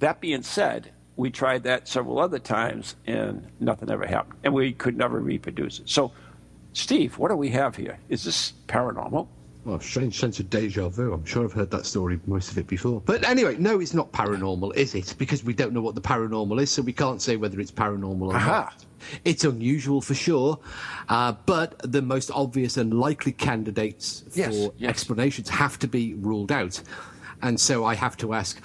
that 0.00 0.20
being 0.20 0.42
said, 0.42 0.92
we 1.16 1.30
tried 1.30 1.64
that 1.64 1.86
several 1.86 2.18
other 2.18 2.38
times 2.38 2.96
and 3.06 3.46
nothing 3.60 3.90
ever 3.90 4.06
happened. 4.06 4.38
And 4.42 4.54
we 4.54 4.72
could 4.72 4.96
never 4.96 5.20
reproduce 5.20 5.78
it. 5.78 5.88
So, 5.88 6.12
Steve, 6.72 7.18
what 7.18 7.28
do 7.28 7.36
we 7.36 7.50
have 7.50 7.76
here? 7.76 7.98
Is 8.08 8.24
this 8.24 8.54
paranormal? 8.68 9.28
Well, 9.64 9.78
strange 9.80 10.18
sense 10.18 10.40
of 10.40 10.48
deja 10.48 10.88
vu. 10.88 11.12
I'm 11.12 11.24
sure 11.24 11.44
I've 11.44 11.52
heard 11.52 11.70
that 11.70 11.84
story, 11.84 12.18
most 12.26 12.50
of 12.50 12.56
it 12.56 12.66
before. 12.66 13.02
But 13.04 13.24
anyway, 13.28 13.56
no, 13.58 13.78
it's 13.78 13.92
not 13.92 14.10
paranormal, 14.10 14.74
is 14.74 14.94
it? 14.94 15.14
Because 15.18 15.44
we 15.44 15.52
don't 15.52 15.74
know 15.74 15.82
what 15.82 15.94
the 15.94 16.00
paranormal 16.00 16.60
is, 16.62 16.70
so 16.70 16.80
we 16.80 16.94
can't 16.94 17.20
say 17.20 17.36
whether 17.36 17.60
it's 17.60 17.70
paranormal 17.70 18.28
or 18.28 18.36
Aha. 18.36 18.50
not. 18.72 18.86
It's 19.26 19.44
unusual 19.44 20.00
for 20.00 20.14
sure, 20.14 20.58
uh, 21.10 21.32
but 21.44 21.78
the 21.92 22.00
most 22.00 22.30
obvious 22.32 22.78
and 22.78 22.98
likely 22.98 23.32
candidates 23.32 24.24
Yes, 24.34 24.56
for 24.56 24.72
yes. 24.78 24.88
explanations 24.88 25.50
have 25.50 25.78
to 25.80 25.88
be 25.88 26.14
ruled 26.14 26.52
out. 26.52 26.80
And 27.42 27.60
so 27.60 27.84
I 27.84 27.94
have 27.94 28.16
to 28.18 28.32
ask, 28.32 28.60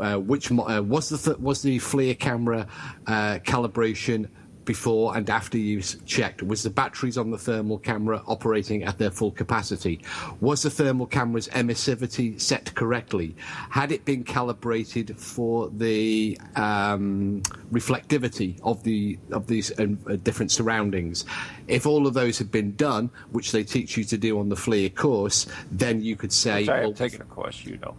uh, 0.00 0.16
which 0.16 0.50
mo- 0.50 0.66
uh, 0.68 0.80
was 0.82 1.08
the 1.10 1.18
th- 1.18 1.38
was 1.38 1.60
the 1.62 1.78
FLIR 1.78 2.18
camera 2.18 2.66
uh, 3.06 3.38
calibration 3.44 4.28
before 4.64 5.16
and 5.16 5.28
after 5.30 5.58
s- 5.58 5.96
checked? 6.06 6.42
Was 6.42 6.62
the 6.62 6.70
batteries 6.70 7.18
on 7.18 7.30
the 7.30 7.38
thermal 7.38 7.78
camera 7.78 8.22
operating 8.26 8.84
at 8.84 8.98
their 8.98 9.10
full 9.10 9.30
capacity? 9.30 10.00
Was 10.40 10.62
the 10.62 10.70
thermal 10.70 11.06
camera's 11.06 11.48
emissivity 11.48 12.40
set 12.40 12.74
correctly? 12.74 13.34
Had 13.70 13.92
it 13.92 14.04
been 14.04 14.24
calibrated 14.24 15.18
for 15.18 15.68
the 15.70 16.38
um, 16.56 17.42
reflectivity 17.72 18.60
of 18.62 18.82
the 18.82 19.18
of 19.30 19.46
these 19.46 19.78
uh, 19.78 19.86
different 20.22 20.50
surroundings? 20.50 21.24
If 21.68 21.86
all 21.86 22.06
of 22.06 22.14
those 22.14 22.38
had 22.38 22.50
been 22.50 22.74
done, 22.76 23.10
which 23.30 23.52
they 23.52 23.64
teach 23.64 23.96
you 23.96 24.04
to 24.04 24.18
do 24.18 24.38
on 24.38 24.48
the 24.48 24.56
FLIR 24.56 24.94
course, 24.94 25.46
then 25.70 26.00
you 26.00 26.16
could 26.16 26.32
say, 26.32 26.62
Which 26.62 26.68
I 26.68 26.80
well, 26.80 26.88
have 26.90 26.98
taken 26.98 27.22
a 27.22 27.24
course, 27.24 27.64
you 27.64 27.78
know. 27.78 27.94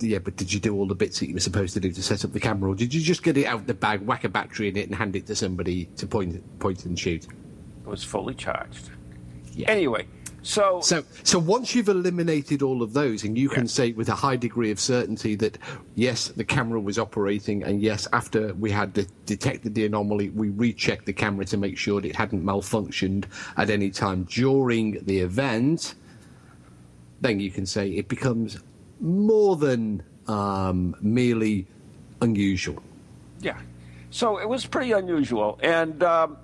Yeah, 0.00 0.18
but 0.18 0.36
did 0.36 0.52
you 0.52 0.60
do 0.60 0.74
all 0.74 0.86
the 0.86 0.94
bits 0.94 1.20
that 1.20 1.28
you 1.28 1.34
were 1.34 1.40
supposed 1.40 1.74
to 1.74 1.80
do 1.80 1.92
to 1.92 2.02
set 2.02 2.24
up 2.24 2.32
the 2.32 2.40
camera, 2.40 2.70
or 2.70 2.74
did 2.74 2.92
you 2.92 3.00
just 3.00 3.22
get 3.22 3.36
it 3.36 3.46
out 3.46 3.66
the 3.66 3.74
bag, 3.74 4.00
whack 4.02 4.24
a 4.24 4.28
battery 4.28 4.68
in 4.68 4.76
it, 4.76 4.86
and 4.86 4.94
hand 4.94 5.16
it 5.16 5.26
to 5.26 5.34
somebody 5.34 5.86
to 5.96 6.06
point 6.06 6.42
point 6.58 6.84
and 6.84 6.98
shoot? 6.98 7.24
It 7.24 7.88
was 7.88 8.04
fully 8.04 8.34
charged. 8.34 8.90
Yeah. 9.54 9.70
Anyway, 9.70 10.06
so 10.42 10.80
So, 10.80 11.04
so 11.22 11.38
once 11.38 11.74
you've 11.74 11.88
eliminated 11.88 12.62
all 12.62 12.82
of 12.82 12.92
those, 12.92 13.22
and 13.24 13.38
you 13.38 13.48
can 13.48 13.68
say 13.68 13.92
with 13.92 14.08
a 14.08 14.14
high 14.14 14.36
degree 14.36 14.70
of 14.70 14.80
certainty 14.80 15.36
that 15.36 15.56
yes, 15.94 16.28
the 16.28 16.44
camera 16.44 16.80
was 16.80 16.98
operating, 16.98 17.62
and 17.62 17.80
yes, 17.80 18.08
after 18.12 18.52
we 18.54 18.70
had 18.70 18.92
de- 18.92 19.06
detected 19.24 19.74
the 19.74 19.86
anomaly, 19.86 20.30
we 20.30 20.48
rechecked 20.48 21.06
the 21.06 21.12
camera 21.12 21.44
to 21.46 21.56
make 21.56 21.78
sure 21.78 22.00
that 22.00 22.08
it 22.08 22.16
hadn't 22.16 22.44
malfunctioned 22.44 23.24
at 23.56 23.70
any 23.70 23.90
time 23.90 24.24
during 24.24 25.04
the 25.04 25.20
event. 25.20 25.94
Then 27.20 27.38
you 27.38 27.52
can 27.52 27.64
say 27.64 27.90
it 27.90 28.08
becomes 28.08 28.58
more 29.02 29.56
than 29.56 30.02
um, 30.28 30.94
merely 31.02 31.66
unusual. 32.20 32.80
yeah, 33.40 33.58
so 34.10 34.38
it 34.38 34.48
was 34.48 34.64
pretty 34.64 34.92
unusual, 34.92 35.58
and 35.62 36.02
um, 36.02 36.36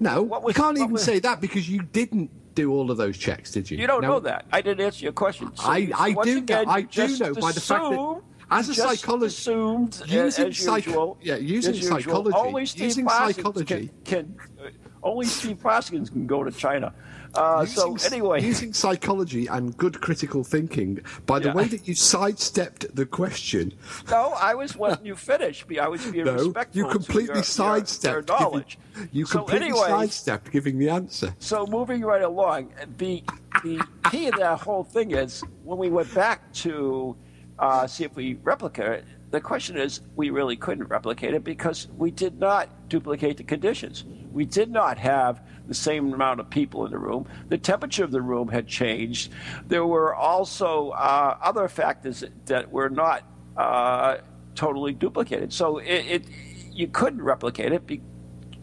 No, 0.00 0.22
What 0.22 0.42
was- 0.44 0.56
you 0.56 0.62
can't 0.62 0.78
even 0.78 0.92
was- 0.92 1.02
say 1.02 1.18
that 1.18 1.40
because 1.40 1.68
you 1.68 1.82
didn't 1.82 2.30
do 2.54 2.72
all 2.72 2.90
of 2.92 2.96
those 2.96 3.18
checks, 3.18 3.50
did 3.50 3.68
you? 3.70 3.78
you 3.78 3.86
don't 3.88 4.02
No. 4.02 4.08
know 4.12 4.20
that. 4.20 4.46
I 4.52 4.60
didn't 4.60 4.80
answer 4.84 5.02
your 5.04 5.12
question. 5.12 5.50
So, 5.56 5.64
I, 5.68 5.90
I 5.94 6.12
do 6.12 6.38
again, 6.38 6.66
know. 6.66 6.72
I 6.72 6.82
do 6.82 7.18
know 7.18 7.34
by 7.34 7.50
the 7.52 7.60
fact 7.60 7.82
that 7.90 8.20
as 8.50 8.68
a 8.68 8.74
psychologist, 8.74 9.40
assumed 9.40 10.00
using 10.06 10.46
as 10.48 10.58
psych- 10.58 10.86
usual, 10.86 11.18
yeah, 11.20 11.36
using 11.36 11.74
usual, 11.74 11.98
psychology- 12.00 12.36
only 12.36 12.66
Steve 12.66 12.84
using 12.84 13.08
psychology- 13.08 13.90
can, 14.04 14.34
can 14.36 14.36
uh, 14.64 14.68
only 15.02 15.26
Steve 15.26 15.58
Parsons 15.60 16.10
can 16.10 16.26
go 16.28 16.44
to 16.44 16.50
China. 16.52 16.92
Uh, 17.34 17.64
so 17.66 17.92
using, 17.92 18.12
anyway, 18.12 18.42
using 18.42 18.72
psychology 18.72 19.46
and 19.46 19.76
good 19.76 20.00
critical 20.00 20.42
thinking, 20.44 21.00
by 21.26 21.38
the 21.38 21.48
Yeah. 21.48 21.54
way 21.54 21.64
that 21.68 21.86
you 21.86 21.94
sidestepped 21.94 22.94
the 22.94 23.06
question, 23.06 23.72
no, 24.10 24.30
I 24.40 24.54
was 24.54 24.76
letting 24.76 25.06
you 25.06 25.14
finish. 25.14 25.64
Be- 25.64 25.78
I 25.78 25.88
was 25.88 26.04
being 26.06 26.24
no, 26.24 26.34
respectful. 26.34 26.78
you 26.78 26.84
to 26.86 26.90
completely 26.90 27.34
your, 27.36 27.42
sidestepped. 27.44 28.04
Your, 28.28 28.38
your 28.38 28.38
giving- 28.38 28.42
knowledge. 28.52 28.78
you 29.12 29.26
so 29.26 29.38
completely 29.38 29.68
anyway, 29.68 29.88
sidestepped 29.88 30.50
giving 30.50 30.78
the 30.78 30.88
answer. 30.88 31.34
So 31.38 31.66
moving 31.66 32.00
right 32.02 32.22
along, 32.22 32.72
the 32.96 33.22
the 33.62 33.82
key 34.10 34.28
of 34.28 34.36
that 34.36 34.60
whole 34.60 34.84
thing 34.84 35.10
is 35.12 35.42
when 35.64 35.78
we 35.78 35.90
went 35.90 36.12
back 36.14 36.52
to 36.54 37.16
uh, 37.58 37.86
see 37.86 38.04
if 38.04 38.14
we 38.16 38.34
replicate 38.42 38.86
it. 39.00 39.04
The 39.30 39.40
question 39.40 39.76
is, 39.76 40.00
we 40.16 40.30
really 40.30 40.56
couldn't 40.56 40.86
replicate 40.88 41.34
it 41.34 41.44
because 41.44 41.86
we 41.98 42.10
did 42.10 42.38
not 42.38 42.88
duplicate 42.88 43.36
the 43.36 43.44
conditions. 43.44 44.04
We 44.32 44.46
did 44.46 44.70
not 44.70 44.96
have 44.98 45.42
the 45.66 45.74
same 45.74 46.14
amount 46.14 46.40
of 46.40 46.48
people 46.48 46.86
in 46.86 46.92
the 46.92 46.98
room. 46.98 47.26
The 47.48 47.58
temperature 47.58 48.04
of 48.04 48.10
the 48.10 48.22
room 48.22 48.48
had 48.48 48.66
changed. 48.66 49.30
There 49.66 49.84
were 49.86 50.14
also 50.14 50.90
uh, 50.90 51.36
other 51.42 51.68
factors 51.68 52.24
that 52.46 52.70
were 52.72 52.88
not 52.88 53.22
uh, 53.56 54.18
totally 54.54 54.92
duplicated. 54.94 55.52
So 55.52 55.78
it, 55.78 56.06
it 56.06 56.24
you 56.72 56.88
couldn't 56.88 57.20
replicate 57.20 57.72
it 57.72 57.86
be, 57.86 58.00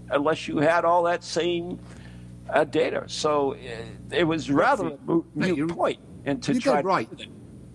unless 0.10 0.48
you 0.48 0.58
had 0.58 0.84
all 0.84 1.04
that 1.04 1.24
same 1.24 1.80
uh, 2.50 2.64
data. 2.64 3.04
So 3.08 3.52
it, 3.54 3.86
it 4.12 4.24
was 4.24 4.50
rather 4.50 4.88
a 4.88 4.98
moot, 5.06 5.26
moot 5.36 5.70
point, 5.70 6.00
and 6.26 6.42
to 6.42 6.54
You're 6.54 6.62
try 6.62 6.76
dead 6.78 6.86
right. 6.86 7.10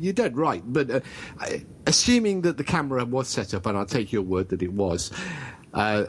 You're 0.00 0.12
dead 0.14 0.36
right. 0.36 0.62
But 0.66 0.90
uh, 0.90 1.00
I- 1.38 1.64
assuming 1.90 2.42
that 2.42 2.56
the 2.56 2.64
camera 2.64 3.04
was 3.04 3.26
set 3.28 3.52
up, 3.52 3.66
and 3.66 3.76
I'll 3.76 3.84
take 3.98 4.12
your 4.12 4.22
word 4.22 4.48
that 4.50 4.62
it 4.62 4.72
was, 4.72 5.10
uh, 5.74 6.04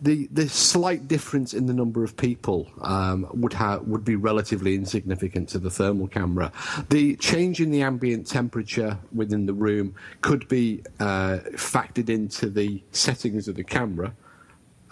the 0.00 0.28
the 0.32 0.48
slight 0.48 1.06
difference 1.08 1.52
in 1.52 1.66
the 1.66 1.74
number 1.74 2.02
of 2.04 2.16
people 2.16 2.68
um, 2.80 3.26
would 3.42 3.52
ha- 3.52 3.80
would 3.90 4.04
be 4.04 4.16
relatively 4.16 4.74
insignificant 4.74 5.48
to 5.50 5.58
the 5.58 5.70
thermal 5.70 6.08
camera. 6.08 6.50
The 6.90 7.16
change 7.16 7.60
in 7.60 7.70
the 7.70 7.82
ambient 7.82 8.26
temperature 8.26 8.98
within 9.12 9.46
the 9.46 9.52
room 9.66 9.94
could 10.20 10.48
be 10.48 10.82
uh, 11.00 11.38
factored 11.72 12.08
into 12.08 12.48
the 12.48 12.82
settings 12.92 13.48
of 13.48 13.54
the 13.56 13.64
camera. 13.64 14.14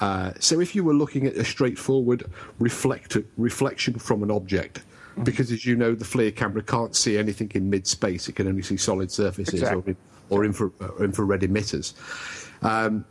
Uh, 0.01 0.33
so 0.41 0.61
if 0.61 0.75
you 0.75 0.83
were 0.83 0.95
looking 0.95 1.27
at 1.27 1.35
a 1.37 1.45
straightforward 1.45 2.25
reflect- 2.59 3.17
reflection 3.37 3.95
from 3.99 4.23
an 4.23 4.31
object, 4.31 4.83
because 5.23 5.51
as 5.53 5.65
you 5.67 5.77
know, 5.77 5.95
the 5.95 6.05
FLIR 6.05 6.35
camera 6.35 6.63
can't 6.63 6.95
see 6.97 7.19
anything 7.19 7.51
in 7.55 7.69
mid-space; 7.71 8.29
it 8.29 8.37
can 8.37 8.47
only 8.49 8.63
see 8.63 8.77
solid 8.77 9.11
surfaces 9.11 9.55
Exactly. 9.63 9.97
or, 10.31 10.41
or 10.41 10.45
infra- 10.45 10.71
or 10.81 11.05
infrared 11.05 11.41
emitters. 11.43 11.95
Um, 12.63 13.05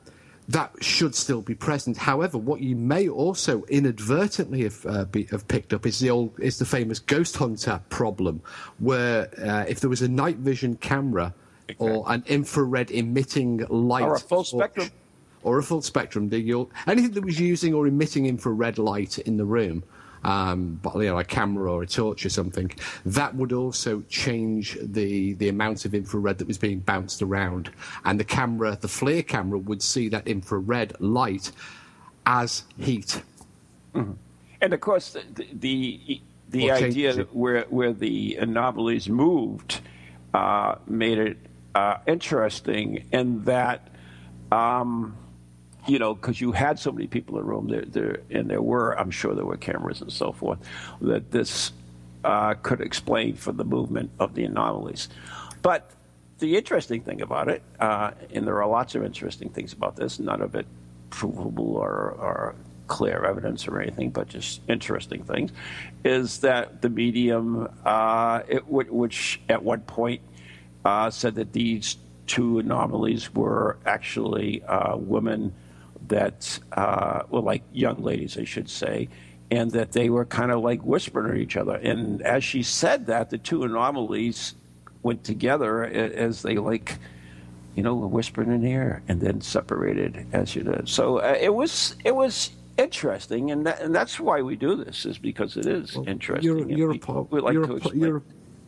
that 0.48 0.72
should 0.82 1.16
still 1.16 1.42
be 1.42 1.56
present. 1.56 1.96
However, 1.98 2.38
what 2.38 2.62
you 2.62 2.76
may 2.76 3.08
also 3.08 3.64
inadvertently 3.70 4.64
have, 4.64 4.86
uh, 4.86 5.06
be, 5.06 5.24
have 5.26 5.48
picked 5.48 5.72
up 5.74 5.86
is 5.86 6.00
the 6.00 6.10
old 6.10 6.38
is 6.40 6.58
the 6.60 6.66
famous 6.66 7.00
ghost 7.00 7.38
hunter 7.38 7.82
problem, 7.90 8.42
where 8.80 9.30
uh, 9.42 9.66
if 9.68 9.80
there 9.80 9.90
was 9.90 10.02
a 10.02 10.10
night 10.10 10.38
vision 10.38 10.76
camera 10.78 11.34
or 11.78 12.04
an 12.12 12.24
infrared 12.28 12.92
emitting 12.92 13.66
light 13.70 14.04
Or 14.04 14.16
a 14.16 14.20
full 14.20 14.44
spectrum. 14.44 14.90
or 15.44 15.58
a 15.60 15.64
full 15.64 15.82
spectrum, 15.82 16.30
anything 16.34 17.12
that 17.12 17.24
was 17.24 17.40
using 17.40 17.74
or 17.74 17.88
emitting 17.88 18.26
infrared 18.26 18.78
light 18.78 19.20
in 19.20 19.38
the 19.38 19.46
room, 19.46 19.84
um, 20.24 20.80
but, 20.82 20.96
you 20.96 21.06
know, 21.06 21.20
a 21.20 21.24
camera 21.24 21.72
or 21.72 21.84
a 21.84 21.88
torch 21.88 22.26
or 22.26 22.30
something, 22.30 22.72
that 23.06 23.36
would 23.36 23.54
also 23.54 24.04
change 24.10 24.78
the 24.82 25.34
the 25.34 25.50
amount 25.50 25.86
of 25.86 25.94
infrared 25.94 26.38
that 26.38 26.48
was 26.48 26.58
being 26.58 26.80
bounced 26.80 27.22
around, 27.22 27.72
and 28.06 28.20
the 28.20 28.24
camera, 28.24 28.78
the 28.80 28.88
FLIR 28.88 29.28
camera, 29.28 29.58
would 29.58 29.82
see 29.82 30.10
that 30.10 30.28
infrared 30.28 30.94
light 31.00 31.52
as 32.26 32.64
heat. 32.78 33.22
And 33.94 34.74
of 34.74 34.80
course, 34.80 35.12
the 35.14 35.48
the, 35.54 36.22
the 36.50 36.68
change 36.68 36.84
idea 36.84 37.24
where 37.32 37.64
where 37.70 37.94
the 37.94 38.36
anomalies 38.36 39.10
moved 39.10 39.82
uh, 40.34 40.76
made 40.88 41.18
it 41.18 41.38
uh, 41.76 41.98
interesting 42.08 43.06
in 43.12 43.44
that. 43.46 43.88
Um, 44.52 45.18
you 45.88 46.00
know, 46.00 46.14
because 46.14 46.40
you 46.40 46.52
had 46.52 46.80
so 46.80 46.92
many 46.92 47.08
people 47.08 47.38
in 47.38 47.44
the 47.44 47.50
room, 47.50 47.68
there, 47.68 47.86
there, 47.86 48.20
and 48.30 48.50
there 48.50 48.62
were, 48.62 48.98
I'm 49.00 49.12
sure 49.12 49.34
there 49.34 49.46
were 49.46 49.58
cameras 49.58 50.02
and 50.02 50.12
so 50.12 50.32
forth, 50.32 50.60
that 51.02 51.32
this 51.32 51.72
uh, 52.24 52.54
could 52.56 52.82
explain 52.82 53.36
for 53.36 53.52
the 53.52 53.64
movement 53.64 54.12
of 54.20 54.36
the 54.36 54.44
anomalies. 54.44 55.10
But 55.62 55.92
the 56.40 56.56
interesting 56.56 57.02
thing 57.02 57.22
about 57.22 57.50
it, 57.50 57.64
uh, 57.80 58.12
and 58.34 58.46
there 58.46 58.62
are 58.62 58.68
lots 58.68 58.96
of 58.96 59.04
interesting 59.04 59.50
things 59.50 59.74
about 59.74 59.96
this, 59.96 60.20
none 60.20 60.42
of 60.42 60.56
it 60.56 60.68
provable 61.10 61.76
or, 61.76 62.16
or 62.18 62.56
clear 62.88 63.26
evidence 63.26 63.68
or 63.68 63.80
anything, 63.80 64.10
but 64.10 64.28
just 64.28 64.62
interesting 64.68 65.24
things, 65.24 65.52
is 66.04 66.40
that 66.40 66.82
the 66.82 66.90
medium, 66.90 67.68
uh, 67.86 68.42
it, 68.48 68.68
which 68.68 69.40
at 69.50 69.64
one 69.64 69.82
point 69.82 70.22
uh, 70.86 71.10
said 71.10 71.36
that 71.36 71.54
these 71.54 71.98
two 72.28 72.60
anomalies 72.60 73.34
were 73.34 73.78
actually 73.86 74.64
uh, 74.64 74.96
women 74.96 75.54
that, 76.12 76.60
uh, 76.74 77.24
well, 77.30 77.42
like 77.42 77.64
young 77.74 78.02
ladies, 78.04 78.38
I 78.38 78.44
should 78.44 78.70
say, 78.70 79.10
and 79.50 79.72
that 79.72 79.92
they 79.92 80.10
were 80.10 80.26
kind 80.26 80.52
of 80.52 80.62
like 80.62 80.82
whispering 80.82 81.32
at 81.32 81.38
each 81.38 81.58
other. 81.58 81.76
And 81.76 82.22
as 82.22 82.44
she 82.44 82.64
said 82.64 83.08
that, 83.08 83.30
the 83.30 83.38
two 83.38 83.64
anomalies 83.64 84.56
went 85.04 85.24
together 85.24 85.84
as 85.84 86.42
they 86.42 86.58
like, 86.58 86.98
you 87.76 87.84
know, 87.84 87.96
were 87.96 88.08
whispering 88.08 88.52
in 88.52 88.62
the 88.62 88.72
air 88.72 89.02
and 89.08 89.20
then 89.20 89.42
separated 89.42 90.26
as 90.32 90.56
you 90.56 90.64
did. 90.64 90.88
So 90.88 91.18
uh, 91.18 91.38
it 91.40 91.54
was 91.54 91.96
it 92.06 92.16
was 92.16 92.52
interesting, 92.78 93.52
and 93.52 93.66
that, 93.66 93.82
and 93.82 93.94
that's 93.94 94.20
why 94.20 94.42
we 94.42 94.56
do 94.56 94.76
this 94.76 95.06
is 95.06 95.18
because 95.18 95.58
it 95.58 95.66
is 95.66 95.98
interesting. 96.08 96.44
You're, 96.44 96.70
you're 96.70 96.92
a, 96.94 97.00
po- 97.00 97.28
like 97.32 97.54
you're, 97.54 97.66
to 97.66 97.74
a, 97.74 97.80
po- 97.80 97.94
you're 97.94 98.24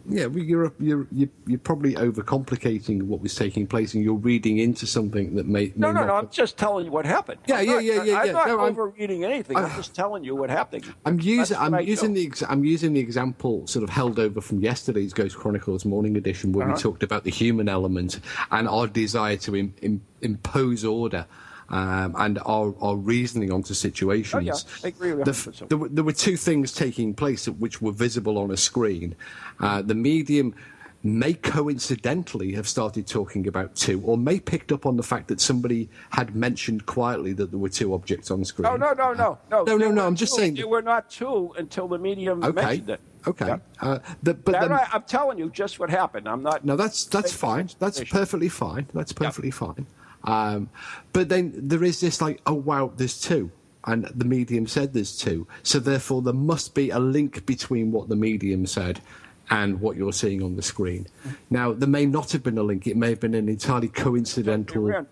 yeah, 0.09 0.25
well, 0.25 0.43
you're, 0.43 0.73
you're 0.79 1.07
you're 1.11 1.29
you're 1.47 1.59
probably 1.59 1.95
overcomplicating 1.95 3.03
what 3.03 3.21
was 3.21 3.35
taking 3.35 3.67
place, 3.67 3.93
and 3.93 4.03
you're 4.03 4.13
reading 4.15 4.57
into 4.57 4.85
something 4.85 5.35
that 5.35 5.45
may, 5.45 5.67
may 5.67 5.73
No, 5.77 5.91
no, 5.91 6.05
no. 6.05 6.15
I'm 6.15 6.29
just 6.29 6.57
telling 6.57 6.85
you 6.85 6.91
what 6.91 7.05
happened. 7.05 7.39
Yeah, 7.47 7.57
I'm 7.57 7.65
yeah, 7.65 7.73
not- 7.73 7.83
yeah, 7.83 8.03
yeah, 8.03 8.17
I'm 8.19 8.25
yeah. 8.27 8.31
not 8.33 8.47
No, 8.47 8.59
overreading 8.61 9.23
anything. 9.23 9.57
I'm 9.57 9.69
just 9.75 9.95
telling 9.95 10.23
you 10.23 10.35
what 10.35 10.49
happened. 10.49 10.85
I'm 11.05 11.19
using 11.21 11.57
I'm 11.57 11.79
using 11.79 12.13
the 12.13 12.25
ex- 12.25 12.43
I'm 12.47 12.63
using 12.65 12.93
the 12.93 12.99
example 12.99 13.65
sort 13.67 13.83
of 13.83 13.89
held 13.89 14.19
over 14.19 14.41
from 14.41 14.59
yesterday's 14.61 15.13
Ghost 15.13 15.37
Chronicles 15.37 15.85
Morning 15.85 16.17
Edition, 16.17 16.51
where 16.51 16.65
we 16.67 16.73
Uh-huh. 16.73 16.81
talked 16.81 17.03
about 17.03 17.23
the 17.23 17.31
human 17.31 17.69
element 17.69 18.19
and 18.51 18.67
our 18.67 18.87
desire 18.87 19.37
to 19.37 19.55
Im- 19.55 19.73
im- 19.81 20.01
impose 20.21 20.83
order. 20.83 21.25
Um, 21.73 22.13
and 22.19 22.37
our, 22.45 22.75
our 22.81 22.95
reasoning 22.95 23.51
onto 23.51 23.73
situations. 23.73 24.35
Oh, 24.35 24.39
yeah. 24.39 24.53
I 24.83 24.87
agree 24.89 25.13
with 25.13 25.25
The 25.25 25.65
there, 25.69 25.77
were, 25.79 25.89
there 25.89 26.03
were 26.03 26.13
two 26.13 26.37
things 26.37 26.71
taking 26.71 27.15
place 27.15 27.47
which 27.47 27.81
were 27.81 27.91
visible 27.91 28.37
on 28.37 28.51
a 28.51 28.57
screen. 28.57 29.15
Uh, 29.59 29.81
the 29.81 29.95
medium 29.95 30.53
may 31.01 31.33
coincidentally 31.33 32.53
have 32.53 32.67
started 32.67 33.07
talking 33.07 33.47
about 33.47 33.75
two, 33.75 33.99
or 34.03 34.19
may 34.19 34.39
picked 34.39 34.71
up 34.71 34.85
on 34.85 34.97
the 34.97 35.03
fact 35.03 35.27
that 35.29 35.41
somebody 35.41 35.89
had 36.11 36.35
mentioned 36.35 36.85
quietly 36.85 37.33
that 37.33 37.49
there 37.49 37.59
were 37.59 37.69
two 37.69 37.95
objects 37.95 38.29
on 38.29 38.45
screen. 38.45 38.67
Oh 38.67 38.75
no, 38.75 38.93
no, 38.93 39.11
no, 39.13 39.39
no, 39.49 39.63
no, 39.63 39.75
no, 39.75 39.89
no. 39.89 40.05
I'm 40.05 40.15
just 40.15 40.35
two- 40.35 40.41
saying. 40.41 40.53
there 40.53 40.67
were 40.67 40.83
not 40.83 41.09
two 41.09 41.55
until 41.57 41.87
the 41.87 41.97
medium 41.97 42.43
Okay. 42.43 42.61
mentioned 42.65 42.89
it. 42.91 43.01
Okay. 43.25 43.47
Yeah. 43.47 43.57
Uh, 43.81 43.99
the, 44.21 44.35
but 44.35 44.51
then, 44.51 44.71
I, 44.71 44.87
I'm 44.93 45.03
telling 45.03 45.39
you 45.39 45.49
just 45.49 45.79
what 45.79 45.89
happened. 45.89 46.29
I'm 46.29 46.43
not. 46.43 46.63
No, 46.63 46.75
that's 46.75 47.05
that's 47.05 47.33
fine. 47.33 47.69
That's 47.79 48.03
perfectly 48.03 48.49
fine. 48.49 48.85
That's 48.93 49.11
perfectly 49.11 49.49
fine. 49.51 49.87
Um, 50.23 50.69
but 51.11 51.29
then 51.29 51.53
there 51.55 51.83
is 51.83 51.99
this 51.99 52.21
like, 52.21 52.41
oh 52.45 52.53
wow, 52.53 52.91
there's 52.95 53.19
two, 53.19 53.51
and 53.85 54.05
the 54.05 54.25
medium 54.25 54.67
said 54.67 54.93
there's 54.93 55.17
two, 55.17 55.47
so 55.63 55.79
therefore 55.79 56.21
there 56.21 56.33
must 56.33 56.73
be 56.73 56.89
a 56.89 56.99
link 56.99 57.45
between 57.45 57.91
what 57.91 58.09
the 58.09 58.15
medium 58.15 58.65
said 58.65 59.01
and 59.49 59.81
what 59.81 59.97
you're 59.97 60.13
seeing 60.13 60.41
on 60.41 60.55
the 60.55 60.61
screen. 60.61 61.05
Now 61.49 61.73
there 61.73 61.89
may 61.89 62.05
not 62.05 62.31
have 62.31 62.43
been 62.43 62.57
a 62.57 62.63
link. 62.63 62.87
It 62.87 62.95
may 62.95 63.09
have 63.09 63.19
been 63.19 63.35
an 63.35 63.49
entirely 63.49 63.89
coincidental. 63.89 65.05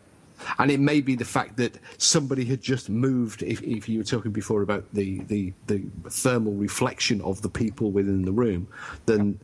And 0.58 0.72
it 0.72 0.80
may 0.80 1.02
be 1.02 1.16
the 1.16 1.26
fact 1.26 1.58
that 1.58 1.78
somebody 2.00 2.46
had 2.46 2.62
just 2.62 2.90
moved. 2.90 3.44
If, 3.44 3.62
if 3.62 3.88
you 3.88 4.00
were 4.00 4.04
talking 4.04 4.32
before 4.32 4.64
about 4.64 4.86
the, 4.92 5.20
the, 5.26 5.54
the 5.68 5.84
thermal 6.10 6.54
reflection 6.54 7.22
of 7.22 7.44
the 7.44 7.50
people 7.50 7.92
within 7.92 8.26
the 8.26 8.32
room, 8.32 8.68
then 9.06 9.40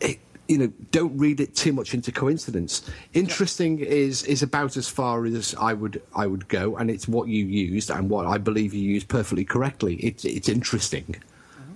it, 0.00 0.18
you 0.50 0.58
know, 0.58 0.72
don't 0.90 1.16
read 1.16 1.38
it 1.40 1.54
too 1.54 1.72
much 1.72 1.94
into 1.94 2.10
coincidence. 2.10 2.82
Interesting 3.14 3.78
is 3.78 4.24
is 4.24 4.42
about 4.42 4.76
as 4.76 4.88
far 4.88 5.24
as 5.24 5.54
I 5.54 5.72
would 5.74 6.02
I 6.14 6.26
would 6.26 6.48
go, 6.48 6.76
and 6.76 6.90
it's 6.90 7.06
what 7.06 7.28
you 7.28 7.44
used 7.46 7.88
and 7.90 8.10
what 8.10 8.26
I 8.26 8.36
believe 8.38 8.74
you 8.74 8.82
used 8.82 9.06
perfectly 9.08 9.44
correctly. 9.44 9.94
It's 9.96 10.24
it's 10.24 10.48
interesting. 10.48 11.14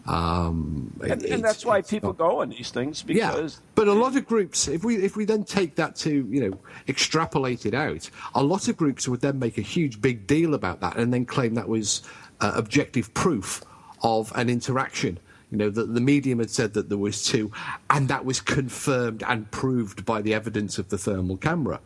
Um, 0.06 0.92
And, 1.02 1.22
it- 1.24 1.30
and 1.30 1.42
that's 1.42 1.64
why 1.64 1.80
people 1.80 2.10
not- 2.10 2.18
go 2.18 2.40
on 2.42 2.50
these 2.50 2.70
things 2.70 3.02
because 3.02 3.54
yeah, 3.54 3.60
but 3.74 3.88
a 3.88 3.92
lot 3.92 4.16
of 4.16 4.26
groups, 4.26 4.68
if 4.68 4.84
we 4.84 4.96
if 4.96 5.16
we 5.16 5.24
then 5.24 5.44
take 5.44 5.76
that 5.76 5.94
to 6.04 6.10
you 6.10 6.40
know 6.44 6.58
extrapolate 6.88 7.64
it 7.64 7.74
out, 7.74 8.10
a 8.34 8.42
lot 8.42 8.68
of 8.68 8.76
groups 8.76 9.08
would 9.08 9.20
then 9.20 9.38
make 9.38 9.56
a 9.56 9.62
huge 9.62 10.02
big 10.02 10.26
deal 10.26 10.52
about 10.52 10.80
that 10.80 10.96
and 10.96 11.12
then 11.14 11.24
claim 11.24 11.54
that 11.54 11.68
was 11.68 12.02
uh, 12.40 12.52
objective 12.56 13.14
proof 13.14 13.62
of 14.02 14.32
an 14.34 14.50
interaction. 14.50 15.18
You 15.54 15.58
know 15.58 15.70
that 15.70 15.94
the 15.94 16.00
medium 16.00 16.40
had 16.40 16.50
said 16.50 16.74
that 16.74 16.88
there 16.88 16.98
was 16.98 17.22
two, 17.22 17.52
and 17.88 18.08
that 18.08 18.24
was 18.24 18.40
confirmed 18.40 19.22
and 19.24 19.48
proved 19.52 20.04
by 20.04 20.20
the 20.20 20.34
evidence 20.34 20.78
of 20.78 20.88
the 20.88 20.98
thermal 20.98 21.36
camera. 21.36 21.78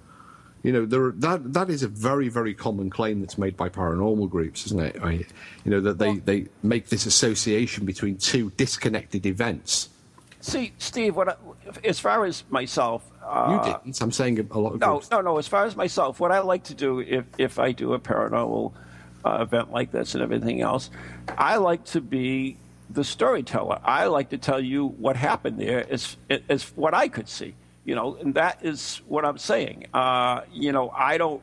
You 0.62 0.72
know, 0.72 0.86
there, 0.86 1.10
that 1.16 1.52
that 1.52 1.68
is 1.68 1.82
a 1.82 1.88
very 1.88 2.30
very 2.30 2.54
common 2.54 2.88
claim 2.88 3.20
that's 3.20 3.36
made 3.36 3.58
by 3.58 3.68
paranormal 3.68 4.30
groups, 4.30 4.64
isn't 4.64 4.80
it? 4.80 4.96
I, 5.02 5.10
you 5.66 5.70
know 5.70 5.82
that 5.82 5.98
they, 5.98 6.16
they 6.16 6.46
make 6.62 6.88
this 6.88 7.04
association 7.04 7.84
between 7.84 8.16
two 8.16 8.50
disconnected 8.56 9.26
events. 9.26 9.90
see, 10.40 10.72
Steve. 10.78 11.14
What 11.14 11.28
I, 11.28 11.34
as 11.84 12.00
far 12.00 12.24
as 12.24 12.44
myself, 12.48 13.04
uh, 13.22 13.50
You 13.66 13.70
didn't. 13.70 14.00
I'm 14.00 14.12
saying 14.12 14.48
a 14.50 14.58
lot 14.58 14.72
of 14.72 14.80
No, 14.80 14.92
groups. 14.92 15.10
no, 15.10 15.20
no. 15.20 15.36
As 15.36 15.46
far 15.46 15.66
as 15.66 15.76
myself, 15.76 16.20
what 16.20 16.32
I 16.32 16.38
like 16.38 16.64
to 16.64 16.74
do 16.74 17.00
if 17.00 17.26
if 17.36 17.58
I 17.58 17.72
do 17.72 17.92
a 17.92 17.98
paranormal 17.98 18.72
uh, 19.26 19.38
event 19.42 19.72
like 19.72 19.92
this 19.92 20.14
and 20.14 20.22
everything 20.22 20.62
else, 20.62 20.88
I 21.36 21.56
like 21.56 21.84
to 21.92 22.00
be 22.00 22.56
the 22.90 23.04
storyteller. 23.04 23.80
I 23.84 24.06
like 24.06 24.30
to 24.30 24.38
tell 24.38 24.60
you 24.60 24.86
what 24.86 25.16
happened 25.16 25.58
there 25.58 25.86
as 25.90 26.16
as 26.48 26.64
what 26.76 26.94
I 26.94 27.08
could 27.08 27.28
see. 27.28 27.54
You 27.84 27.94
know, 27.94 28.16
and 28.16 28.34
that 28.34 28.64
is 28.64 29.00
what 29.08 29.24
I'm 29.24 29.38
saying. 29.38 29.86
Uh, 29.94 30.42
you 30.52 30.72
know, 30.72 30.90
I 30.90 31.16
don't 31.16 31.42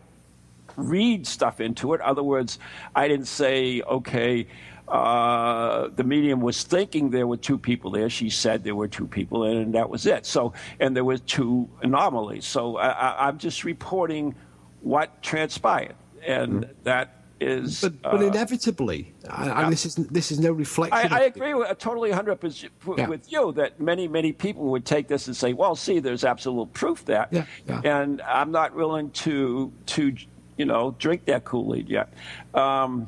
read 0.76 1.26
stuff 1.26 1.60
into 1.60 1.94
it. 1.94 2.02
In 2.02 2.02
other 2.02 2.22
words, 2.22 2.60
I 2.96 3.08
didn't 3.08 3.28
say, 3.28 3.82
okay, 3.82 4.48
uh, 4.88 5.88
the 5.96 6.04
medium 6.04 6.42
was 6.42 6.62
thinking 6.64 7.10
there 7.10 7.26
were 7.26 7.38
two 7.38 7.58
people 7.58 7.90
there. 7.92 8.10
She 8.10 8.30
said 8.30 8.64
there 8.64 8.76
were 8.76 8.88
two 8.88 9.08
people, 9.08 9.44
and 9.44 9.74
that 9.74 9.90
was 9.90 10.06
it. 10.06 10.26
So, 10.26 10.54
and 10.80 10.96
there 10.96 11.04
were 11.04 11.18
two 11.18 11.68
anomalies. 11.82 12.46
So 12.46 12.78
I, 12.78 12.90
I, 12.90 13.28
I'm 13.28 13.40
just 13.40 13.64
reporting 13.64 14.36
what 14.82 15.24
transpired, 15.24 15.96
and 16.24 16.70
that 16.84 17.25
is. 17.46 17.82
But, 17.82 18.02
but 18.02 18.22
uh, 18.22 18.26
inevitably, 18.26 19.14
I, 19.30 19.70
this 19.70 19.86
is 19.86 19.96
this 19.96 20.32
is 20.32 20.40
no 20.40 20.52
reflection. 20.52 21.14
I, 21.14 21.20
I 21.20 21.24
agree 21.24 21.54
with, 21.54 21.78
totally 21.78 22.10
100 22.10 22.36
percent 22.38 22.72
Yeah. 22.98 23.08
with 23.08 23.32
you 23.32 23.52
that 23.54 23.80
many, 23.80 24.08
many 24.08 24.32
people 24.34 24.66
would 24.66 24.86
take 24.86 25.08
this 25.08 25.28
and 25.28 25.36
say, 25.36 25.54
"Well, 25.54 25.76
see, 25.76 26.00
there's 26.00 26.24
absolute 26.24 26.74
proof 26.74 27.06
that," 27.06 27.32
yeah. 27.32 27.46
and 27.84 28.22
I'm 28.22 28.52
not 28.52 28.74
willing 28.76 29.12
to 29.12 29.72
to 29.88 30.16
you 30.58 30.66
know 30.66 30.96
drink 31.00 31.26
that 31.26 31.46
Kool 31.46 31.76
Aid 31.76 31.90
yet. 31.90 32.14
Um, 32.54 33.08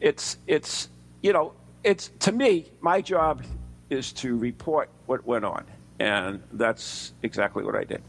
it's 0.00 0.38
it's 0.46 0.88
you 1.22 1.32
know 1.32 1.52
it's 1.84 2.10
to 2.20 2.32
me 2.32 2.70
my 2.80 3.00
job 3.00 3.42
is 3.90 4.12
to 4.12 4.36
report 4.36 4.88
what 5.06 5.26
went 5.26 5.44
on, 5.44 5.64
and 5.98 6.42
that's 6.52 7.12
exactly 7.22 7.64
what 7.64 7.74
I 7.74 7.84
did. 7.84 8.02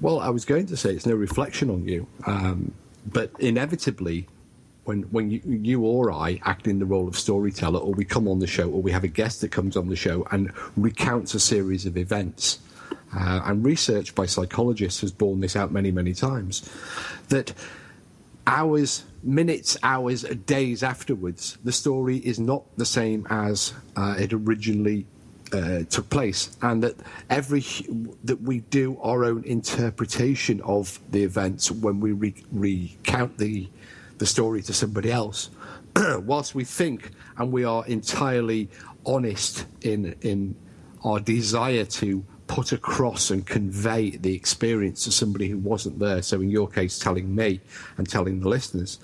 Well, 0.00 0.20
I 0.20 0.28
was 0.30 0.44
going 0.44 0.66
to 0.66 0.76
say 0.76 0.90
it's 0.94 1.06
no 1.06 1.14
reflection 1.16 1.68
on 1.68 1.88
you, 1.88 2.06
um, 2.26 2.72
but 3.12 3.32
inevitably, 3.40 4.28
when 4.88 5.02
when 5.10 5.30
you, 5.30 5.42
you 5.44 5.82
or 5.84 6.10
I 6.10 6.40
act 6.44 6.66
in 6.66 6.78
the 6.78 6.86
role 6.86 7.06
of 7.06 7.16
storyteller, 7.16 7.78
or 7.78 7.92
we 7.92 8.06
come 8.06 8.26
on 8.26 8.38
the 8.38 8.46
show, 8.46 8.70
or 8.70 8.80
we 8.80 8.90
have 8.90 9.04
a 9.04 9.08
guest 9.08 9.42
that 9.42 9.50
comes 9.50 9.76
on 9.76 9.88
the 9.88 9.96
show 9.96 10.26
and 10.30 10.50
recounts 10.76 11.34
a 11.34 11.40
series 11.40 11.84
of 11.84 11.98
events, 11.98 12.58
uh, 13.14 13.42
and 13.44 13.62
research 13.64 14.14
by 14.14 14.24
psychologists 14.24 15.02
has 15.02 15.12
borne 15.12 15.40
this 15.40 15.56
out 15.56 15.70
many 15.70 15.90
many 15.90 16.14
times, 16.14 16.68
that 17.28 17.52
hours, 18.46 19.04
minutes, 19.22 19.76
hours, 19.82 20.22
days 20.46 20.82
afterwards, 20.82 21.58
the 21.64 21.72
story 21.72 22.16
is 22.16 22.40
not 22.40 22.64
the 22.78 22.86
same 22.86 23.26
as 23.28 23.74
uh, 23.94 24.16
it 24.18 24.32
originally 24.32 25.04
uh, 25.52 25.80
took 25.90 26.08
place, 26.08 26.56
and 26.62 26.82
that 26.82 26.96
every 27.28 27.62
that 28.24 28.40
we 28.40 28.60
do 28.70 28.98
our 29.02 29.24
own 29.24 29.44
interpretation 29.44 30.62
of 30.62 30.98
the 31.10 31.22
events 31.22 31.70
when 31.70 32.00
we 32.00 32.12
re- 32.12 32.44
recount 32.50 33.36
the 33.36 33.68
the 34.18 34.26
story 34.26 34.62
to 34.62 34.72
somebody 34.72 35.10
else. 35.10 35.50
Whilst 35.96 36.54
we 36.54 36.64
think 36.64 37.10
and 37.36 37.50
we 37.52 37.64
are 37.64 37.86
entirely 37.86 38.68
honest 39.06 39.64
in 39.80 40.14
in 40.20 40.54
our 41.04 41.20
desire 41.20 41.84
to 41.84 42.24
put 42.48 42.72
across 42.72 43.30
and 43.30 43.46
convey 43.46 44.10
the 44.10 44.34
experience 44.34 45.04
to 45.04 45.12
somebody 45.12 45.48
who 45.48 45.58
wasn't 45.58 45.98
there. 45.98 46.22
So, 46.22 46.40
in 46.40 46.50
your 46.50 46.68
case, 46.68 46.98
telling 46.98 47.34
me 47.34 47.60
and 47.96 48.08
telling 48.08 48.40
the 48.40 48.48
listeners, 48.48 48.98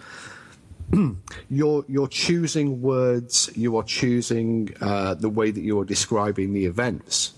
you're 1.51 1.85
you're 1.87 2.09
choosing 2.09 2.83
words. 2.83 3.51
You 3.55 3.77
are 3.77 3.85
choosing 3.85 4.75
uh, 4.81 5.15
the 5.15 5.29
way 5.29 5.51
that 5.51 5.61
you 5.61 5.79
are 5.81 5.85
describing 5.85 6.53
the 6.53 6.67
events. 6.67 7.35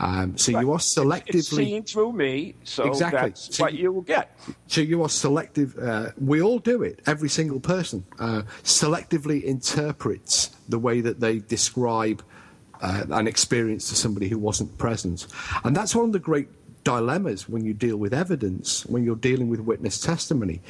Um, 0.00 0.36
so 0.38 0.58
you 0.58 0.72
are 0.72 0.78
selectively 0.78 1.34
It's 1.34 1.48
seen 1.54 1.82
through 1.84 2.12
me, 2.14 2.54
so 2.64 2.84
Exactly. 2.84 3.20
that's 3.30 3.54
So 3.56 3.64
what 3.64 3.74
you- 3.74 3.82
you 3.82 3.92
will 3.92 4.00
get. 4.02 4.36
so 4.66 4.80
you 4.80 5.02
are 5.02 5.08
selective. 5.08 5.76
Uh, 5.78 6.10
we 6.20 6.40
all 6.42 6.58
do 6.58 6.82
it. 6.82 7.00
Every 7.06 7.28
single 7.28 7.60
person 7.60 8.04
uh, 8.18 8.42
selectively 8.64 9.42
interprets 9.44 10.50
the 10.68 10.78
way 10.78 11.00
that 11.02 11.20
they 11.20 11.38
describe 11.40 12.22
uh, 12.80 13.04
an 13.10 13.28
experience 13.28 13.88
to 13.90 13.94
somebody 13.94 14.28
who 14.28 14.38
wasn't 14.38 14.76
present, 14.78 15.26
and 15.62 15.76
that's 15.76 15.94
one 15.94 16.06
of 16.06 16.12
the 16.12 16.18
great 16.18 16.48
dilemmas 16.84 17.48
when 17.48 17.64
you 17.64 17.74
deal 17.74 17.96
with 17.96 18.12
evidence, 18.12 18.84
when 18.86 19.04
you're 19.04 19.16
dealing 19.16 19.48
with 19.48 19.60
witness 19.60 20.00
testimony, 20.00 20.60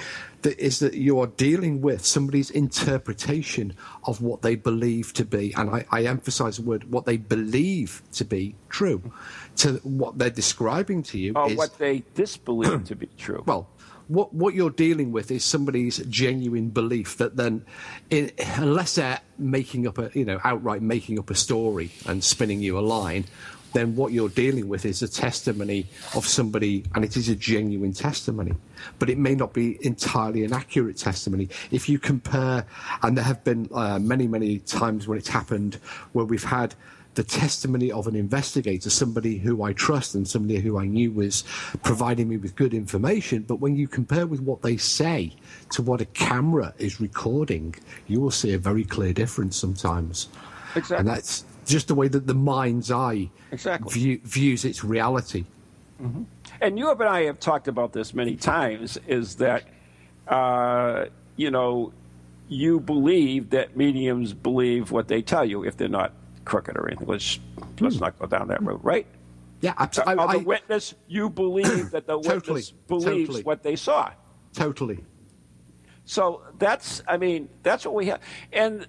that 0.43 0.59
is 0.59 0.79
that 0.81 0.95
you 0.95 1.19
are 1.21 1.29
dealing 1.29 1.81
with 1.81 2.05
somebody's 2.05 2.51
interpretation 2.51 3.75
of 4.05 4.21
what 4.21 4.43
they 4.43 4.55
believe 4.55 5.13
to 5.15 5.25
be, 5.25 5.55
and 5.57 5.71
I, 5.71 5.85
I 5.91 6.05
emphasize 6.05 6.57
the 6.57 6.63
word 6.63 6.91
what 6.91 7.07
they 7.07 7.17
believe 7.17 8.03
to 8.13 8.25
be 8.25 8.55
true, 8.69 9.13
to 9.57 9.75
what 9.85 10.19
they're 10.19 10.31
describing 10.31 11.03
to 11.05 11.19
you 11.19 11.33
Or 11.35 11.51
is 11.51 11.57
what 11.57 11.79
they 11.79 12.03
disbelieve 12.15 12.85
to 12.85 12.97
be 12.97 13.09
true. 13.19 13.43
well, 13.47 13.69
what 14.09 14.35
what 14.35 14.55
you're 14.55 14.71
dealing 14.71 15.13
with 15.13 15.31
is 15.31 15.45
somebody's 15.45 15.99
genuine 15.99 16.69
belief 16.69 17.17
that 17.19 17.37
then, 17.37 17.65
in, 18.11 18.31
unless 18.57 18.97
they're 18.97 19.21
making 19.39 19.87
up 19.87 19.99
a 19.99 20.11
you 20.15 20.25
know 20.25 20.41
outright 20.45 20.83
making 20.83 21.19
up 21.19 21.31
a 21.31 21.35
story 21.35 21.93
and 22.07 22.23
spinning 22.23 22.61
you 22.61 22.79
a 22.79 22.81
line, 22.81 23.25
then 23.73 23.97
what 23.97 24.13
you're 24.13 24.29
dealing 24.29 24.69
with 24.69 24.85
is 24.85 25.03
a 25.03 25.09
testimony 25.09 25.87
of 26.15 26.27
somebody, 26.27 26.85
and 26.95 27.05
it 27.05 27.17
is 27.17 27.29
a 27.29 27.37
genuine 27.37 27.93
testimony, 27.93 28.55
but 28.99 29.09
it 29.11 29.19
may 29.19 29.35
not 29.35 29.53
be 29.53 29.79
entirely 29.85 30.45
an 30.45 30.53
accurate 30.53 30.97
testimony. 30.97 31.49
If 31.71 31.89
you 31.89 31.99
compare, 31.99 32.67
and 33.03 33.17
there 33.17 33.25
have 33.25 33.45
been 33.45 33.69
uh, 33.73 33.99
many 33.99 34.27
many 34.27 34.59
times 34.59 35.09
when 35.09 35.19
it's 35.19 35.29
happened 35.29 35.79
where 36.13 36.25
we've 36.25 36.45
had 36.45 36.75
the 37.15 37.23
testimony 37.23 37.93
of 37.93 38.07
an 38.07 38.17
investigator, 38.17 38.89
somebody 38.89 39.39
who 39.39 39.63
I 39.63 39.73
trust 39.75 40.15
and 40.15 40.27
somebody 40.27 40.61
who 40.61 40.79
I 40.79 40.87
knew 40.87 41.13
was 41.13 41.45
providing 41.83 42.29
me 42.29 42.39
with 42.39 42.57
good 42.57 42.73
information. 42.73 43.43
But 43.43 43.57
when 43.57 43.77
you 43.77 43.87
compare 43.87 44.27
with 44.27 44.41
what 44.41 44.63
they 44.63 44.79
say 44.79 45.35
to 45.73 45.83
what 45.83 46.01
a 46.01 46.07
camera 46.07 46.73
is 46.79 47.01
recording, 47.01 47.75
you 48.07 48.21
will 48.21 48.31
see 48.31 48.55
a 48.55 48.59
very 48.59 48.85
clear 48.85 49.13
difference 49.13 49.57
sometimes. 49.57 50.29
Exactly. 50.75 50.97
And 50.97 51.09
that's 51.09 51.45
just 51.65 51.89
the 51.89 51.95
way 51.95 52.09
that 52.09 52.27
the 52.27 52.35
mind's 52.35 52.91
eye 52.91 53.31
Exactly. 53.51 53.93
view, 53.93 54.21
views 54.25 54.65
its 54.65 54.85
reality. 54.85 55.45
Mm-hmm. 56.03 56.25
and 56.61 56.79
you 56.79 56.91
and 56.91 57.03
I 57.05 57.25
have 57.25 57.39
talked 57.39 57.69
about 57.69 57.93
this 57.93 58.13
many 58.13 58.35
times, 58.35 58.99
is 59.07 59.37
that, 59.37 59.63
uh, 60.27 61.05
you 61.37 61.51
know, 61.51 61.93
you 62.49 62.81
believe 62.81 63.51
that 63.51 63.77
mediums 63.77 64.33
believe 64.33 64.91
what 64.91 65.07
they 65.07 65.23
tell 65.23 65.45
you 65.45 65.65
if 65.65 65.77
they're 65.77 65.89
not 65.89 66.13
crooked 66.45 66.77
or 66.77 66.89
anything. 66.89 67.07
Let's, 67.07 67.39
let's 67.79 68.01
not 68.01 68.19
go 68.19 68.27
down 68.27 68.49
that 68.49 68.63
road, 68.63 68.79
mm-hmm. 68.79 68.89
right? 68.89 69.07
Yeah, 69.61 69.75
absolutely. 69.79 70.17
Uh, 70.17 70.27
of 70.27 70.33
the 70.33 70.39
witness, 70.41 70.95
you 71.07 71.31
believe 71.31 71.93
that 71.93 72.07
the 72.07 72.19
Totally, 72.21 72.55
witness 72.55 72.71
believes 72.89 73.29
totally. 73.29 73.43
what 73.45 73.63
they 73.63 73.77
saw. 73.77 74.11
Totally. 74.53 75.05
So 76.05 76.43
that's, 76.59 77.03
I 77.07 77.17
mean, 77.17 77.49
that's 77.63 77.85
what 77.87 77.95
we 77.95 78.07
have. 78.07 78.21
And 78.53 78.87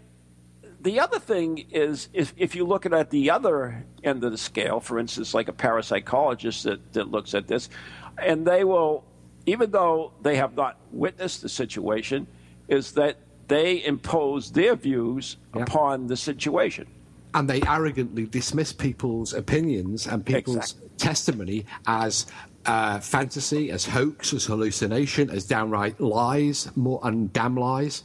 the 0.84 0.99
other 0.99 1.19
thing 1.19 1.65
is, 1.71 2.09
if, 2.13 2.34
if 2.38 2.55
you 2.55 2.65
look 2.65 2.86
at 2.86 3.09
the 3.09 3.29
other 3.31 3.84
end 4.03 4.23
of 4.23 4.31
the 4.31 4.38
scale, 4.38 4.79
for 4.79 4.99
instance, 4.99 5.34
like 5.34 5.47
a 5.47 5.53
parapsychologist 5.53 6.63
that, 6.63 6.93
that 6.93 7.09
looks 7.09 7.34
at 7.34 7.47
this, 7.47 7.69
and 8.17 8.45
they 8.45 8.63
will, 8.63 9.03
even 9.45 9.71
though 9.71 10.11
they 10.21 10.36
have 10.36 10.55
not 10.55 10.77
witnessed 10.91 11.41
the 11.41 11.49
situation, 11.49 12.27
is 12.67 12.91
that 12.93 13.17
they 13.47 13.84
impose 13.86 14.51
their 14.51 14.75
views 14.75 15.38
upon 15.53 16.07
the 16.07 16.15
situation. 16.17 16.88
and 17.36 17.49
they 17.49 17.61
arrogantly 17.63 18.25
dismiss 18.27 18.71
people's 18.71 19.34
opinions 19.34 20.05
and 20.05 20.23
people's 20.23 20.57
Exactly. 20.57 20.89
testimony 20.99 21.65
as 21.88 22.27
uh, 22.67 22.99
fantasy, 22.99 23.71
as 23.71 23.84
hoax, 23.86 24.34
as 24.34 24.45
hallucination, 24.45 25.29
as 25.31 25.43
downright 25.45 25.99
lies, 25.99 26.69
more 26.77 26.99
and 27.03 27.34
damn 27.34 27.57
lies. 27.57 28.03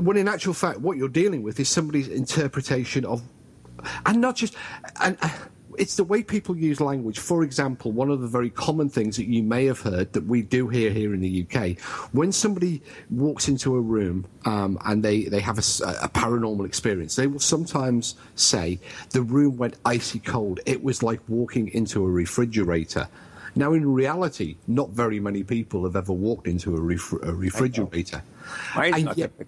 When 0.00 0.16
in 0.16 0.28
actual 0.28 0.54
fact, 0.54 0.80
what 0.80 0.96
you're 0.96 1.08
dealing 1.08 1.42
with 1.42 1.58
is 1.60 1.68
somebody's 1.68 2.08
interpretation 2.08 3.04
of, 3.04 3.22
and 4.06 4.20
not 4.20 4.36
just, 4.36 4.54
and. 5.00 5.16
Uh, 5.22 5.28
it's 5.78 5.94
the 5.94 6.02
way 6.02 6.24
people 6.24 6.56
use 6.56 6.80
language. 6.80 7.20
For 7.20 7.44
example, 7.44 7.92
one 7.92 8.10
of 8.10 8.20
the 8.20 8.26
very 8.26 8.50
common 8.50 8.88
things 8.88 9.16
that 9.16 9.26
you 9.28 9.44
may 9.44 9.64
have 9.66 9.78
heard 9.80 10.12
that 10.12 10.24
we 10.26 10.42
do 10.42 10.66
hear 10.66 10.90
here 10.90 11.14
in 11.14 11.20
the 11.20 11.46
UK, 11.48 11.78
when 12.10 12.32
somebody 12.32 12.82
walks 13.10 13.46
into 13.46 13.76
a 13.76 13.80
room 13.80 14.26
um, 14.44 14.76
and 14.86 15.04
they, 15.04 15.26
they 15.26 15.38
have 15.38 15.56
a, 15.56 15.60
s- 15.60 15.78
a 15.80 16.08
paranormal 16.08 16.66
experience, 16.66 17.14
they 17.14 17.28
will 17.28 17.38
sometimes 17.38 18.16
say, 18.34 18.80
The 19.10 19.22
room 19.22 19.56
went 19.56 19.76
icy 19.84 20.18
cold. 20.18 20.58
It 20.66 20.82
was 20.82 21.04
like 21.04 21.20
walking 21.28 21.68
into 21.68 22.04
a 22.04 22.10
refrigerator. 22.10 23.06
Now, 23.54 23.72
in 23.72 23.88
reality, 23.88 24.56
not 24.66 24.90
very 24.90 25.20
many 25.20 25.44
people 25.44 25.84
have 25.84 25.94
ever 25.94 26.12
walked 26.12 26.48
into 26.48 26.74
a, 26.74 26.80
refri- 26.80 27.22
a 27.24 27.32
refrigerator. 27.32 28.24
Mine's 28.74 28.96
And 28.96 29.04
not 29.04 29.16
yet- 29.18 29.38
big. 29.38 29.46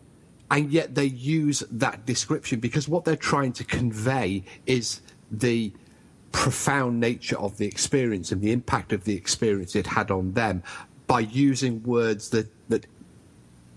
And 0.51 0.73
yet 0.73 0.95
they 0.95 1.05
use 1.05 1.63
that 1.71 2.05
description 2.07 2.61
because 2.61 2.89
what 2.89 3.05
they're 3.05 3.17
trying 3.17 3.53
to 3.53 3.65
convey 3.65 4.43
is 4.67 5.01
the 5.31 5.73
profound 6.33 7.01
nature 7.01 7.39
of 7.39 7.57
the 7.59 7.67
experience 7.67 8.33
and 8.33 8.41
the 8.41 8.53
impact 8.53 8.93
of 8.93 9.05
the 9.05 9.15
experience 9.15 9.75
it 9.75 9.87
had 9.87 10.11
on 10.11 10.33
them 10.33 10.63
by 11.07 11.21
using 11.21 11.83
words 11.83 12.31
that 12.31 12.49
that 12.69 12.87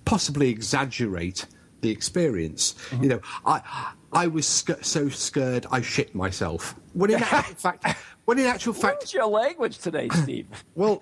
possibly 0.05 0.49
exaggerate 0.49 1.45
the 1.81 1.89
experience. 1.89 2.73
Mm-hmm. 2.89 3.03
You 3.03 3.09
know, 3.09 3.19
I 3.45 3.91
I 4.11 4.27
was 4.27 4.47
sc- 4.47 4.83
so 4.83 5.09
scared 5.09 5.65
I 5.71 5.81
shit 5.81 6.13
myself. 6.15 6.75
When 6.93 7.11
in 7.11 7.19
fact, 7.57 7.85
when 8.25 8.39
in 8.39 8.45
actual 8.45 8.73
fact, 8.73 9.01
What's 9.01 9.13
your 9.13 9.27
language 9.27 9.79
today, 9.79 10.09
Steve? 10.09 10.47
well, 10.75 11.01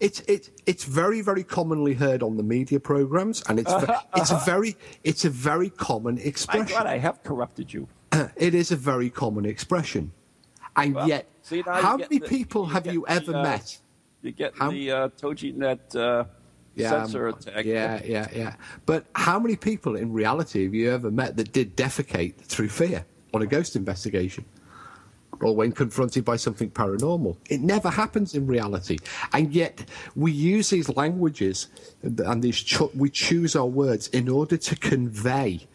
it's 0.00 0.20
it's 0.20 0.50
it's 0.66 0.84
very 0.84 1.20
very 1.20 1.44
commonly 1.44 1.94
heard 1.94 2.22
on 2.22 2.36
the 2.36 2.42
media 2.42 2.80
programs, 2.80 3.42
and 3.48 3.58
it's 3.58 3.72
ve- 3.72 3.92
it's 4.16 4.30
a 4.30 4.40
very 4.44 4.76
it's 5.02 5.24
a 5.24 5.30
very 5.30 5.70
common 5.70 6.18
expression. 6.18 6.66
God, 6.66 6.86
I 6.86 6.98
have 6.98 7.22
corrupted 7.22 7.72
you. 7.72 7.88
it 8.36 8.54
is 8.54 8.70
a 8.72 8.76
very 8.76 9.10
common 9.10 9.44
expression, 9.44 10.12
and 10.76 10.94
Well, 10.94 11.08
yet, 11.08 11.26
see, 11.42 11.62
how 11.62 11.96
many 11.96 12.18
the- 12.18 12.26
people 12.28 12.66
have 12.66 12.86
you 12.86 13.04
the, 13.06 13.12
ever 13.12 13.34
uh, 13.36 13.42
met? 13.42 13.78
You 14.22 14.32
get 14.32 14.54
How- 14.56 14.70
the 14.70 14.90
uh, 14.90 15.08
TogiNet 15.20 15.94
uh, 15.96 16.24
censor 16.78 17.28
um, 17.28 17.34
attack. 17.34 17.66
yeah, 17.66 18.00
yeah, 18.04 18.26
yeah. 18.34 18.54
But 18.86 19.04
how 19.14 19.38
many 19.38 19.54
people 19.54 19.96
in 19.96 20.14
reality 20.14 20.64
have 20.64 20.74
you 20.74 20.90
ever 20.90 21.10
met 21.10 21.36
that 21.36 21.52
did 21.52 21.76
defecate 21.76 22.36
through 22.36 22.70
fear 22.70 23.04
on 23.34 23.42
a 23.42 23.46
ghost 23.46 23.76
investigation? 23.76 24.46
Or 25.40 25.54
when 25.54 25.72
confronted 25.72 26.24
by 26.24 26.36
something 26.36 26.70
paranormal. 26.70 27.36
It 27.48 27.60
never 27.60 27.90
happens 27.90 28.34
in 28.34 28.46
reality. 28.46 28.98
And 29.32 29.52
yet, 29.52 29.84
we 30.14 30.32
use 30.32 30.70
these 30.70 30.88
languages 30.96 31.68
and 32.02 32.42
these 32.42 32.60
cho- 32.60 32.90
we 32.94 33.10
choose 33.10 33.56
our 33.56 33.66
words 33.66 34.08
in 34.08 34.28
order 34.28 34.56
to 34.56 34.76
convey 34.76 35.66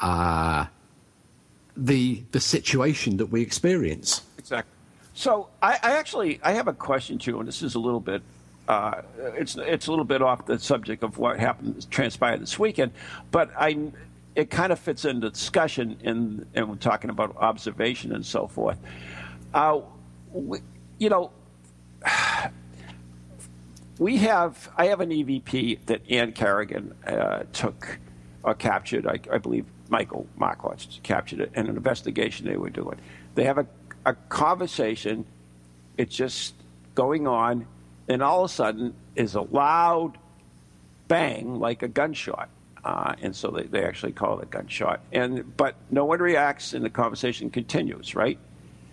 uh, 0.00 0.66
the, 1.76 2.22
the 2.32 2.40
situation 2.40 3.16
that 3.18 3.26
we 3.26 3.42
experience. 3.42 4.22
Exactly. 4.38 4.72
So 5.14 5.48
I, 5.62 5.78
I 5.82 5.90
actually 5.98 6.40
I 6.42 6.52
have 6.52 6.68
a 6.68 6.72
question 6.72 7.18
too, 7.18 7.40
and 7.40 7.48
this 7.48 7.62
is 7.62 7.74
a 7.74 7.78
little 7.78 8.00
bit 8.00 8.22
uh, 8.68 9.02
it's 9.36 9.56
it's 9.56 9.88
a 9.88 9.90
little 9.90 10.04
bit 10.04 10.22
off 10.22 10.46
the 10.46 10.58
subject 10.58 11.02
of 11.02 11.18
what 11.18 11.38
happened 11.38 11.90
transpired 11.90 12.40
this 12.40 12.58
weekend, 12.58 12.92
but 13.32 13.50
I 13.58 13.90
it 14.34 14.50
kind 14.50 14.72
of 14.72 14.78
fits 14.78 15.04
into 15.04 15.30
discussion 15.30 15.98
in 16.02 16.46
and 16.54 16.68
we're 16.68 16.76
talking 16.76 17.10
about 17.10 17.36
observation 17.36 18.12
and 18.14 18.24
so 18.24 18.46
forth. 18.46 18.78
Uh, 19.52 19.80
we, 20.32 20.58
you 20.98 21.08
know. 21.08 21.30
We 23.98 24.16
have. 24.16 24.70
I 24.78 24.86
have 24.86 25.02
an 25.02 25.10
EVP 25.10 25.84
that 25.84 26.10
Ann 26.10 26.32
Carrigan 26.32 26.94
uh, 27.06 27.42
took 27.52 27.98
or 28.42 28.54
captured. 28.54 29.06
I, 29.06 29.20
I 29.30 29.36
believe 29.36 29.66
Michael 29.90 30.26
Markowitz 30.36 31.00
captured 31.02 31.40
it 31.40 31.50
in 31.54 31.66
an 31.66 31.76
investigation 31.76 32.46
they 32.46 32.56
were 32.56 32.70
doing. 32.70 32.98
They 33.34 33.44
have 33.44 33.58
a, 33.58 33.66
a 34.06 34.14
conversation. 34.14 35.26
It's 35.98 36.16
just 36.16 36.54
going 36.94 37.26
on, 37.26 37.66
and 38.08 38.22
all 38.22 38.44
of 38.44 38.50
a 38.50 38.54
sudden 38.54 38.94
is 39.16 39.34
a 39.34 39.42
loud 39.42 40.16
bang 41.08 41.58
like 41.58 41.82
a 41.82 41.88
gunshot. 41.88 42.48
Uh, 42.84 43.14
and 43.20 43.34
so 43.36 43.50
they, 43.50 43.64
they 43.64 43.84
actually 43.84 44.12
call 44.12 44.38
it 44.38 44.44
a 44.44 44.46
gunshot. 44.46 45.00
And 45.12 45.56
but 45.56 45.76
no 45.90 46.04
one 46.04 46.20
reacts, 46.20 46.72
and 46.72 46.84
the 46.84 46.90
conversation 46.90 47.50
continues. 47.50 48.14
Right? 48.14 48.38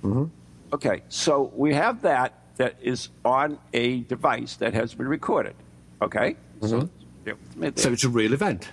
Mm-hmm. 0.03 0.25
Okay, 0.73 1.03
so 1.09 1.51
we 1.55 1.73
have 1.73 2.01
that 2.01 2.33
that 2.57 2.75
is 2.81 3.09
on 3.23 3.57
a 3.73 4.01
device 4.01 4.55
that 4.57 4.73
has 4.73 4.93
been 4.93 5.07
recorded. 5.07 5.55
Okay, 6.01 6.35
so 6.61 6.89
So 7.75 7.91
it's 7.91 8.03
a 8.03 8.09
real 8.09 8.33
event. 8.33 8.69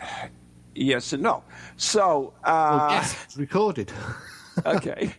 yes 0.74 1.12
and 1.12 1.22
no. 1.22 1.44
So 1.76 2.32
uh, 2.44 2.88
yes, 2.90 3.16
it's 3.24 3.36
recorded. 3.36 3.92
okay, 4.66 5.14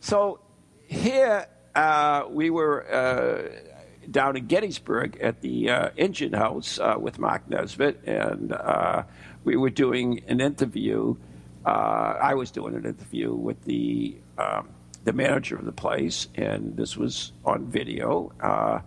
so 0.00 0.40
here 0.86 1.46
uh, 1.74 2.24
we 2.28 2.50
were 2.50 2.86
uh, 2.92 3.69
down 4.10 4.36
in 4.36 4.46
Gettysburg 4.46 5.18
at 5.20 5.40
the 5.40 5.70
uh, 5.70 5.90
Engine 5.96 6.32
House 6.32 6.78
uh, 6.78 6.96
with 6.98 7.18
Mark 7.18 7.48
Nesbitt, 7.48 8.04
and 8.04 8.52
uh, 8.52 9.04
we 9.44 9.56
were 9.56 9.70
doing 9.70 10.22
an 10.26 10.40
interview. 10.40 11.16
Uh, 11.64 12.16
I 12.20 12.34
was 12.34 12.50
doing 12.50 12.74
an 12.74 12.84
interview 12.84 13.32
with 13.32 13.62
the 13.64 14.16
um, 14.38 14.68
the 15.04 15.12
manager 15.12 15.56
of 15.56 15.64
the 15.64 15.72
place, 15.72 16.28
and 16.34 16.76
this 16.76 16.96
was 16.96 17.32
on 17.44 17.66
video. 17.66 18.32
Uh, 18.40 18.80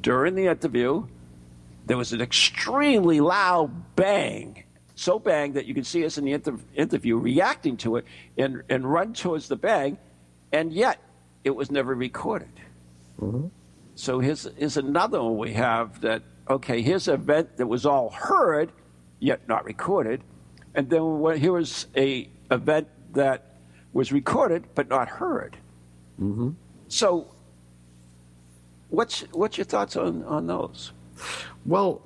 during 0.00 0.34
the 0.34 0.46
interview, 0.46 1.06
there 1.86 1.96
was 1.96 2.12
an 2.12 2.20
extremely 2.20 3.20
loud 3.20 3.96
bang. 3.96 4.64
So 4.94 5.18
bang 5.18 5.54
that 5.54 5.64
you 5.64 5.72
could 5.74 5.86
see 5.86 6.04
us 6.04 6.18
in 6.18 6.24
the 6.24 6.32
inter- 6.32 6.58
interview 6.74 7.16
reacting 7.16 7.78
to 7.78 7.96
it 7.96 8.04
and, 8.36 8.62
and 8.68 8.84
run 8.84 9.14
towards 9.14 9.48
the 9.48 9.56
bang, 9.56 9.96
and 10.52 10.72
yet 10.72 11.00
it 11.42 11.50
was 11.50 11.70
never 11.70 11.94
recorded. 11.94 12.52
So 14.00 14.18
here's, 14.18 14.48
here's 14.56 14.78
another 14.78 15.22
one 15.22 15.36
we 15.36 15.52
have 15.52 16.00
that, 16.00 16.22
okay, 16.48 16.80
here's 16.80 17.06
an 17.06 17.16
event 17.16 17.58
that 17.58 17.66
was 17.66 17.84
all 17.84 18.08
heard, 18.08 18.72
yet 19.18 19.46
not 19.46 19.66
recorded. 19.66 20.22
And 20.74 20.88
then 20.88 21.18
what- 21.18 21.38
here 21.38 21.52
was 21.52 21.86
a 21.94 22.30
event 22.50 22.88
that 23.12 23.58
was 23.92 24.10
recorded 24.10 24.64
but 24.74 24.88
not 24.88 25.08
heard. 25.08 25.58
Mm-hmm. 26.18 26.52
So 26.88 27.34
what's, 28.88 29.20
what's 29.32 29.58
your 29.58 29.66
thoughts 29.66 29.96
on, 29.96 30.24
on 30.24 30.46
those? 30.46 30.92
Well, 31.66 32.00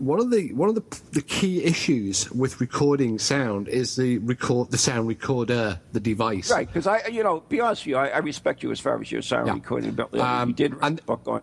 one 0.00 0.20
of 0.20 0.30
the 0.30 0.52
one 0.54 0.68
of 0.68 0.74
the 0.74 1.00
the 1.12 1.22
key 1.22 1.62
issues 1.64 2.30
with 2.30 2.60
recording 2.60 3.18
sound 3.18 3.68
is 3.68 3.96
the 3.96 4.18
record 4.18 4.70
the 4.70 4.78
sound 4.78 5.08
recorder, 5.08 5.80
the 5.92 6.00
device. 6.00 6.50
Right, 6.50 6.66
because 6.66 6.86
I, 6.86 7.06
you 7.08 7.22
know, 7.22 7.40
be 7.40 7.60
honest 7.60 7.82
with 7.82 7.88
you, 7.88 7.96
I, 7.96 8.08
I 8.08 8.18
respect 8.18 8.62
you 8.62 8.70
as 8.72 8.80
far 8.80 9.00
as 9.00 9.10
your 9.10 9.22
sound 9.22 9.46
Yeah. 9.48 9.54
recording 9.54 9.90
ability. 9.90 10.20
Um, 10.20 10.50
you 10.50 10.54
did 10.54 10.74
write 10.74 11.00
a 11.00 11.02
book 11.04 11.22
on. 11.26 11.42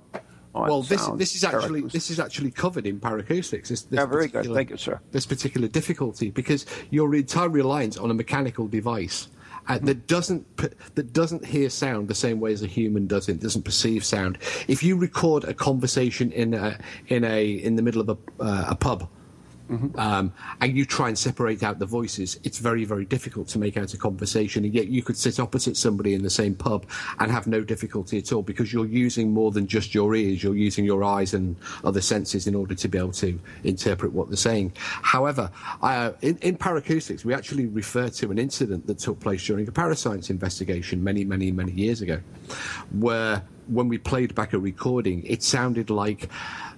on 0.55 0.69
Well, 0.69 0.81
this 0.83 1.01
sound 1.03 1.19
this 1.19 1.35
is 1.35 1.43
actually 1.43 1.81
paracoustics. 1.83 1.91
this 1.91 2.09
is 2.11 2.19
actually 2.19 2.51
covered 2.51 2.85
in 2.85 2.99
paracoustics. 2.99 3.67
This, 3.69 3.81
this 3.83 3.99
Yeah, 3.99 4.05
very 4.05 4.27
good. 4.27 4.45
Thank 4.53 4.69
you, 4.69 4.77
sir. 4.77 4.99
This 5.11 5.25
particular 5.25 5.67
difficulty 5.67 6.29
because 6.29 6.65
you're 6.89 7.13
entirely 7.15 7.53
reliant 7.55 7.97
on 7.97 8.11
a 8.11 8.13
mechanical 8.13 8.67
device 8.67 9.27
uh, 9.67 9.79
that 9.79 10.07
doesn't 10.07 10.45
that 10.95 11.13
doesn't 11.13 11.45
hear 11.45 11.69
sound 11.69 12.07
the 12.07 12.15
same 12.15 12.39
way 12.39 12.53
as 12.53 12.63
a 12.63 12.67
human 12.67 13.07
does. 13.07 13.29
It 13.29 13.39
doesn't 13.39 13.63
perceive 13.63 14.03
sound. 14.03 14.37
If 14.67 14.83
you 14.83 14.97
record 14.97 15.43
a 15.45 15.53
conversation 15.53 16.31
in 16.31 16.53
a 16.53 16.77
in 17.07 17.23
a 17.23 17.45
in 17.45 17.75
the 17.75 17.81
middle 17.81 18.01
of 18.01 18.09
a 18.09 18.43
uh, 18.43 18.65
a 18.69 18.75
pub. 18.75 19.07
Um, 19.69 20.33
and 20.61 20.77
you 20.77 20.85
try 20.85 21.07
and 21.07 21.17
separate 21.17 21.63
out 21.63 21.79
the 21.79 21.85
voices, 21.85 22.39
it's 22.43 22.59
very, 22.59 22.85
very 22.85 23.05
difficult 23.05 23.47
to 23.49 23.59
make 23.59 23.77
out 23.77 23.93
a 23.93 23.97
conversation. 23.97 24.65
And 24.65 24.73
yet 24.73 24.87
you 24.87 25.01
could 25.01 25.17
sit 25.17 25.39
opposite 25.39 25.77
somebody 25.77 26.13
in 26.13 26.21
the 26.21 26.29
same 26.29 26.55
pub 26.55 26.85
and 27.19 27.31
have 27.31 27.47
no 27.47 27.61
difficulty 27.61 28.17
at 28.17 28.31
all 28.31 28.43
because 28.43 28.73
you're 28.73 28.85
using 28.85 29.31
more 29.31 29.51
than 29.51 29.67
just 29.67 29.93
your 29.93 30.15
ears. 30.15 30.43
You're 30.43 30.55
using 30.55 30.85
your 30.85 31.03
eyes 31.03 31.33
and 31.33 31.55
other 31.83 32.01
senses 32.01 32.47
in 32.47 32.55
order 32.55 32.75
to 32.75 32.87
be 32.87 32.97
able 32.97 33.13
to 33.13 33.39
interpret 33.63 34.11
what 34.13 34.29
they're 34.29 34.37
saying. 34.37 34.73
However, 34.75 35.49
uh, 35.81 36.11
in, 36.21 36.37
in 36.41 36.57
paracoustics, 36.57 37.25
we 37.25 37.33
actually 37.33 37.65
refer 37.67 38.09
to 38.09 38.31
an 38.31 38.37
incident 38.37 38.85
that 38.87 38.99
took 38.99 39.19
place 39.19 39.43
during 39.45 39.67
a 39.67 39.71
parascience 39.71 40.29
investigation 40.29 41.03
many, 41.03 41.23
many, 41.23 41.51
many 41.51 41.71
years 41.71 42.01
ago, 42.01 42.19
where 42.91 43.43
when 43.67 43.87
we 43.87 43.97
played 43.97 44.35
back 44.35 44.53
a 44.53 44.59
recording, 44.59 45.23
it 45.23 45.41
sounded 45.41 45.89
like 45.89 46.29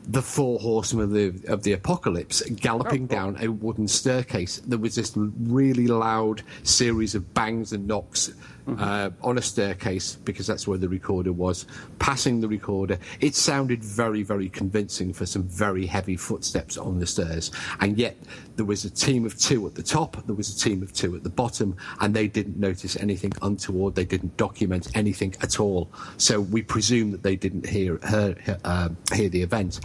the 0.07 0.21
four 0.21 0.59
horsemen 0.59 1.05
of 1.05 1.11
the, 1.11 1.51
of 1.51 1.63
the 1.63 1.73
apocalypse 1.73 2.41
galloping 2.49 3.03
oh, 3.03 3.05
oh. 3.05 3.15
down 3.15 3.37
a 3.39 3.47
wooden 3.47 3.87
staircase. 3.87 4.57
There 4.59 4.79
was 4.79 4.95
this 4.95 5.13
really 5.15 5.87
loud 5.87 6.43
series 6.63 7.15
of 7.15 7.33
bangs 7.33 7.73
and 7.73 7.87
knocks 7.87 8.31
uh, 8.67 9.09
on 9.21 9.37
a 9.37 9.41
staircase 9.41 10.15
because 10.15 10.47
that's 10.47 10.67
where 10.67 10.77
the 10.77 10.89
recorder 10.89 11.31
was. 11.31 11.65
Passing 11.99 12.41
the 12.41 12.47
recorder, 12.47 12.97
it 13.19 13.35
sounded 13.35 13.83
very, 13.83 14.23
very 14.23 14.49
convincing 14.49 15.13
for 15.13 15.25
some 15.25 15.43
very 15.43 15.85
heavy 15.85 16.17
footsteps 16.17 16.77
on 16.77 16.99
the 16.99 17.05
stairs. 17.05 17.51
And 17.79 17.97
yet 17.97 18.17
there 18.55 18.65
was 18.65 18.85
a 18.85 18.89
team 18.89 19.25
of 19.25 19.37
two 19.37 19.65
at 19.67 19.75
the 19.75 19.83
top, 19.83 20.25
there 20.25 20.35
was 20.35 20.55
a 20.55 20.57
team 20.57 20.81
of 20.81 20.93
two 20.93 21.15
at 21.15 21.23
the 21.23 21.29
bottom, 21.29 21.75
and 21.99 22.13
they 22.13 22.27
didn't 22.27 22.57
notice 22.57 22.95
anything 22.97 23.33
untoward. 23.41 23.95
They 23.95 24.05
didn't 24.05 24.37
document 24.37 24.89
anything 24.95 25.35
at 25.41 25.59
all. 25.59 25.91
So 26.17 26.41
we 26.41 26.61
presume 26.61 27.11
that 27.11 27.23
they 27.23 27.35
didn't 27.35 27.67
hear 27.67 27.99
hear, 28.07 28.35
uh, 28.63 28.89
hear 29.13 29.29
the 29.29 29.41
event 29.41 29.79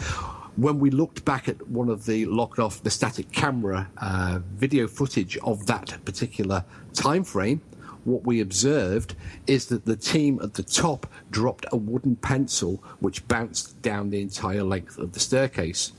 when 0.57 0.79
we 0.79 0.91
looked 0.91 1.25
back 1.25 1.49
at 1.49 1.69
one 1.69 1.89
of 1.89 2.05
the 2.07 2.27
locked 2.27 2.59
off 2.59 2.83
the 2.83 2.91
static 2.91 3.31
camera 3.33 3.89
uh, 3.99 4.41
video 4.57 4.87
footage 4.87 5.39
of 5.39 5.65
that 5.67 5.97
particular 6.05 6.65
time 6.93 7.25
frame, 7.25 7.63
what 8.05 8.25
we 8.25 8.41
observed 8.41 9.15
is 9.47 9.67
that 9.67 9.85
the 9.85 9.97
team 9.97 10.41
at 10.43 10.55
the 10.55 10.63
top 10.63 11.07
dropped 11.31 11.67
a 11.73 11.77
wooden 11.77 12.17
pencil 12.17 12.83
which 13.01 13.27
bounced 13.29 13.81
down 13.83 14.11
the 14.11 14.21
entire 14.21 14.63
length 14.63 14.99
of 14.99 15.13
the 15.13 15.21
staircase. 15.21 15.93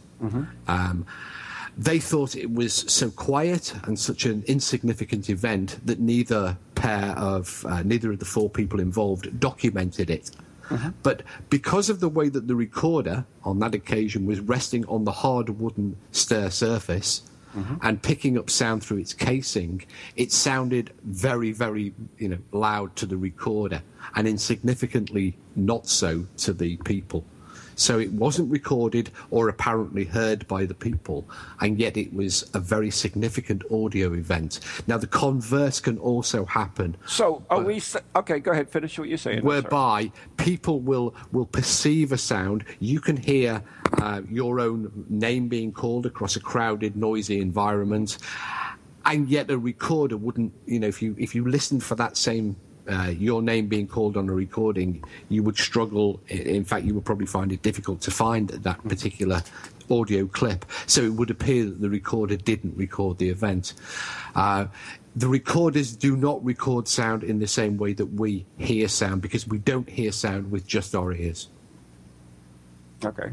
Um, 0.68 1.06
they 1.78 2.00
thought 2.00 2.36
it 2.36 2.54
was 2.54 2.74
so 2.74 3.10
quiet 3.10 3.74
and 3.86 3.98
such 3.98 4.26
an 4.26 4.44
insignificant 4.46 5.30
event 5.30 5.80
that 5.86 6.00
neither 6.00 6.58
pair 6.76 7.12
of 7.18 7.66
uh, 7.68 7.82
neither 7.84 8.12
of 8.12 8.20
the 8.20 8.26
four 8.26 8.50
people 8.50 8.80
involved 8.80 9.40
documented 9.40 10.10
it. 10.10 10.32
But 11.04 11.24
because 11.50 11.90
of 11.90 12.00
the 12.00 12.10
way 12.10 12.30
that 12.30 12.48
the 12.48 12.56
recorder 12.56 13.26
on 13.44 13.60
that 13.60 13.74
occasion 13.76 14.26
was 14.26 14.40
resting 14.40 14.86
on 14.86 15.04
the 15.06 15.12
hard 15.12 15.50
wooden 15.60 15.98
stair 16.12 16.50
surface 16.50 17.24
Mm-hmm. 17.56 17.76
and 17.82 18.02
picking 18.02 18.38
up 18.38 18.50
sound 18.50 18.82
through 18.82 19.00
its 19.00 19.14
casing, 19.14 19.84
it 20.16 20.32
sounded 20.32 20.94
very, 21.04 21.52
very 21.52 21.94
you 22.18 22.30
know 22.30 22.38
loud 22.52 22.96
to 22.96 23.06
the 23.06 23.18
recorder 23.18 23.84
and 24.16 24.28
insignificantly 24.28 25.38
not 25.56 25.88
so 25.88 26.28
to 26.38 26.54
the 26.54 26.78
people. 26.78 27.26
So 27.76 28.00
it 28.00 28.12
wasn't 28.12 28.52
recorded 28.52 29.10
or 29.30 29.50
apparently 29.50 30.06
heard 30.06 30.48
by 30.48 30.66
the 30.66 30.74
people, 30.74 31.28
and 31.60 31.80
yet 31.80 31.98
it 31.98 32.14
was 32.14 32.50
a 32.54 32.60
very 32.60 32.92
significant 32.92 33.64
audio 33.72 34.14
event. 34.14 34.60
Now, 34.88 34.98
the 34.98 35.08
converse 35.08 35.80
can 35.80 35.98
also 35.98 36.46
happen. 36.46 36.98
So 37.06 37.44
are 37.50 37.62
we? 37.62 37.82
Okay, 38.16 38.40
go 38.40 38.52
ahead. 38.52 38.70
Finish 38.70 38.98
what 39.00 39.08
you're 39.08 39.18
saying. 39.18 39.44
Whereby 39.44 40.12
people 40.38 40.80
will 40.80 41.16
will 41.32 41.46
perceive 41.46 42.12
a 42.12 42.18
sound. 42.18 42.66
You 42.80 43.00
can 43.00 43.18
hear 43.18 43.64
uh, 44.02 44.22
your 44.30 44.60
own 44.60 45.06
name 45.10 45.48
being 45.48 45.72
called 45.72 46.06
across 46.06 46.36
a 46.36 46.40
crowded, 46.40 46.96
noisy 46.96 47.42
environment, 47.42 48.18
and 49.06 49.30
yet 49.30 49.50
a 49.50 49.58
recorder 49.58 50.18
wouldn't. 50.18 50.54
You 50.66 50.80
know, 50.80 50.88
if 50.88 51.02
you 51.02 51.16
if 51.18 51.36
you 51.36 51.48
listened 51.48 51.84
for 51.84 51.96
that 51.96 52.18
same. 52.18 52.56
Uh, 52.90 53.14
your 53.18 53.42
name 53.42 53.68
being 53.68 53.88
called 53.88 54.18
on 54.18 54.28
a 54.28 54.34
recording, 54.34 55.04
you 55.30 55.44
would 55.44 55.58
struggle. 55.58 56.20
In 56.28 56.66
fact, 56.66 56.86
you 56.86 56.94
would 56.96 57.06
probably 57.06 57.28
find 57.28 57.52
it 57.52 57.62
difficult 57.62 58.02
to 58.02 58.12
find 58.12 58.50
that 58.50 58.84
particular 58.88 59.44
audio 59.90 60.26
clip. 60.26 60.66
So 60.88 61.02
it 61.02 61.14
would 61.14 61.30
appear 61.30 61.66
that 61.66 61.82
the 61.82 61.90
recorder 61.90 62.38
didn't 62.38 62.76
record 62.78 63.18
the 63.18 63.30
event. 63.30 63.74
Uh, 64.36 64.66
the 65.16 65.28
recorders 65.28 65.96
do 65.96 66.16
not 66.16 66.44
record 66.44 66.88
sound 66.88 67.24
in 67.24 67.40
the 67.40 67.48
same 67.48 67.78
way 67.78 67.94
that 67.94 68.06
we 68.06 68.46
hear 68.58 68.88
sound 68.88 69.22
because 69.22 69.48
we 69.48 69.58
don't 69.58 69.90
hear 69.90 70.12
sound 70.12 70.52
with 70.52 70.66
just 70.66 70.96
our 70.96 71.12
ears. 71.14 71.50
Okay. 73.04 73.32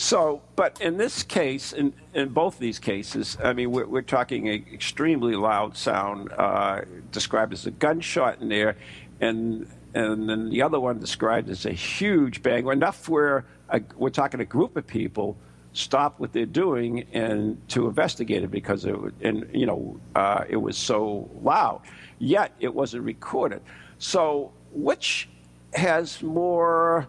So, 0.00 0.42
but 0.54 0.80
in 0.80 0.96
this 0.96 1.24
case, 1.24 1.72
in, 1.72 1.92
in 2.14 2.28
both 2.28 2.60
these 2.60 2.78
cases, 2.78 3.36
I 3.42 3.52
mean, 3.52 3.72
we're, 3.72 3.84
we're 3.84 4.02
talking 4.02 4.48
an 4.48 4.64
extremely 4.72 5.34
loud 5.34 5.76
sound 5.76 6.30
uh, 6.38 6.82
described 7.10 7.52
as 7.52 7.66
a 7.66 7.72
gunshot 7.72 8.40
in 8.40 8.48
there, 8.48 8.76
and 9.20 9.68
and 9.94 10.28
then 10.28 10.50
the 10.50 10.62
other 10.62 10.78
one 10.78 11.00
described 11.00 11.50
as 11.50 11.66
a 11.66 11.72
huge 11.72 12.44
bang, 12.44 12.68
enough 12.68 13.08
where 13.08 13.44
a, 13.70 13.80
we're 13.96 14.10
talking 14.10 14.38
a 14.38 14.44
group 14.44 14.76
of 14.76 14.86
people 14.86 15.36
stop 15.72 16.20
what 16.20 16.32
they're 16.32 16.46
doing 16.46 17.04
and 17.12 17.60
to 17.70 17.88
investigate 17.88 18.44
it 18.44 18.52
because 18.52 18.84
it 18.84 18.94
and 19.22 19.50
you 19.52 19.66
know 19.66 19.98
uh, 20.14 20.44
it 20.48 20.58
was 20.58 20.78
so 20.78 21.28
loud. 21.42 21.80
Yet 22.20 22.52
it 22.60 22.72
wasn't 22.72 23.02
recorded. 23.02 23.62
So, 23.98 24.52
which 24.70 25.28
has 25.72 26.22
more 26.22 27.08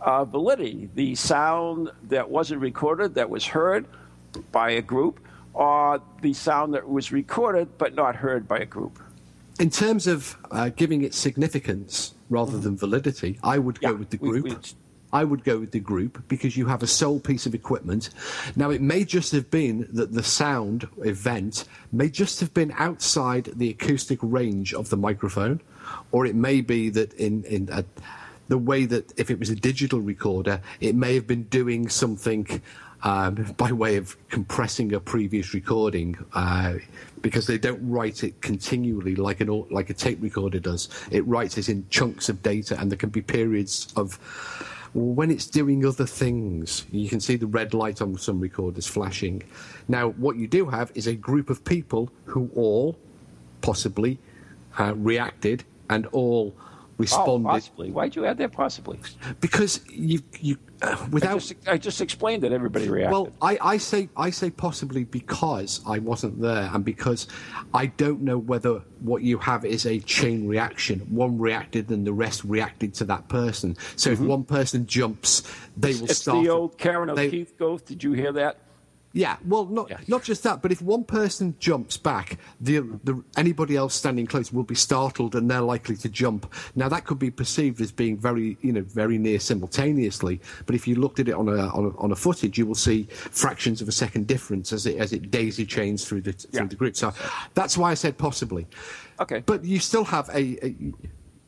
uh, 0.00 0.24
validity, 0.24 0.88
the 0.94 1.14
sound 1.14 1.90
that 2.04 2.28
wasn't 2.30 2.60
recorded, 2.60 3.14
that 3.14 3.28
was 3.28 3.44
heard 3.46 3.86
by 4.52 4.70
a 4.70 4.82
group, 4.82 5.20
or 5.54 6.00
the 6.22 6.32
sound 6.32 6.74
that 6.74 6.88
was 6.88 7.10
recorded 7.12 7.68
but 7.78 7.94
not 7.94 8.16
heard 8.16 8.46
by 8.46 8.58
a 8.58 8.66
group. 8.66 8.98
In 9.58 9.70
terms 9.70 10.06
of 10.06 10.36
uh, 10.50 10.68
giving 10.68 11.02
it 11.02 11.14
significance 11.14 12.14
rather 12.30 12.58
than 12.58 12.76
validity, 12.76 13.38
I 13.42 13.58
would 13.58 13.80
go 13.80 13.94
with 13.94 14.10
the 14.10 14.18
we- 14.20 14.28
group. 14.30 14.44
we- 14.44 14.56
I 15.10 15.24
would 15.24 15.42
go 15.42 15.58
with 15.58 15.70
the 15.70 15.80
group 15.80 16.22
because 16.28 16.54
you 16.54 16.66
have 16.66 16.82
a 16.82 16.86
sole 16.86 17.18
piece 17.18 17.46
of 17.46 17.54
equipment. 17.54 18.10
Now, 18.56 18.68
it 18.68 18.82
may 18.82 19.04
just 19.04 19.32
have 19.32 19.50
been 19.50 19.88
that 19.90 20.12
the 20.12 20.22
sound 20.22 20.86
event 21.02 21.64
may 21.92 22.10
just 22.10 22.40
have 22.40 22.52
been 22.52 22.74
outside 22.76 23.50
the 23.56 23.70
acoustic 23.70 24.18
range 24.20 24.74
of 24.74 24.90
the 24.90 24.98
microphone, 24.98 25.62
or 26.12 26.26
it 26.26 26.34
may 26.34 26.60
be 26.60 26.90
that 26.90 27.14
in, 27.14 27.42
in 27.44 27.70
a, 27.72 27.86
the 28.48 28.58
way 28.58 28.86
that 28.86 29.18
if 29.18 29.30
it 29.30 29.38
was 29.38 29.50
a 29.50 29.54
digital 29.54 30.00
recorder, 30.00 30.60
it 30.80 30.94
may 30.94 31.14
have 31.14 31.26
been 31.26 31.44
doing 31.44 31.88
something 31.88 32.62
um, 33.02 33.54
by 33.56 33.70
way 33.70 33.96
of 33.96 34.16
compressing 34.28 34.92
a 34.92 35.00
previous 35.00 35.54
recording 35.54 36.16
uh, 36.34 36.74
because 37.22 37.46
they 37.46 37.58
don't 37.58 37.80
write 37.88 38.24
it 38.24 38.40
continually 38.40 39.14
like 39.14 39.40
an 39.40 39.48
like 39.70 39.90
a 39.90 39.94
tape 39.94 40.18
recorder 40.20 40.58
does. 40.58 40.88
It 41.10 41.26
writes 41.26 41.58
it 41.58 41.68
in 41.68 41.86
chunks 41.90 42.28
of 42.28 42.42
data, 42.42 42.78
and 42.78 42.90
there 42.90 42.98
can 42.98 43.10
be 43.10 43.22
periods 43.22 43.92
of 43.96 44.16
when 44.94 45.30
it's 45.30 45.46
doing 45.46 45.84
other 45.86 46.06
things. 46.06 46.86
You 46.90 47.08
can 47.08 47.20
see 47.20 47.36
the 47.36 47.46
red 47.46 47.74
light 47.74 48.00
on 48.02 48.16
some 48.18 48.40
recorders 48.40 48.86
flashing. 48.86 49.42
Now, 49.86 50.10
what 50.10 50.36
you 50.36 50.48
do 50.48 50.66
have 50.66 50.90
is 50.94 51.06
a 51.06 51.14
group 51.14 51.50
of 51.50 51.64
people 51.64 52.10
who 52.24 52.50
all 52.54 52.98
possibly 53.60 54.18
uh, 54.78 54.94
reacted 54.96 55.64
and 55.90 56.06
all 56.06 56.54
responded 56.98 57.48
Oh, 57.48 57.52
possibly. 57.52 57.90
Why'd 57.90 58.16
you 58.16 58.26
add 58.26 58.38
that 58.38 58.52
possibly? 58.52 58.98
because 59.40 59.80
you 59.90 60.20
you 60.40 60.58
uh, 60.82 60.96
I 61.00 61.04
without 61.08 61.40
just, 61.40 61.54
I 61.66 61.76
just 61.78 62.00
explained 62.00 62.42
that 62.44 62.52
everybody 62.52 62.88
reacted. 62.88 63.12
well, 63.12 63.32
I, 63.42 63.58
I 63.60 63.76
say 63.78 64.08
I 64.16 64.30
say 64.30 64.50
possibly 64.50 65.04
because 65.04 65.80
I 65.86 65.98
wasn't 65.98 66.40
there, 66.40 66.70
and 66.72 66.84
because 66.84 67.26
I 67.74 67.86
don't 67.86 68.20
know 68.22 68.38
whether 68.38 68.82
what 69.00 69.22
you 69.22 69.38
have 69.38 69.64
is 69.64 69.86
a 69.86 69.98
chain 70.00 70.46
reaction. 70.46 71.00
One 71.10 71.38
reacted, 71.38 71.90
and 71.90 72.06
the 72.06 72.12
rest 72.12 72.44
reacted 72.44 72.94
to 72.94 73.04
that 73.06 73.28
person. 73.28 73.76
So 73.96 74.10
if 74.10 74.20
one 74.20 74.44
person 74.44 74.86
jumps, 74.86 75.42
they 75.76 75.92
will 75.94 75.94
Mm-hmm. 75.98 76.04
it's 76.10 76.24
the 76.24 76.48
old 76.48 76.78
Ciarán 76.78 77.14
they- 77.16 77.26
O'Keeffe 77.28 77.56
ghost. 77.58 77.86
Did 77.86 78.04
you 78.04 78.12
hear 78.12 78.32
that? 78.32 78.58
Yeah, 79.18 79.36
well, 79.44 79.66
not 79.66 79.90
not 80.08 80.22
just 80.22 80.44
that, 80.44 80.62
but 80.62 80.70
if 80.70 80.80
one 80.80 81.02
person 81.02 81.56
jumps 81.58 81.96
back, 81.96 82.38
the, 82.60 82.78
the 83.02 83.20
anybody 83.36 83.74
else 83.74 83.96
standing 83.96 84.28
close 84.28 84.52
will 84.52 84.62
be 84.62 84.76
startled, 84.76 85.34
and 85.34 85.50
they're 85.50 85.60
likely 85.60 85.96
to 85.96 86.08
jump. 86.08 86.54
Now 86.76 86.88
that 86.88 87.04
could 87.04 87.18
be 87.18 87.32
perceived 87.32 87.80
as 87.80 87.90
being 87.90 88.16
very, 88.16 88.56
you 88.60 88.72
know, 88.72 88.82
very 88.82 89.18
near 89.18 89.40
simultaneously. 89.40 90.40
But 90.66 90.76
if 90.76 90.86
you 90.86 90.94
looked 90.94 91.18
at 91.18 91.26
it 91.26 91.34
on 91.34 91.48
a 91.48 91.66
on 91.78 91.86
a, 91.86 91.96
on 91.98 92.12
a 92.12 92.16
footage, 92.16 92.58
you 92.58 92.64
will 92.64 92.76
see 92.76 93.08
fractions 93.10 93.82
of 93.82 93.88
a 93.88 93.92
second 93.92 94.28
difference 94.28 94.72
as 94.72 94.86
it 94.86 94.98
as 94.98 95.12
it 95.12 95.32
daisy 95.32 95.66
chains 95.66 96.06
through 96.06 96.20
the 96.20 96.32
through 96.34 96.60
Yeah. 96.60 96.66
the 96.68 96.76
group. 96.76 96.94
So 96.94 97.12
that's 97.54 97.76
why 97.76 97.90
I 97.90 97.94
said 97.94 98.18
possibly. 98.18 98.68
Okay. 99.18 99.42
But 99.44 99.64
you 99.64 99.80
still 99.80 100.04
have 100.04 100.28
a, 100.28 100.64
a 100.64 100.76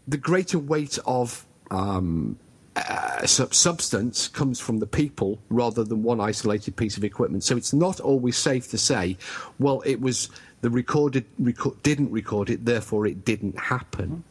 the 0.08 0.18
greater 0.18 0.58
weight 0.58 0.98
of 1.06 1.46
um, 1.70 2.36
uh, 2.76 3.26
substance 3.26 4.28
comes 4.28 4.60
from 4.60 4.78
the 4.78 4.86
people 4.86 5.38
rather 5.50 5.84
than 5.84 6.02
one 6.02 6.20
isolated 6.20 6.76
piece 6.76 6.96
of 6.96 7.04
equipment. 7.04 7.44
So 7.44 7.56
it's 7.56 7.72
not 7.72 8.00
always 8.00 8.36
safe 8.36 8.70
to 8.70 8.78
say, 8.78 9.16
well, 9.58 9.82
it 9.84 10.00
was 10.00 10.28
the 10.60 10.70
recorded 10.70 11.24
reco- 11.40 11.80
didn't 11.82 12.10
record 12.12 12.50
it, 12.50 12.64
therefore 12.64 13.06
it 13.06 13.24
didn't 13.24 13.58
happen. 13.58 14.22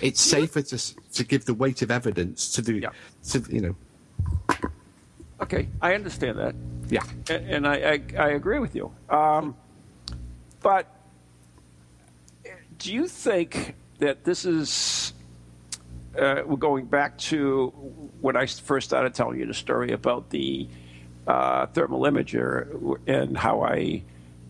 It's 0.00 0.20
safer 0.20 0.62
to 0.62 0.78
to 1.12 1.24
give 1.24 1.44
the 1.44 1.54
weight 1.54 1.82
of 1.82 1.90
evidence 1.90 2.52
to 2.52 2.62
the 2.62 2.74
Yeah. 2.80 2.90
to 3.30 3.44
you 3.50 3.60
know. 3.60 3.76
Okay, 5.42 5.68
I 5.82 5.94
understand 5.94 6.38
that. 6.38 6.54
Yeah. 6.88 7.02
And, 7.28 7.50
and 7.50 7.66
I, 7.68 7.74
I, 7.74 8.00
I 8.18 8.28
agree 8.30 8.58
with 8.58 8.74
you. 8.74 8.92
Um, 9.08 9.54
but 10.62 10.86
do 12.78 12.92
you 12.92 13.08
think 13.08 13.74
that 13.98 14.24
this 14.24 14.44
is 14.44 15.12
uh, 16.18 16.42
we're 16.44 16.56
going 16.56 16.86
back 16.86 17.18
to 17.18 17.68
when 18.20 18.36
I 18.36 18.46
first 18.46 18.88
started 18.88 19.14
telling 19.14 19.38
you 19.38 19.46
the 19.46 19.54
story 19.54 19.92
about 19.92 20.30
the 20.30 20.68
uh, 21.26 21.66
thermal 21.66 22.00
imager 22.02 22.98
and 23.06 23.36
how 23.36 23.62
I 23.62 24.02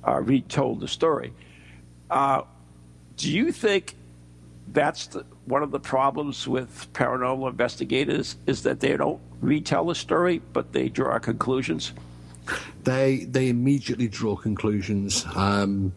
uh, 0.06 0.20
retold 0.20 0.80
the 0.80 0.88
story. 0.88 1.32
Uh, 2.11 2.42
do 3.16 3.30
you 3.30 3.52
think 3.52 3.94
that's 4.72 5.08
the, 5.08 5.24
one 5.44 5.62
of 5.62 5.70
the 5.70 5.80
problems 5.80 6.48
with 6.48 6.90
paranormal 6.92 7.50
investigators 7.50 8.36
is 8.46 8.62
that 8.62 8.80
they 8.80 8.96
don't 8.96 9.20
retell 9.40 9.86
the 9.86 9.94
story, 9.94 10.40
but 10.52 10.72
they 10.72 10.88
draw 10.88 11.18
conclusions? 11.18 11.92
They 12.84 13.26
they 13.28 13.48
immediately 13.48 14.08
draw 14.08 14.36
conclusions. 14.36 15.24
Um, 15.34 15.92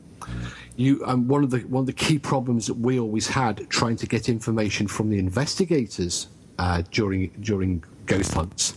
you 0.75 1.03
um, 1.05 1.27
one 1.27 1.43
of 1.43 1.51
the 1.51 1.59
one 1.59 1.81
of 1.81 1.87
the 1.87 1.93
key 1.93 2.19
problems 2.19 2.67
that 2.67 2.75
we 2.75 2.99
always 2.99 3.27
had 3.27 3.69
trying 3.69 3.95
to 3.97 4.07
get 4.07 4.29
information 4.29 4.87
from 4.87 5.09
the 5.09 5.19
investigators 5.19 6.27
uh, 6.59 6.81
during 6.91 7.29
during 7.39 7.83
ghost 8.05 8.33
hunts 8.33 8.73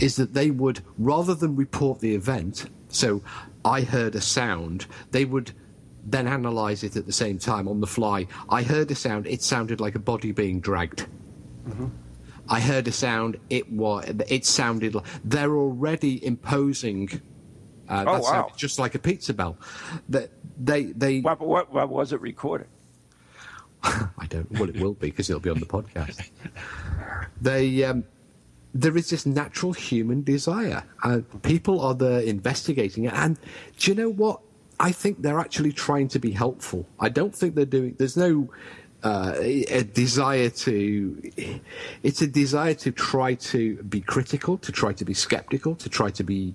is 0.00 0.16
that 0.16 0.34
they 0.34 0.50
would 0.50 0.80
rather 0.98 1.34
than 1.34 1.56
report 1.56 2.00
the 2.00 2.14
event. 2.14 2.66
So 2.88 3.22
I 3.64 3.82
heard 3.82 4.14
a 4.14 4.20
sound. 4.20 4.86
They 5.10 5.24
would 5.24 5.52
then 6.04 6.26
analyze 6.26 6.82
it 6.82 6.96
at 6.96 7.06
the 7.06 7.12
same 7.12 7.38
time 7.38 7.68
on 7.68 7.80
the 7.80 7.86
fly. 7.86 8.26
I 8.48 8.62
heard 8.62 8.90
a 8.90 8.94
sound. 8.94 9.26
It 9.26 9.42
sounded 9.42 9.80
like 9.80 9.94
a 9.94 9.98
body 9.98 10.32
being 10.32 10.60
dragged. 10.60 11.06
Mm-hmm. 11.68 11.86
I 12.48 12.60
heard 12.60 12.88
a 12.88 12.92
sound. 12.92 13.38
It 13.48 13.70
was. 13.70 14.12
It 14.28 14.44
sounded 14.46 14.94
like 14.94 15.04
they're 15.24 15.54
already 15.56 16.24
imposing. 16.24 17.20
Uh, 17.90 18.04
Oh, 18.06 18.20
wow. 18.20 18.52
just 18.56 18.78
like 18.78 18.94
a 18.94 18.98
pizza 18.98 19.34
bell. 19.34 19.56
That 20.08 20.30
they 20.58 20.84
they. 20.84 21.20
What, 21.20 21.40
what, 21.40 21.72
what 21.72 21.88
was 21.88 22.12
it 22.12 22.20
recorded? 22.20 22.68
I 23.82 24.26
don't. 24.28 24.50
Well, 24.52 24.68
it 24.68 24.80
will 24.80 24.94
be 24.94 25.10
because 25.10 25.28
it'll 25.28 25.40
be 25.40 25.50
on 25.50 25.60
the 25.60 25.66
podcast. 25.66 26.30
They. 27.40 27.84
Um, 27.84 28.04
there 28.72 28.96
is 28.96 29.10
this 29.10 29.26
natural 29.26 29.72
human 29.72 30.22
desire. 30.22 30.84
Uh, 31.02 31.20
people 31.42 31.80
are 31.80 31.94
there 31.94 32.20
investigating 32.20 33.04
it, 33.04 33.12
and 33.14 33.36
do 33.78 33.90
you 33.90 33.96
know 33.96 34.08
what? 34.08 34.40
I 34.78 34.92
think 34.92 35.22
they're 35.22 35.40
actually 35.40 35.72
trying 35.72 36.08
to 36.08 36.18
be 36.18 36.30
helpful. 36.30 36.86
I 37.00 37.08
don't 37.08 37.34
think 37.34 37.54
they're 37.56 37.64
doing. 37.66 37.96
There's 37.98 38.16
no 38.16 38.48
uh, 39.02 39.34
a 39.40 39.82
desire 39.82 40.50
to. 40.50 41.30
It's 42.02 42.22
a 42.22 42.26
desire 42.28 42.74
to 42.74 42.92
try 42.92 43.34
to 43.34 43.82
be 43.82 44.00
critical, 44.00 44.56
to 44.58 44.70
try 44.70 44.92
to 44.92 45.04
be 45.04 45.14
skeptical, 45.14 45.74
to 45.74 45.88
try 45.88 46.10
to 46.10 46.22
be 46.22 46.54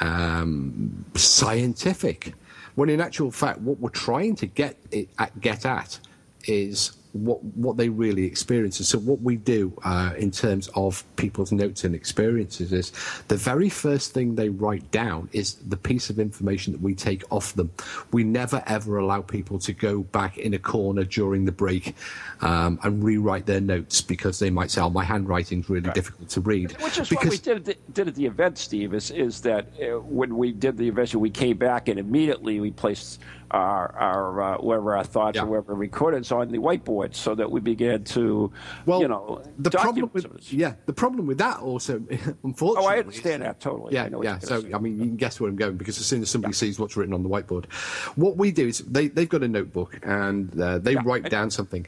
um, 0.00 1.04
scientific. 1.14 2.34
When 2.74 2.88
in 2.88 3.00
actual 3.00 3.30
fact, 3.30 3.60
what 3.60 3.78
we're 3.78 3.90
trying 3.90 4.34
to 4.36 4.46
get 4.46 4.76
it, 4.90 5.08
at, 5.18 5.40
get 5.40 5.64
at 5.64 5.98
is 6.46 6.92
what 7.14 7.42
what 7.44 7.76
they 7.76 7.88
really 7.88 8.24
experience. 8.24 8.78
And 8.78 8.86
so, 8.86 8.98
what 8.98 9.20
we 9.20 9.36
do 9.36 9.72
uh, 9.84 10.12
in 10.18 10.30
terms 10.30 10.68
of 10.74 11.04
people's 11.16 11.52
notes 11.52 11.84
and 11.84 11.94
experiences 11.94 12.72
is 12.72 12.92
the 13.28 13.36
very 13.36 13.68
first 13.68 14.12
thing 14.12 14.34
they 14.34 14.48
write 14.48 14.90
down 14.90 15.28
is 15.32 15.54
the 15.54 15.76
piece 15.76 16.10
of 16.10 16.18
information 16.18 16.72
that 16.72 16.82
we 16.82 16.94
take 16.94 17.22
off 17.30 17.54
them. 17.54 17.70
We 18.10 18.24
never 18.24 18.62
ever 18.66 18.98
allow 18.98 19.22
people 19.22 19.58
to 19.60 19.72
go 19.72 20.02
back 20.02 20.38
in 20.38 20.54
a 20.54 20.58
corner 20.58 21.04
during 21.04 21.44
the 21.44 21.52
break 21.52 21.94
um, 22.40 22.80
and 22.82 23.02
rewrite 23.02 23.46
their 23.46 23.60
notes 23.60 24.00
because 24.00 24.40
they 24.40 24.50
might 24.50 24.72
say, 24.72 24.80
"Oh, 24.80 24.90
my 24.90 25.04
handwriting's 25.04 25.70
really 25.70 25.90
difficult 25.92 26.28
to 26.30 26.40
read." 26.40 26.72
Which 26.82 26.98
is 26.98 27.08
because 27.08 27.26
what 27.26 27.30
we 27.30 27.38
did 27.38 27.56
at 27.58 27.64
the, 27.64 27.76
did 27.92 28.08
at 28.08 28.14
the 28.16 28.26
event, 28.26 28.58
Steve. 28.58 28.92
Is 28.92 29.12
is 29.12 29.40
that 29.42 29.68
uh, 29.80 30.00
when 30.00 30.36
we 30.36 30.50
did 30.50 30.76
the 30.76 30.88
event, 30.88 31.14
we 31.14 31.30
came 31.30 31.56
back 31.56 31.88
and 31.88 31.98
immediately 31.98 32.58
we 32.58 32.72
placed 32.72 33.20
our 33.54 33.94
our 33.96 34.42
uh, 34.42 34.56
whatever 34.58 34.96
our 34.96 35.04
thoughts 35.04 35.38
or 35.38 35.46
whatever 35.46 35.74
recordings 35.74 36.32
on 36.32 36.48
the 36.48 36.58
whiteboard, 36.58 37.14
so 37.14 37.34
that 37.34 37.50
we 37.50 37.60
began 37.60 38.02
to, 38.04 38.52
well, 38.84 39.00
you 39.00 39.08
know, 39.08 39.42
the 39.58 39.70
problem 39.70 40.10
with 40.12 40.52
yeah, 40.52 40.74
the 40.86 40.92
problem 40.92 41.26
with 41.26 41.38
that 41.38 41.60
also, 41.60 42.02
unfortunately, 42.42 42.84
Oh, 42.84 42.86
I 42.86 42.98
understand 42.98 43.42
that 43.42 43.60
totally. 43.60 43.94
Yeah, 43.94 44.04
I 44.04 44.08
know 44.08 44.22
yeah. 44.22 44.38
So 44.40 44.62
say. 44.62 44.72
I 44.72 44.78
mean, 44.78 44.98
you 44.98 45.04
can 45.06 45.16
guess 45.16 45.38
where 45.40 45.48
I'm 45.48 45.56
going 45.56 45.76
because 45.76 45.98
as 45.98 46.06
soon 46.06 46.22
as 46.22 46.30
somebody 46.30 46.52
sees 46.52 46.78
what's 46.78 46.96
written 46.96 47.14
on 47.14 47.22
the 47.22 47.28
whiteboard, 47.28 47.66
what 48.16 48.36
we 48.36 48.50
do 48.50 48.66
is 48.66 48.78
they 48.80 49.06
they've 49.08 49.28
got 49.28 49.42
a 49.44 49.48
notebook 49.48 50.00
and 50.02 50.60
uh, 50.60 50.78
they 50.78 50.96
write 50.96 51.30
down 51.30 51.50
something, 51.50 51.86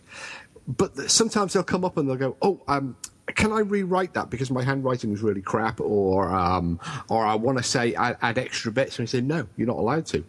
but 0.69 1.11
sometimes 1.11 1.53
they'll 1.53 1.65
come 1.65 1.85
up 1.85 1.97
and 1.97 2.09
they'll 2.09 2.17
go, 2.17 2.37
"Oh, 2.41 2.63
um." 2.69 2.97
Can 3.35 3.51
I 3.51 3.59
rewrite 3.59 4.15
that 4.15 4.31
because 4.31 4.53
my 4.53 4.63
handwriting 4.63 5.11
was 5.11 5.21
really 5.21 5.43
crap, 5.43 5.81
or 5.81 6.31
um, 6.33 6.79
or 7.09 7.27
I 7.27 7.35
want 7.35 7.59
to 7.59 7.65
say 7.65 7.93
add, 7.97 8.17
add 8.23 8.39
extra 8.39 8.71
bits? 8.71 9.01
And 9.01 9.03
we 9.03 9.09
say 9.09 9.21
no, 9.21 9.49
you're 9.57 9.67
not 9.67 9.79
allowed 9.79 10.07
to, 10.07 10.25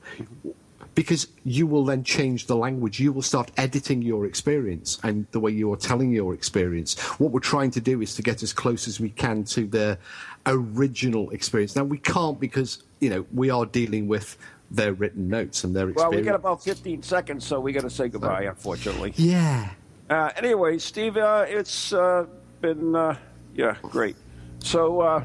because 0.97 1.27
you 1.43 1.67
will 1.67 1.85
then 1.85 2.03
change 2.03 2.47
the 2.47 2.55
language. 2.55 2.99
You 2.99 3.13
will 3.13 3.21
start 3.21 3.51
editing 3.55 4.01
your 4.01 4.25
experience 4.25 4.97
and 5.03 5.27
the 5.29 5.39
way 5.39 5.51
you 5.51 5.71
are 5.71 5.77
telling 5.77 6.11
your 6.11 6.33
experience. 6.33 6.97
What 7.19 7.31
we're 7.31 7.39
trying 7.39 7.69
to 7.71 7.79
do 7.79 8.01
is 8.01 8.15
to 8.15 8.23
get 8.23 8.41
as 8.41 8.51
close 8.51 8.87
as 8.87 8.99
we 8.99 9.11
can 9.11 9.43
to 9.43 9.67
the 9.67 9.99
original 10.47 11.29
experience. 11.29 11.75
Now 11.75 11.83
we 11.83 11.99
can't 11.99 12.39
because 12.39 12.81
you 12.99 13.11
know 13.11 13.27
we 13.31 13.51
are 13.51 13.67
dealing 13.67 14.07
with 14.07 14.39
their 14.71 14.93
written 14.93 15.27
notes 15.27 15.63
and 15.63 15.75
their 15.75 15.89
experience. 15.89 16.11
Well, 16.13 16.19
we 16.19 16.25
got 16.25 16.33
about 16.33 16.63
15 16.63 17.03
seconds, 17.03 17.45
so 17.45 17.59
we 17.59 17.73
got 17.73 17.83
to 17.83 17.91
say 17.91 18.07
goodbye, 18.07 18.45
unfortunately. 18.45 19.13
yeah. 19.17 19.69
Uh, 20.09 20.31
anyway, 20.35 20.79
Steve, 20.79 21.17
uh, 21.17 21.45
it's 21.47 21.93
uh, 21.93 22.25
been 22.61 22.95
uh, 22.95 23.15
yeah 23.53 23.75
great. 23.83 24.15
So 24.63 25.01
uh, 25.01 25.23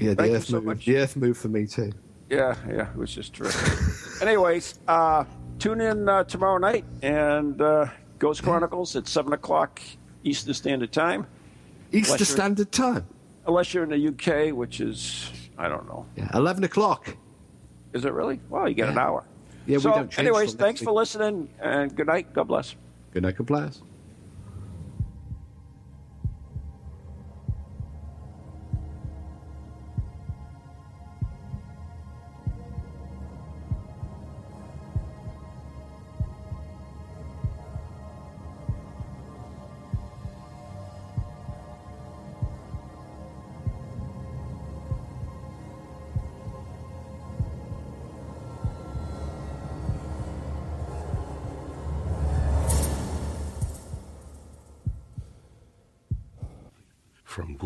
Yeah, 0.00 0.14
the 0.14 0.34
earth 0.34 0.46
so 0.46 0.62
moved. 0.62 0.86
The 0.86 0.96
earth 0.96 1.14
moved 1.14 1.40
for 1.40 1.48
me 1.48 1.66
too. 1.66 1.92
Yeah, 2.30 2.54
yeah, 2.68 2.90
it 2.90 2.96
was 2.96 3.14
just 3.14 3.34
terrific. 3.34 4.22
Anyways, 4.22 4.80
uh, 4.88 5.24
tune 5.58 5.80
in 5.80 6.08
uh, 6.08 6.24
tomorrow 6.24 6.58
night 6.58 6.84
and 7.02 7.60
uh, 7.60 7.86
Ghost 8.18 8.42
Chronicles 8.42 8.96
at 8.96 9.08
seven 9.08 9.32
o'clock 9.32 9.80
Eastern 10.24 10.54
Standard 10.54 10.92
Time. 10.92 11.26
Eastern 11.92 12.18
Standard 12.26 12.72
Time. 12.72 13.06
Unless 13.46 13.72
you're 13.72 13.84
in 13.84 13.90
the 13.90 14.08
UK, 14.08 14.54
which 14.54 14.80
is 14.80 15.30
I 15.56 15.68
don't 15.68 15.86
know. 15.86 16.06
Yeah, 16.16 16.30
eleven 16.34 16.64
o'clock. 16.64 17.16
Is 17.92 18.04
it 18.04 18.12
really? 18.12 18.40
Well, 18.50 18.68
you 18.68 18.74
get 18.74 18.88
an 18.88 18.98
hour. 18.98 19.24
Yeah, 19.66 19.76
we 19.76 19.82
so, 19.82 19.90
don't 19.90 20.10
change 20.10 20.26
anyways, 20.26 20.54
thanks 20.54 20.80
for 20.80 20.92
listening 20.92 21.48
and 21.60 21.94
good 21.94 22.06
night. 22.06 22.32
God 22.32 22.44
bless. 22.44 22.74
Good 23.12 23.22
night, 23.22 23.36
God 23.36 23.46
From 23.46 23.87